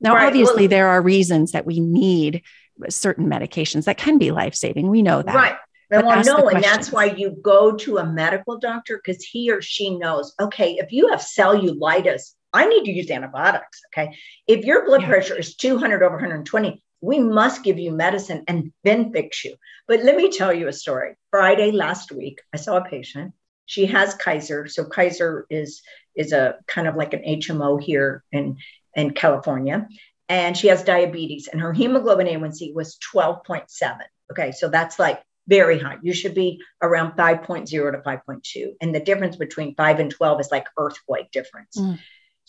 Now 0.00 0.14
right. 0.14 0.26
obviously 0.26 0.62
well, 0.62 0.68
there 0.68 0.88
are 0.88 1.02
reasons 1.02 1.52
that 1.52 1.66
we 1.66 1.80
need 1.80 2.42
certain 2.88 3.28
medications 3.28 3.84
that 3.84 3.98
can 3.98 4.18
be 4.18 4.30
life-saving. 4.30 4.88
We 4.88 5.02
know 5.02 5.22
that. 5.22 5.34
Right. 5.34 5.56
I 5.90 6.02
want 6.02 6.24
to 6.24 6.30
know, 6.30 6.48
and 6.48 6.62
that's 6.62 6.92
why 6.92 7.06
you 7.06 7.30
go 7.40 7.72
to 7.72 7.96
a 7.96 8.04
medical 8.04 8.58
doctor 8.58 9.00
because 9.02 9.24
he 9.24 9.50
or 9.50 9.62
she 9.62 9.96
knows. 9.96 10.34
Okay, 10.38 10.72
if 10.74 10.92
you 10.92 11.08
have 11.08 11.20
cellulitis, 11.20 12.34
I 12.52 12.66
need 12.66 12.84
to 12.84 12.92
use 12.92 13.10
antibiotics. 13.10 13.82
Okay. 13.92 14.16
If 14.46 14.64
your 14.64 14.86
blood 14.86 15.02
yeah. 15.02 15.08
pressure 15.08 15.36
is 15.36 15.56
200 15.56 16.02
over 16.02 16.16
120, 16.16 16.82
we 17.00 17.18
must 17.20 17.62
give 17.62 17.78
you 17.78 17.92
medicine 17.92 18.44
and 18.48 18.72
then 18.84 19.12
fix 19.12 19.44
you. 19.44 19.56
But 19.86 20.02
let 20.02 20.16
me 20.16 20.30
tell 20.30 20.52
you 20.52 20.68
a 20.68 20.72
story. 20.72 21.16
Friday 21.30 21.70
last 21.70 22.10
week, 22.10 22.40
I 22.52 22.56
saw 22.56 22.78
a 22.78 22.84
patient. 22.84 23.34
She 23.66 23.86
has 23.86 24.14
Kaiser. 24.14 24.66
So 24.66 24.84
Kaiser 24.84 25.46
is 25.50 25.82
is 26.16 26.32
a 26.32 26.56
kind 26.66 26.88
of 26.88 26.96
like 26.96 27.14
an 27.14 27.22
HMO 27.22 27.80
here 27.80 28.24
in 28.32 28.56
in 28.94 29.12
California, 29.12 29.86
and 30.28 30.56
she 30.56 30.68
has 30.68 30.82
diabetes, 30.82 31.48
and 31.48 31.60
her 31.60 31.72
hemoglobin 31.72 32.26
A1C 32.26 32.74
was 32.74 32.98
12.7. 33.14 33.98
Okay, 34.32 34.52
so 34.52 34.68
that's 34.68 34.98
like 34.98 35.22
very 35.46 35.78
high. 35.78 35.98
You 36.02 36.12
should 36.12 36.34
be 36.34 36.60
around 36.82 37.12
5.0 37.12 37.66
to 37.66 37.98
5.2, 37.98 38.72
and 38.80 38.94
the 38.94 39.00
difference 39.00 39.36
between 39.36 39.74
five 39.76 40.00
and 40.00 40.10
12 40.10 40.40
is 40.40 40.50
like 40.50 40.66
earthquake 40.76 41.30
difference. 41.30 41.76
Mm. 41.76 41.98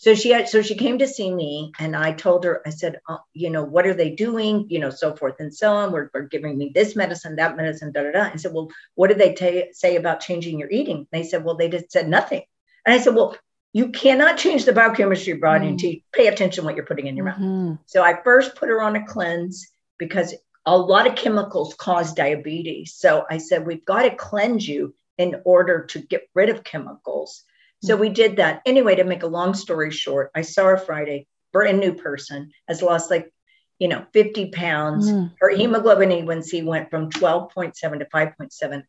So 0.00 0.14
she 0.14 0.30
had, 0.30 0.48
so 0.48 0.62
she 0.62 0.76
came 0.76 0.96
to 1.00 1.06
see 1.06 1.30
me, 1.30 1.72
and 1.78 1.94
I 1.94 2.12
told 2.12 2.44
her, 2.44 2.62
I 2.64 2.70
said, 2.70 3.02
oh, 3.06 3.18
you 3.34 3.50
know, 3.50 3.62
what 3.62 3.86
are 3.86 3.92
they 3.92 4.08
doing? 4.08 4.64
You 4.70 4.78
know, 4.78 4.88
so 4.88 5.14
forth 5.14 5.34
and 5.40 5.54
so 5.54 5.74
on. 5.74 5.92
We're, 5.92 6.08
we're 6.14 6.22
giving 6.22 6.56
me 6.56 6.72
this 6.74 6.96
medicine, 6.96 7.36
that 7.36 7.54
medicine, 7.54 7.92
da 7.92 8.04
da 8.04 8.12
da. 8.12 8.30
I 8.32 8.36
said, 8.36 8.54
well, 8.54 8.70
what 8.94 9.08
did 9.08 9.18
they 9.18 9.34
t- 9.34 9.72
say 9.74 9.96
about 9.96 10.20
changing 10.20 10.58
your 10.58 10.70
eating? 10.70 11.06
They 11.12 11.22
said, 11.22 11.44
well, 11.44 11.54
they 11.54 11.68
just 11.68 11.92
said 11.92 12.08
nothing. 12.08 12.40
And 12.86 12.94
I 12.94 12.98
said, 12.98 13.14
well, 13.14 13.36
you 13.74 13.90
cannot 13.90 14.38
change 14.38 14.64
the 14.64 14.72
biochemistry 14.72 15.34
of 15.34 15.42
body 15.42 15.66
mm. 15.66 15.72
until 15.72 15.90
you 15.90 16.00
pay 16.14 16.28
attention 16.28 16.62
to 16.62 16.66
what 16.66 16.76
you're 16.76 16.86
putting 16.86 17.06
in 17.06 17.14
your 17.18 17.26
mm-hmm. 17.26 17.68
mouth. 17.68 17.78
So 17.84 18.02
I 18.02 18.22
first 18.22 18.56
put 18.56 18.70
her 18.70 18.80
on 18.80 18.96
a 18.96 19.06
cleanse 19.06 19.68
because 19.98 20.34
a 20.64 20.78
lot 20.78 21.08
of 21.08 21.14
chemicals 21.14 21.74
cause 21.74 22.14
diabetes. 22.14 22.94
So 22.94 23.26
I 23.28 23.36
said, 23.36 23.66
we've 23.66 23.84
got 23.84 24.04
to 24.04 24.16
cleanse 24.16 24.66
you 24.66 24.94
in 25.18 25.42
order 25.44 25.84
to 25.90 25.98
get 25.98 26.22
rid 26.34 26.48
of 26.48 26.64
chemicals. 26.64 27.44
So 27.82 27.96
we 27.96 28.10
did 28.10 28.36
that. 28.36 28.60
Anyway, 28.66 28.96
to 28.96 29.04
make 29.04 29.22
a 29.22 29.28
long 29.28 29.54
story 29.54 29.90
short, 29.90 30.30
I 30.34 30.42
saw 30.42 30.66
her 30.66 30.76
Friday, 30.76 31.26
brand 31.52 31.80
new 31.80 31.94
person, 31.94 32.52
has 32.68 32.82
lost 32.82 33.10
like, 33.10 33.32
you 33.78 33.88
know, 33.88 34.04
50 34.12 34.50
pounds. 34.50 35.10
Mm. 35.10 35.32
Her 35.40 35.48
hemoglobin 35.48 36.10
A1C 36.10 36.64
went 36.64 36.90
from 36.90 37.10
12.7 37.10 37.74
to 37.98 38.04
5.7. 38.04 38.82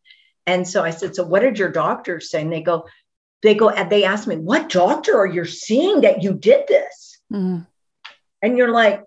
And 0.46 0.68
so 0.68 0.82
I 0.82 0.90
said, 0.90 1.14
So 1.14 1.24
what 1.24 1.40
did 1.40 1.58
your 1.58 1.70
doctor 1.70 2.20
say? 2.20 2.42
And 2.42 2.52
they 2.52 2.60
go, 2.60 2.86
they 3.42 3.54
go, 3.54 3.70
and 3.70 3.90
they 3.90 4.04
asked 4.04 4.26
me, 4.26 4.36
What 4.36 4.68
doctor 4.68 5.16
are 5.16 5.26
you 5.26 5.44
seeing 5.46 6.02
that 6.02 6.22
you 6.22 6.34
did 6.34 6.66
this? 6.68 7.18
Mm. 7.32 7.66
And 8.42 8.58
you're 8.58 8.72
like, 8.72 9.02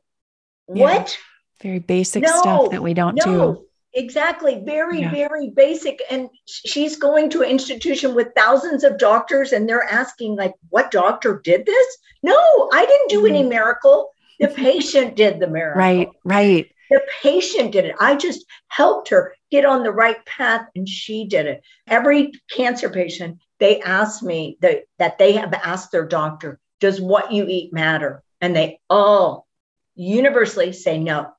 What? 0.65 1.17
Yeah. 1.17 1.23
Very 1.61 1.79
basic 1.79 2.23
no, 2.23 2.39
stuff 2.41 2.71
that 2.71 2.83
we 2.83 2.93
don't 2.93 3.15
no. 3.15 3.23
do. 3.25 3.65
Exactly. 3.95 4.61
Very, 4.65 5.01
yeah. 5.01 5.11
very 5.11 5.49
basic. 5.49 6.01
And 6.11 6.29
she's 6.45 6.97
going 6.97 7.29
to 7.29 7.41
an 7.41 7.49
institution 7.49 8.13
with 8.13 8.35
thousands 8.35 8.83
of 8.83 8.97
doctors 8.97 9.53
and 9.53 9.67
they're 9.67 9.83
asking, 9.83 10.35
like, 10.35 10.53
what 10.69 10.91
doctor 10.91 11.39
did 11.43 11.65
this? 11.65 11.97
No, 12.21 12.37
I 12.73 12.85
didn't 12.85 13.09
do 13.09 13.25
any 13.25 13.39
mm-hmm. 13.39 13.49
miracle. 13.49 14.09
The 14.39 14.49
patient 14.49 15.15
did 15.15 15.39
the 15.39 15.47
miracle. 15.47 15.81
Right, 15.81 16.09
right. 16.25 16.69
The 16.89 17.01
patient 17.23 17.71
did 17.71 17.85
it. 17.85 17.95
I 17.99 18.15
just 18.15 18.45
helped 18.67 19.09
her 19.09 19.33
get 19.49 19.65
on 19.65 19.83
the 19.83 19.91
right 19.91 20.23
path 20.25 20.67
and 20.75 20.87
she 20.87 21.25
did 21.25 21.45
it. 21.45 21.63
Every 21.87 22.33
cancer 22.51 22.89
patient, 22.89 23.39
they 23.59 23.81
ask 23.81 24.21
me 24.21 24.57
that, 24.61 24.83
that 24.99 25.17
they 25.17 25.33
have 25.33 25.53
asked 25.53 25.91
their 25.91 26.05
doctor, 26.05 26.59
does 26.81 26.99
what 26.99 27.31
you 27.31 27.47
eat 27.47 27.71
matter? 27.71 28.23
And 28.41 28.53
they 28.53 28.81
all 28.89 29.47
universally 29.95 30.73
say 30.73 30.99
no. 30.99 31.31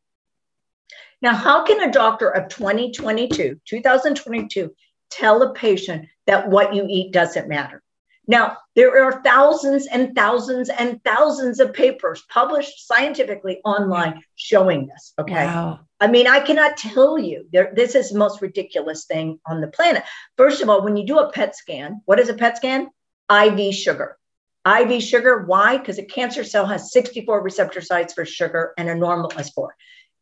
Now, 1.22 1.34
how 1.34 1.64
can 1.64 1.80
a 1.80 1.92
doctor 1.92 2.28
of 2.28 2.48
2022, 2.48 3.60
2022, 3.64 4.74
tell 5.10 5.42
a 5.42 5.54
patient 5.54 6.08
that 6.26 6.48
what 6.48 6.74
you 6.74 6.86
eat 6.88 7.12
doesn't 7.12 7.48
matter? 7.48 7.82
Now, 8.28 8.56
there 8.74 9.04
are 9.04 9.22
thousands 9.22 9.86
and 9.86 10.14
thousands 10.14 10.68
and 10.68 11.02
thousands 11.04 11.60
of 11.60 11.72
papers 11.72 12.24
published 12.28 12.86
scientifically 12.86 13.60
online 13.64 14.22
showing 14.34 14.88
this. 14.88 15.12
Okay. 15.18 15.46
Wow. 15.46 15.80
I 16.00 16.08
mean, 16.08 16.26
I 16.26 16.40
cannot 16.40 16.76
tell 16.76 17.18
you, 17.18 17.46
there, 17.52 17.72
this 17.74 17.94
is 17.94 18.10
the 18.10 18.18
most 18.18 18.42
ridiculous 18.42 19.06
thing 19.06 19.38
on 19.46 19.60
the 19.60 19.68
planet. 19.68 20.02
First 20.36 20.60
of 20.60 20.68
all, 20.68 20.82
when 20.82 20.96
you 20.96 21.06
do 21.06 21.18
a 21.18 21.30
PET 21.30 21.56
scan, 21.56 22.02
what 22.04 22.18
is 22.18 22.28
a 22.28 22.34
PET 22.34 22.56
scan? 22.56 22.88
IV 23.30 23.74
sugar. 23.74 24.18
IV 24.66 25.02
sugar, 25.02 25.44
why? 25.46 25.78
Because 25.78 25.98
a 25.98 26.04
cancer 26.04 26.42
cell 26.42 26.66
has 26.66 26.92
64 26.92 27.40
receptor 27.40 27.80
sites 27.80 28.12
for 28.12 28.24
sugar 28.24 28.74
and 28.76 28.88
a 28.88 28.94
normal 28.94 29.30
has 29.30 29.50
four. 29.50 29.76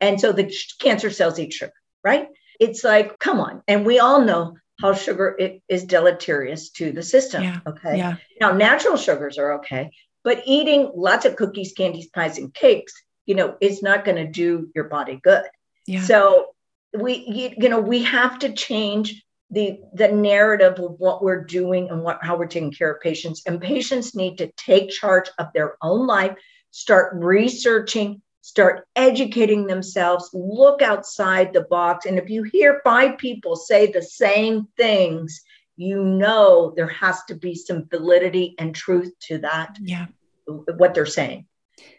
And 0.05 0.21
so 0.21 0.33
the 0.33 0.55
cancer 0.81 1.11
cells 1.11 1.39
eat 1.39 1.55
sugar, 1.55 1.73
right? 2.03 2.29
It's 2.61 2.85
like, 2.85 3.19
come 3.19 3.41
on. 3.41 3.63
And 3.67 3.87
we 3.87 3.99
all 3.99 4.21
know 4.21 4.57
how 4.81 4.93
sugar 4.93 5.39
is 5.69 5.85
deleterious 5.85 6.71
to 6.71 6.93
the 6.93 7.03
system. 7.03 7.43
Yeah, 7.43 7.61
okay. 7.67 7.97
Yeah. 7.97 8.17
Now, 8.41 8.53
natural 8.53 8.97
sugars 8.97 9.39
are 9.39 9.55
okay, 9.55 9.91
but 10.23 10.43
eating 10.45 10.93
lots 10.95 11.25
of 11.25 11.37
cookies, 11.37 11.73
candies, 11.73 12.09
pies, 12.09 12.39
and 12.39 12.53
cakes, 12.53 12.93
you 13.25 13.35
know, 13.35 13.57
is 13.61 13.83
not 13.83 14.05
going 14.05 14.17
to 14.17 14.31
do 14.31 14.69
your 14.75 14.85
body 14.85 15.19
good. 15.23 15.45
Yeah. 15.87 16.03
So 16.03 16.55
we, 16.93 17.25
you, 17.27 17.55
you 17.57 17.69
know, 17.71 17.81
we 17.81 18.03
have 18.03 18.39
to 18.41 18.53
change 18.53 19.23
the 19.51 19.79
the 19.95 20.09
narrative 20.09 20.79
of 20.79 20.95
what 20.99 21.23
we're 21.23 21.45
doing 21.45 21.89
and 21.91 22.03
what 22.03 22.19
how 22.23 22.37
we're 22.37 22.47
taking 22.47 22.73
care 22.73 22.93
of 22.93 23.01
patients. 23.01 23.43
And 23.47 23.61
patients 23.61 24.15
need 24.15 24.39
to 24.39 24.51
take 24.57 24.91
charge 24.91 25.31
of 25.39 25.49
their 25.55 25.77
own 25.81 26.07
life, 26.07 26.37
start 26.73 27.15
researching 27.15 28.21
start 28.45 28.87
educating 28.95 29.67
themselves, 29.67 30.29
look 30.35 30.83
outside 30.83 31.55
the 31.55 31.63
box. 31.63 32.05
And 32.05 32.19
if 32.19 32.29
you 32.29 32.43
hear 32.43 32.83
five 32.85 33.17
people 33.17 33.57
say 33.57 33.87
the 33.87 34.03
same 34.03 34.69
things, 34.77 35.41
you 35.77 36.05
know 36.05 36.75
there 36.77 36.89
has 36.89 37.25
to 37.29 37.35
be 37.35 37.55
some 37.55 37.89
validity 37.89 38.55
and 38.59 38.75
truth 38.75 39.15
to 39.29 39.39
that. 39.39 39.79
Yeah. 39.81 40.09
What 40.47 40.93
they're 40.93 41.07
saying. 41.07 41.47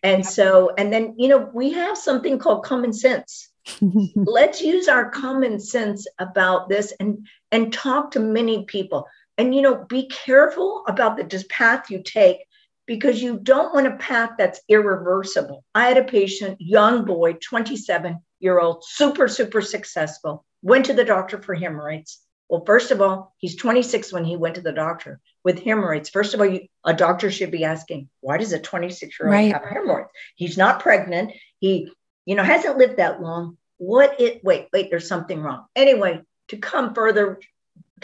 And 0.04 0.24
yeah. 0.24 0.30
so, 0.30 0.72
and 0.78 0.94
then, 0.94 1.16
you 1.18 1.30
know, 1.30 1.50
we 1.52 1.74
have 1.74 1.98
something 1.98 2.38
called 2.38 2.64
common 2.64 2.94
sense. 2.94 3.50
Let's 4.16 4.62
use 4.62 4.88
our 4.88 5.10
common 5.10 5.60
sense 5.60 6.06
about 6.20 6.70
this 6.70 6.94
and 7.00 7.26
and 7.52 7.74
talk 7.74 8.12
to 8.12 8.20
many 8.20 8.66
people. 8.66 9.08
And 9.40 9.56
you 9.56 9.64
know, 9.64 9.84
be 9.90 10.08
careful 10.10 10.84
about 10.88 11.18
the 11.18 11.46
path 11.50 11.90
you 11.90 12.04
take 12.04 12.45
because 12.86 13.22
you 13.22 13.40
don't 13.40 13.74
want 13.74 13.88
a 13.88 13.98
path 13.98 14.32
that's 14.38 14.62
irreversible. 14.70 15.64
I 15.74 15.88
had 15.88 15.98
a 15.98 16.04
patient, 16.04 16.58
young 16.60 17.06
boy, 17.06 17.34
27 17.34 18.20
year 18.40 18.60
old, 18.60 18.84
super, 18.86 19.28
super 19.28 19.62
successful, 19.62 20.46
went 20.62 20.86
to 20.86 20.94
the 20.94 21.06
doctor 21.06 21.42
for 21.42 21.56
hemorrhoids. 21.56 22.20
Well, 22.50 22.64
first 22.66 22.92
of 22.92 23.02
all, 23.02 23.34
he's 23.38 23.56
26 23.56 24.14
when 24.14 24.24
he 24.24 24.38
went 24.38 24.56
to 24.56 24.62
the 24.62 24.72
doctor 24.72 25.20
with 25.44 25.64
hemorrhoids. 25.64 26.10
First 26.10 26.34
of 26.34 26.40
all, 26.40 26.46
you, 26.46 26.68
a 26.84 26.94
doctor 26.94 27.32
should 27.32 27.52
be 27.52 27.64
asking, 27.64 28.10
why 28.22 28.38
does 28.38 28.54
a 28.54 28.60
26 28.60 29.20
year 29.20 29.28
old 29.28 29.34
right. 29.34 29.52
have 29.52 29.66
hemorrhoids? 29.66 30.10
He's 30.36 30.58
not 30.58 30.80
pregnant. 30.80 31.32
He, 31.60 31.92
you 32.26 32.36
know, 32.36 32.44
hasn't 32.44 32.78
lived 32.78 32.98
that 32.98 33.22
long. 33.22 33.58
What 33.78 34.22
it, 34.22 34.44
wait, 34.44 34.68
wait, 34.72 34.90
there's 34.92 35.08
something 35.08 35.42
wrong. 35.42 35.66
Anyway, 35.76 36.22
to 36.50 36.58
come 36.58 36.94
further 36.94 37.40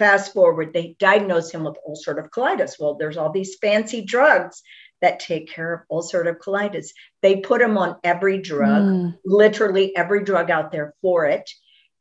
fast 0.02 0.34
forward, 0.34 0.74
they 0.74 0.96
diagnose 0.98 1.52
him 1.52 1.64
with 1.64 1.78
ulcerative 1.88 2.32
colitis. 2.32 2.80
Well, 2.80 2.96
there's 2.96 3.18
all 3.18 3.32
these 3.32 3.58
fancy 3.62 4.04
drugs 4.04 4.64
that 5.02 5.20
take 5.20 5.48
care 5.48 5.72
of 5.74 5.82
ulcerative 5.92 6.40
colitis. 6.40 6.88
They 7.22 7.42
put 7.42 7.62
him 7.62 7.78
on 7.78 7.98
every 8.04 8.42
drug, 8.42 8.82
mm. 8.82 9.18
literally 9.24 9.96
every 9.96 10.24
drug 10.24 10.50
out 10.50 10.72
there 10.72 10.96
for 11.04 11.26
it. 11.26 11.48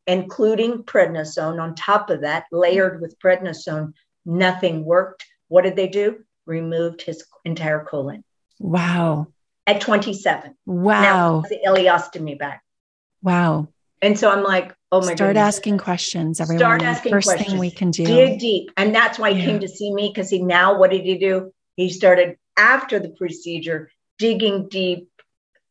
including 0.06 0.82
prednisone 0.84 1.60
on 1.60 1.74
top 1.74 2.08
of 2.08 2.22
that, 2.22 2.44
layered 2.50 3.02
with 3.02 3.18
prednisone. 3.22 3.92
Nothing 4.24 4.82
worked. 4.84 5.26
What 5.48 5.62
did 5.64 5.76
they 5.76 5.88
do? 5.88 6.24
Removed 6.46 7.02
his 7.02 7.22
entire 7.44 7.84
colon. 7.84 8.24
Wow. 8.58 9.28
At 9.66 9.82
27. 9.82 10.56
Wow. 10.66 11.02
Now 11.02 11.40
the 11.48 11.60
ileostomy 11.66 12.38
back. 12.38 12.62
Wow. 13.22 13.68
And 14.02 14.18
so 14.18 14.30
I'm 14.30 14.42
like, 14.42 14.74
oh 14.92 15.00
my 15.00 15.14
Start 15.14 15.18
goodness. 15.30 15.56
asking 15.56 15.78
questions, 15.78 16.40
everyone. 16.40 16.60
Start 16.60 16.82
asking 16.82 17.12
First 17.12 17.28
questions. 17.28 17.50
thing 17.50 17.58
we 17.58 17.70
can 17.70 17.90
do. 17.90 18.04
Dig 18.04 18.38
deep. 18.40 18.70
And 18.76 18.94
that's 18.94 19.18
why 19.18 19.32
he 19.32 19.40
Yeah. 19.40 19.46
came 19.46 19.60
to 19.60 19.68
see 19.68 19.92
me 19.92 20.08
because 20.12 20.30
he 20.30 20.42
now, 20.42 20.78
what 20.78 20.90
did 20.90 21.02
he 21.04 21.18
do? 21.18 21.52
He 21.76 21.90
started 21.90 22.36
after 22.56 22.98
the 22.98 23.10
procedure 23.10 23.90
digging 24.18 24.68
deep. 24.68 25.08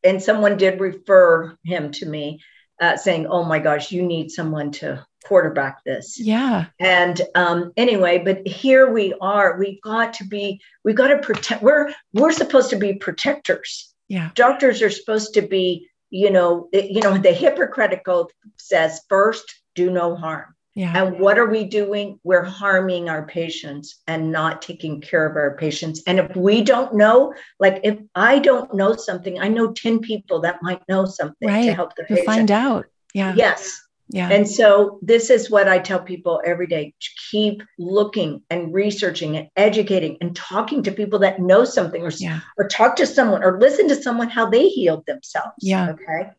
And 0.02 0.22
someone 0.22 0.56
did 0.56 0.80
refer 0.80 1.56
him 1.64 1.92
to 1.92 2.06
me 2.06 2.40
uh, 2.80 2.96
saying, 2.96 3.26
oh 3.26 3.44
my 3.44 3.58
gosh, 3.58 3.92
you 3.92 4.02
need 4.02 4.30
someone 4.30 4.70
to 4.72 5.06
quarterback 5.26 5.84
this. 5.84 6.18
Yeah. 6.18 6.64
And 6.78 7.20
um, 7.34 7.72
anyway, 7.76 8.22
but 8.24 8.46
here 8.46 8.90
we 8.90 9.12
are. 9.20 9.58
We've 9.58 9.80
got 9.82 10.14
to 10.14 10.24
be, 10.26 10.62
we've 10.82 10.96
got 10.96 11.08
to 11.08 11.18
protect, 11.18 11.62
we're, 11.62 11.92
we're 12.14 12.32
supposed 12.32 12.70
to 12.70 12.76
be 12.76 12.94
protectors 12.94 13.92
Yeah. 14.08 14.30
doctors 14.34 14.80
are 14.80 14.88
supposed 14.88 15.34
to 15.34 15.42
be 15.42 15.89
you 16.10 16.30
know 16.30 16.68
you 16.72 17.00
know 17.00 17.16
the 17.16 17.32
hippocratic 17.32 18.02
oath 18.08 18.30
says 18.58 19.00
first 19.08 19.54
do 19.74 19.90
no 19.90 20.14
harm 20.16 20.54
Yeah. 20.74 20.92
and 21.06 21.18
what 21.20 21.38
are 21.38 21.46
we 21.46 21.64
doing 21.64 22.18
we're 22.24 22.44
harming 22.44 23.08
our 23.08 23.26
patients 23.26 24.00
and 24.06 24.30
not 24.32 24.60
taking 24.62 25.00
care 25.00 25.24
of 25.26 25.36
our 25.36 25.56
patients 25.56 26.02
and 26.06 26.18
if 26.18 26.34
we 26.36 26.62
don't 26.62 26.94
know 26.94 27.32
like 27.60 27.80
if 27.84 27.98
i 28.14 28.38
don't 28.38 28.74
know 28.74 28.94
something 28.96 29.40
i 29.40 29.48
know 29.48 29.72
10 29.72 30.00
people 30.00 30.40
that 30.40 30.58
might 30.62 30.82
know 30.88 31.04
something 31.06 31.48
to 31.48 31.72
help 31.74 31.94
the 31.96 32.04
You'll 32.08 32.18
patient 32.18 32.26
find 32.36 32.50
out. 32.50 32.86
Yeah. 33.14 33.34
yes 33.36 33.80
Yeah. 34.12 34.28
and 34.28 34.48
so 34.48 34.98
this 35.02 35.30
is 35.30 35.50
what 35.50 35.68
I 35.68 35.78
tell 35.78 36.00
people 36.00 36.42
every 36.44 36.66
day. 36.66 36.94
Keep 37.30 37.62
looking 37.78 38.42
and 38.50 38.74
researching 38.74 39.36
and 39.36 39.48
educating 39.56 40.18
and 40.20 40.34
talking 40.34 40.82
to 40.82 40.92
people 40.92 41.20
that 41.20 41.38
know 41.40 41.64
something 41.64 42.02
or, 42.02 42.10
Yeah. 42.10 42.40
or 42.58 42.66
talk 42.68 42.96
to 42.96 43.06
someone 43.06 43.44
or 43.44 43.60
listen 43.60 43.88
to 43.88 44.02
someone 44.02 44.28
how 44.28 44.50
they 44.50 44.68
healed 44.68 45.06
themselves. 45.06 45.54
Yeah. 45.60 45.90
Okay. 45.90 46.30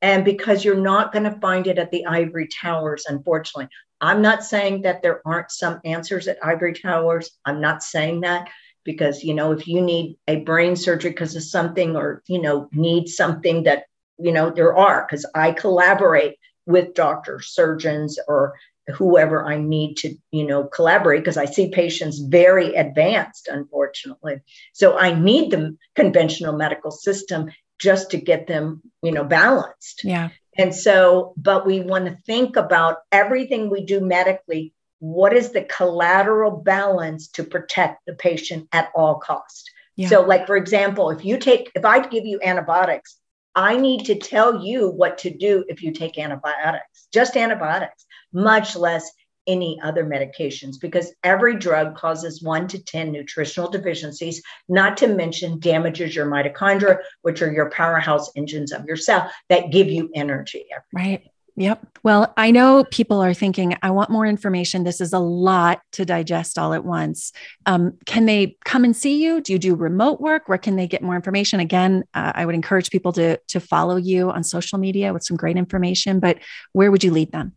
And 0.00 0.24
because 0.24 0.64
you're 0.64 0.74
not 0.74 1.12
going 1.12 1.24
to 1.24 1.38
find 1.40 1.68
it 1.68 1.78
at 1.78 1.92
the 1.92 2.06
ivory 2.06 2.48
towers, 2.48 3.04
unfortunately. 3.08 3.68
I'm 4.00 4.20
not 4.20 4.42
saying 4.42 4.82
that 4.82 5.00
there 5.00 5.22
aren't 5.24 5.52
some 5.52 5.80
answers 5.84 6.26
at 6.26 6.44
ivory 6.44 6.74
towers. 6.74 7.30
I'm 7.44 7.60
not 7.60 7.84
saying 7.84 8.22
that 8.22 8.48
because, 8.84 9.22
you 9.22 9.32
know, 9.32 9.52
if 9.52 9.68
you 9.68 9.80
need 9.80 10.16
a 10.26 10.40
brain 10.40 10.74
surgery 10.74 11.10
because 11.10 11.36
of 11.36 11.44
something 11.44 11.94
or, 11.94 12.20
you 12.26 12.42
know, 12.42 12.68
need 12.72 13.08
something 13.08 13.62
that, 13.62 13.84
you 14.18 14.32
know, 14.32 14.50
there 14.50 14.76
are 14.76 15.06
because 15.08 15.24
I 15.36 15.52
collaborate 15.52 16.34
with 16.66 16.94
doctors, 16.94 17.48
surgeons, 17.48 18.18
or 18.28 18.54
whoever 18.88 19.44
I 19.46 19.58
need 19.58 19.96
to, 19.98 20.14
you 20.30 20.46
know, 20.46 20.64
collaborate 20.64 21.22
because 21.22 21.36
I 21.36 21.44
see 21.44 21.70
patients 21.70 22.18
very 22.18 22.74
advanced, 22.74 23.48
unfortunately. 23.48 24.40
So 24.72 24.98
I 24.98 25.18
need 25.18 25.50
the 25.50 25.76
conventional 25.94 26.56
medical 26.56 26.90
system 26.90 27.50
just 27.78 28.10
to 28.10 28.16
get 28.16 28.46
them, 28.46 28.82
you 29.02 29.12
know, 29.12 29.24
balanced. 29.24 30.02
Yeah. 30.04 30.30
And 30.58 30.74
so, 30.74 31.32
but 31.36 31.66
we 31.66 31.80
want 31.80 32.06
to 32.06 32.18
think 32.26 32.56
about 32.56 32.98
everything 33.10 33.70
we 33.70 33.84
do 33.84 34.00
medically. 34.00 34.74
What 34.98 35.32
is 35.32 35.50
the 35.50 35.62
collateral 35.62 36.50
balance 36.50 37.28
to 37.28 37.44
protect 37.44 38.04
the 38.06 38.14
patient 38.14 38.68
at 38.72 38.90
all 38.94 39.16
cost? 39.16 39.70
Yeah. 39.96 40.08
So, 40.08 40.22
like 40.22 40.46
for 40.46 40.56
example, 40.56 41.10
if 41.10 41.24
you 41.24 41.38
take, 41.38 41.72
if 41.74 41.84
I 41.84 42.06
give 42.06 42.24
you 42.24 42.40
antibiotics, 42.42 43.18
I 43.54 43.76
need 43.76 44.06
to 44.06 44.14
tell 44.14 44.64
you 44.64 44.88
what 44.88 45.18
to 45.18 45.30
do 45.30 45.64
if 45.68 45.82
you 45.82 45.92
take 45.92 46.18
antibiotics, 46.18 47.08
just 47.12 47.36
antibiotics, 47.36 48.06
much 48.32 48.76
less 48.76 49.10
any 49.46 49.80
other 49.82 50.04
medications, 50.04 50.80
because 50.80 51.12
every 51.24 51.56
drug 51.56 51.96
causes 51.96 52.42
one 52.42 52.68
to 52.68 52.82
10 52.82 53.10
nutritional 53.10 53.68
deficiencies, 53.68 54.40
not 54.68 54.96
to 54.98 55.08
mention 55.08 55.58
damages 55.58 56.14
your 56.14 56.26
mitochondria, 56.26 56.98
which 57.22 57.42
are 57.42 57.52
your 57.52 57.70
powerhouse 57.70 58.30
engines 58.36 58.72
of 58.72 58.84
your 58.84 58.96
cell 58.96 59.30
that 59.48 59.72
give 59.72 59.88
you 59.88 60.10
energy. 60.14 60.66
Right. 60.92 61.24
Yep. 61.56 61.98
Well, 62.02 62.32
I 62.36 62.50
know 62.50 62.84
people 62.84 63.20
are 63.20 63.34
thinking, 63.34 63.76
I 63.82 63.90
want 63.90 64.08
more 64.08 64.26
information. 64.26 64.84
This 64.84 65.02
is 65.02 65.12
a 65.12 65.18
lot 65.18 65.80
to 65.92 66.04
digest 66.04 66.58
all 66.58 66.72
at 66.72 66.84
once. 66.84 67.30
Um, 67.66 67.98
can 68.06 68.24
they 68.24 68.56
come 68.64 68.84
and 68.84 68.96
see 68.96 69.22
you? 69.22 69.42
Do 69.42 69.52
you 69.52 69.58
do 69.58 69.74
remote 69.74 70.20
work? 70.20 70.48
Where 70.48 70.56
can 70.56 70.76
they 70.76 70.86
get 70.86 71.02
more 71.02 71.14
information? 71.14 71.60
Again, 71.60 72.04
uh, 72.14 72.32
I 72.34 72.46
would 72.46 72.54
encourage 72.54 72.90
people 72.90 73.12
to 73.12 73.38
to 73.48 73.60
follow 73.60 73.96
you 73.96 74.30
on 74.30 74.44
social 74.44 74.78
media 74.78 75.12
with 75.12 75.24
some 75.24 75.36
great 75.36 75.58
information. 75.58 76.20
But 76.20 76.38
where 76.72 76.90
would 76.90 77.04
you 77.04 77.12
lead 77.12 77.32
them? 77.32 77.52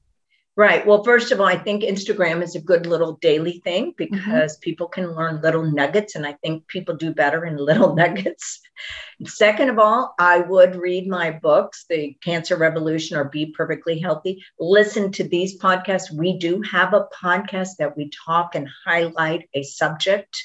Right. 0.57 0.87
Well, 0.87 1.03
first 1.03 1.33
of 1.33 1.41
all, 1.41 1.47
I 1.47 1.57
think 1.57 1.83
Instagram 1.83 2.41
is 2.41 2.55
a 2.55 2.61
good 2.61 2.85
little 2.85 3.17
daily 3.17 3.59
thing 3.65 3.91
mm-hmm. 3.91 4.15
because 4.15 4.55
people 4.57 4.87
can 4.87 5.13
learn 5.13 5.41
little 5.41 5.69
nuggets, 5.69 6.15
and 6.15 6.25
I 6.25 6.33
think 6.41 6.65
people 6.67 6.95
do 6.95 7.13
better 7.13 7.45
in 7.45 7.57
little 7.69 7.93
nuggets. 7.93 8.61
Second 9.25 9.69
of 9.69 9.79
all, 9.79 10.15
I 10.17 10.39
would 10.39 10.77
read 10.77 11.09
my 11.09 11.31
books, 11.31 11.85
The 11.89 12.15
Cancer 12.23 12.55
Revolution 12.55 13.17
or 13.17 13.25
Be 13.25 13.47
Perfectly 13.47 13.99
Healthy. 13.99 14.43
Listen 14.57 15.11
to 15.13 15.25
these 15.25 15.59
podcasts. 15.59 16.09
We 16.09 16.37
do 16.37 16.61
have 16.61 16.93
a 16.93 17.07
podcast 17.21 17.71
that 17.79 17.97
we 17.97 18.09
talk 18.25 18.55
and 18.55 18.69
highlight 18.85 19.49
a 19.53 19.63
subject. 19.63 20.41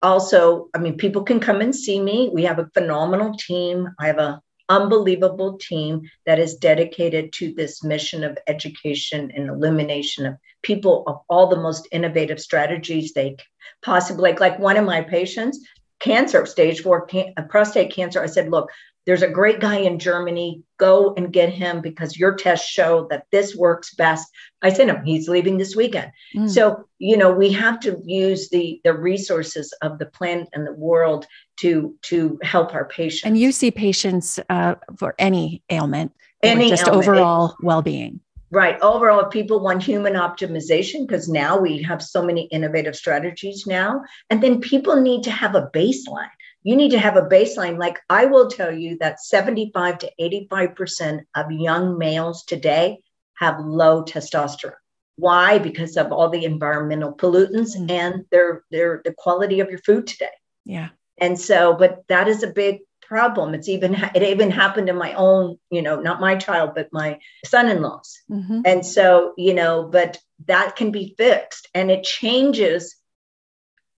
Also, 0.00 0.68
I 0.74 0.78
mean, 0.78 0.96
people 0.96 1.24
can 1.24 1.40
come 1.40 1.60
and 1.60 1.76
see 1.76 2.00
me. 2.00 2.30
We 2.32 2.44
have 2.44 2.58
a 2.58 2.70
phenomenal 2.72 3.34
team. 3.38 3.90
I 4.00 4.06
have 4.06 4.18
a 4.18 4.40
unbelievable 4.72 5.58
team 5.58 6.02
that 6.26 6.38
is 6.38 6.56
dedicated 6.56 7.32
to 7.32 7.52
this 7.54 7.84
mission 7.84 8.24
of 8.24 8.38
education 8.46 9.30
and 9.34 9.48
illumination 9.48 10.24
of 10.26 10.36
people 10.62 11.04
of 11.06 11.16
all 11.28 11.46
the 11.48 11.64
most 11.66 11.86
innovative 11.92 12.40
strategies 12.40 13.12
they 13.12 13.36
possibly 13.82 14.30
like 14.30 14.40
like 14.40 14.58
one 14.58 14.78
of 14.78 14.84
my 14.84 15.02
patients 15.02 15.58
cancer 16.00 16.46
stage 16.46 16.80
4 16.82 17.06
can- 17.06 17.34
prostate 17.48 17.92
cancer. 17.92 18.22
I 18.22 18.26
said 18.26 18.50
look 18.50 18.70
there's 19.06 19.22
a 19.22 19.28
great 19.28 19.60
guy 19.60 19.76
in 19.76 19.98
germany 19.98 20.62
go 20.78 21.12
and 21.16 21.32
get 21.32 21.50
him 21.50 21.80
because 21.80 22.16
your 22.18 22.34
tests 22.34 22.68
show 22.68 23.06
that 23.10 23.24
this 23.32 23.54
works 23.56 23.94
best 23.94 24.26
i 24.62 24.72
sent 24.72 24.90
him 24.90 25.02
he's 25.04 25.28
leaving 25.28 25.58
this 25.58 25.74
weekend 25.76 26.10
Mm. 26.36 26.48
so 26.48 26.84
you 26.98 27.16
know 27.16 27.32
we 27.32 27.52
have 27.52 27.80
to 27.80 28.00
use 28.04 28.48
the 28.50 28.80
the 28.84 28.92
resources 28.94 29.72
of 29.82 29.98
the 29.98 30.06
planet 30.06 30.48
and 30.52 30.66
the 30.66 30.72
world 30.74 31.26
to 31.58 31.94
to 32.02 32.38
help 32.42 32.74
our 32.74 32.84
patients 32.86 33.24
and 33.26 33.38
you 33.38 33.52
see 33.52 33.70
patients 33.70 34.38
uh, 34.48 34.74
for 34.96 35.14
any 35.18 35.62
ailment, 35.70 36.12
Any 36.42 36.70
just 36.70 36.86
ailment. 36.88 37.06
overall 37.08 37.56
well 37.62 37.82
being. 37.82 38.20
Right. 38.50 38.78
Overall, 38.82 39.24
people 39.30 39.60
want 39.60 39.82
human 39.82 40.12
optimization, 40.12 41.06
because 41.06 41.26
now 41.26 41.58
we 41.58 41.80
have 41.82 42.02
so 42.02 42.22
many 42.22 42.42
innovative 42.56 42.94
strategies 42.94 43.66
now, 43.66 44.02
and 44.28 44.42
then 44.42 44.60
people 44.60 44.96
need 45.00 45.22
to 45.22 45.30
have 45.30 45.54
a 45.54 45.70
baseline. 45.72 46.36
You 46.62 46.76
need 46.76 46.90
to 46.92 46.98
have 46.98 47.16
a 47.16 47.22
baseline. 47.22 47.78
Like 47.78 47.98
I 48.08 48.26
will 48.26 48.48
tell 48.48 48.72
you 48.72 48.98
that 48.98 49.20
75 49.20 49.98
to 49.98 50.10
85% 50.20 51.22
of 51.34 51.50
young 51.50 51.98
males 51.98 52.44
today 52.44 53.00
have 53.34 53.58
low 53.60 54.04
testosterone. 54.04 54.74
Why? 55.16 55.58
Because 55.58 55.96
of 55.96 56.12
all 56.12 56.30
the 56.30 56.44
environmental 56.44 57.12
pollutants 57.14 57.76
Mm. 57.76 57.90
and 57.90 58.24
their 58.30 58.64
their 58.70 59.02
the 59.04 59.12
quality 59.12 59.60
of 59.60 59.68
your 59.70 59.78
food 59.80 60.06
today. 60.06 60.36
Yeah. 60.64 60.88
And 61.18 61.38
so, 61.38 61.74
but 61.74 62.04
that 62.08 62.28
is 62.28 62.42
a 62.42 62.52
big 62.52 62.80
problem. 63.02 63.54
It's 63.54 63.68
even 63.68 63.94
it 64.14 64.22
even 64.22 64.50
happened 64.50 64.88
in 64.88 64.96
my 64.96 65.12
own, 65.14 65.58
you 65.70 65.82
know, 65.82 66.00
not 66.00 66.20
my 66.20 66.36
child, 66.36 66.70
but 66.74 66.88
my 66.92 67.18
son-in-law's. 67.44 68.22
Mhm. 68.30 68.62
And 68.64 68.86
so, 68.86 69.34
you 69.36 69.54
know, 69.54 69.84
but 69.84 70.18
that 70.46 70.76
can 70.76 70.90
be 70.90 71.14
fixed 71.18 71.68
and 71.74 71.90
it 71.90 72.04
changes. 72.04 72.96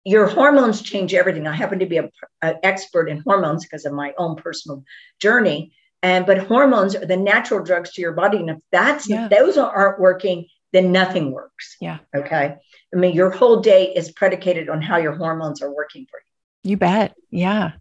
Your 0.05 0.27
hormones 0.27 0.81
change 0.81 1.13
everything. 1.13 1.47
I 1.47 1.53
happen 1.53 1.79
to 1.79 1.85
be 1.85 1.97
an 1.97 2.09
expert 2.41 3.07
in 3.09 3.19
hormones 3.19 3.63
because 3.63 3.85
of 3.85 3.93
my 3.93 4.13
own 4.17 4.35
personal 4.35 4.83
journey. 5.19 5.73
And 6.01 6.25
but 6.25 6.39
hormones 6.39 6.95
are 6.95 7.05
the 7.05 7.15
natural 7.15 7.63
drugs 7.63 7.93
to 7.93 8.01
your 8.01 8.11
body. 8.11 8.37
And 8.37 8.49
if 8.49 8.57
that's 8.71 9.09
Yeah. 9.09 9.29
those 9.29 9.57
aren't 9.57 9.99
working, 10.01 10.47
then 10.73 10.91
nothing 10.91 11.31
works. 11.31 11.77
Yeah. 11.79 11.99
Okay. 12.13 12.55
I 12.93 12.97
mean, 12.97 13.15
your 13.15 13.29
whole 13.29 13.61
day 13.61 13.93
is 13.95 14.11
predicated 14.11 14.67
on 14.69 14.81
how 14.81 14.97
your 14.97 15.13
hormones 15.15 15.61
are 15.61 15.73
working 15.73 16.05
for 16.09 16.19
you. 16.19 16.71
You 16.71 16.77
bet. 16.77 17.15
Yeah. 17.29 17.71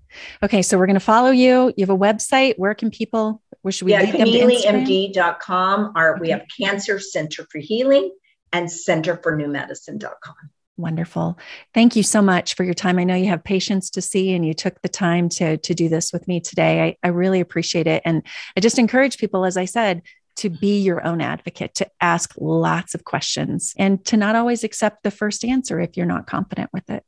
Okay. 0.43 0.63
So 0.63 0.79
we're 0.79 0.87
going 0.87 0.95
to 0.95 1.01
follow 1.01 1.31
you. 1.31 1.73
You 1.77 1.87
have 1.87 1.91
a 1.91 1.99
website. 1.99 2.55
Where 2.59 2.75
can 2.75 2.91
people, 2.91 3.43
where 3.63 3.73
should 3.73 3.87
we 3.87 3.93
yeah, 3.93 4.03
lead 4.03 4.15
them 4.15 4.27
to 4.27 4.33
Instagram? 4.33 5.13
ConnealyMD.com. 5.15 5.93
Our, 5.97 6.19
We 6.21 6.31
have 6.31 6.43
Cancer 6.61 6.99
Center 7.01 7.47
for 7.51 7.59
Healing 7.59 8.13
and 8.53 8.71
Center 8.71 9.17
for 9.23 9.35
New 9.37 9.49
Medicine.com. 9.49 10.35
Wonderful. 10.79 11.39
Thank 11.75 11.97
you 11.97 12.03
so 12.03 12.23
much 12.23 12.55
for 12.55 12.65
your 12.65 12.75
time. 12.75 12.99
I 12.99 13.05
know 13.05 13.15
you 13.15 13.29
have 13.29 13.45
patients 13.45 13.91
to 13.91 14.03
see 14.03 14.33
and 14.33 14.47
you 14.47 14.55
took 14.55 14.81
the 14.81 14.89
time 14.89 15.29
to, 15.31 15.59
to 15.59 15.75
do 15.75 15.89
this 15.89 16.13
with 16.13 16.27
me 16.27 16.41
today. 16.41 16.83
I, 16.83 17.07
I 17.07 17.11
really 17.11 17.41
appreciate 17.41 17.87
it. 17.87 18.03
And 18.07 18.23
I 18.57 18.61
just 18.61 18.79
encourage 18.79 19.19
people, 19.19 19.45
as 19.45 19.57
I 19.57 19.67
said, 19.67 20.03
to 20.37 20.49
be 20.49 20.81
your 20.81 21.07
own 21.07 21.21
advocate, 21.21 21.75
to 21.75 21.87
ask 22.01 22.33
lots 22.39 22.95
of 22.95 23.05
questions 23.05 23.75
and 23.77 24.03
to 24.07 24.17
not 24.17 24.35
always 24.35 24.65
accept 24.65 25.03
the 25.03 25.11
first 25.11 25.45
answer 25.45 25.79
if 25.79 25.97
you're 25.97 26.07
not 26.07 26.27
confident 26.27 26.71
with 26.73 26.89
it. 26.89 27.05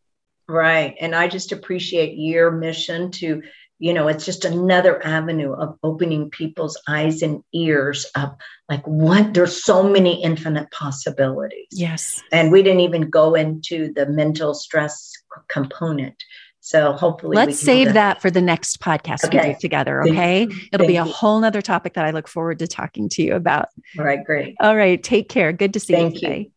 Right. 0.46 0.94
And 1.00 1.14
I 1.14 1.26
just 1.26 1.52
appreciate 1.52 2.16
your 2.18 2.50
mission 2.50 3.10
to 3.12 3.42
you 3.78 3.92
know 3.92 4.08
it's 4.08 4.24
just 4.24 4.44
another 4.44 5.04
avenue 5.04 5.52
of 5.52 5.76
opening 5.82 6.30
people's 6.30 6.80
eyes 6.88 7.22
and 7.22 7.42
ears 7.52 8.06
up 8.14 8.40
like 8.68 8.84
what 8.84 9.34
there's 9.34 9.62
so 9.62 9.82
many 9.82 10.22
infinite 10.22 10.70
possibilities 10.70 11.66
yes 11.70 12.22
and 12.32 12.52
we 12.52 12.62
didn't 12.62 12.80
even 12.80 13.10
go 13.10 13.34
into 13.34 13.92
the 13.94 14.06
mental 14.06 14.54
stress 14.54 15.12
component 15.48 16.14
so 16.60 16.92
hopefully 16.92 17.36
let's 17.36 17.58
save 17.58 17.88
that. 17.88 17.94
that. 17.94 18.22
for 18.22 18.30
the 18.30 18.40
next 18.40 18.80
podcast 18.80 19.24
okay. 19.24 19.48
we 19.48 19.54
do 19.54 19.60
together 19.60 20.02
okay 20.02 20.46
Thank 20.46 20.68
it'll 20.72 20.86
be 20.86 20.96
a 20.96 21.04
whole 21.04 21.40
nother 21.40 21.62
topic 21.62 21.94
that 21.94 22.04
i 22.04 22.10
look 22.10 22.28
forward 22.28 22.58
to 22.60 22.66
talking 22.66 23.08
to 23.10 23.22
you 23.22 23.34
about 23.34 23.68
all 23.98 24.04
right 24.04 24.24
great 24.24 24.54
all 24.60 24.76
right 24.76 25.02
take 25.02 25.28
care 25.28 25.52
good 25.52 25.72
to 25.72 25.80
see 25.80 25.94
Thank 25.94 26.14
you 26.14 26.20
today 26.20 26.38
you. 26.38 26.50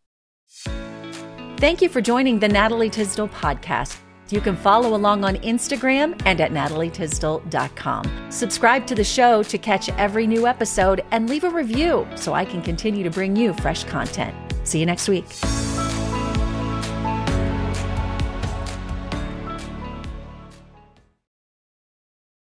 Thank 1.57 1.81
you 1.81 1.89
for 1.89 2.01
joining 2.01 2.37
the 2.37 2.47
Natalie 2.47 2.91
Tysdal 2.91 3.29
podcast. 3.29 3.97
You 4.29 4.41
can 4.41 4.55
follow 4.55 4.95
along 4.95 5.23
on 5.23 5.35
Instagram 5.37 6.21
and 6.25 6.41
at 6.41 6.51
natalietysdal.com. 6.51 8.31
Subscribe 8.31 8.87
to 8.87 8.95
the 8.95 9.03
show 9.03 9.43
to 9.43 9.57
catch 9.57 9.89
every 9.89 10.27
new 10.27 10.47
episode 10.47 11.03
and 11.11 11.29
leave 11.29 11.43
a 11.43 11.49
review 11.49 12.07
so 12.15 12.33
I 12.33 12.45
can 12.45 12.61
continue 12.61 13.03
to 13.03 13.09
bring 13.09 13.35
you 13.35 13.53
fresh 13.53 13.83
content. 13.85 14.35
See 14.63 14.79
you 14.79 14.85
next 14.85 15.07
week. 15.07 15.66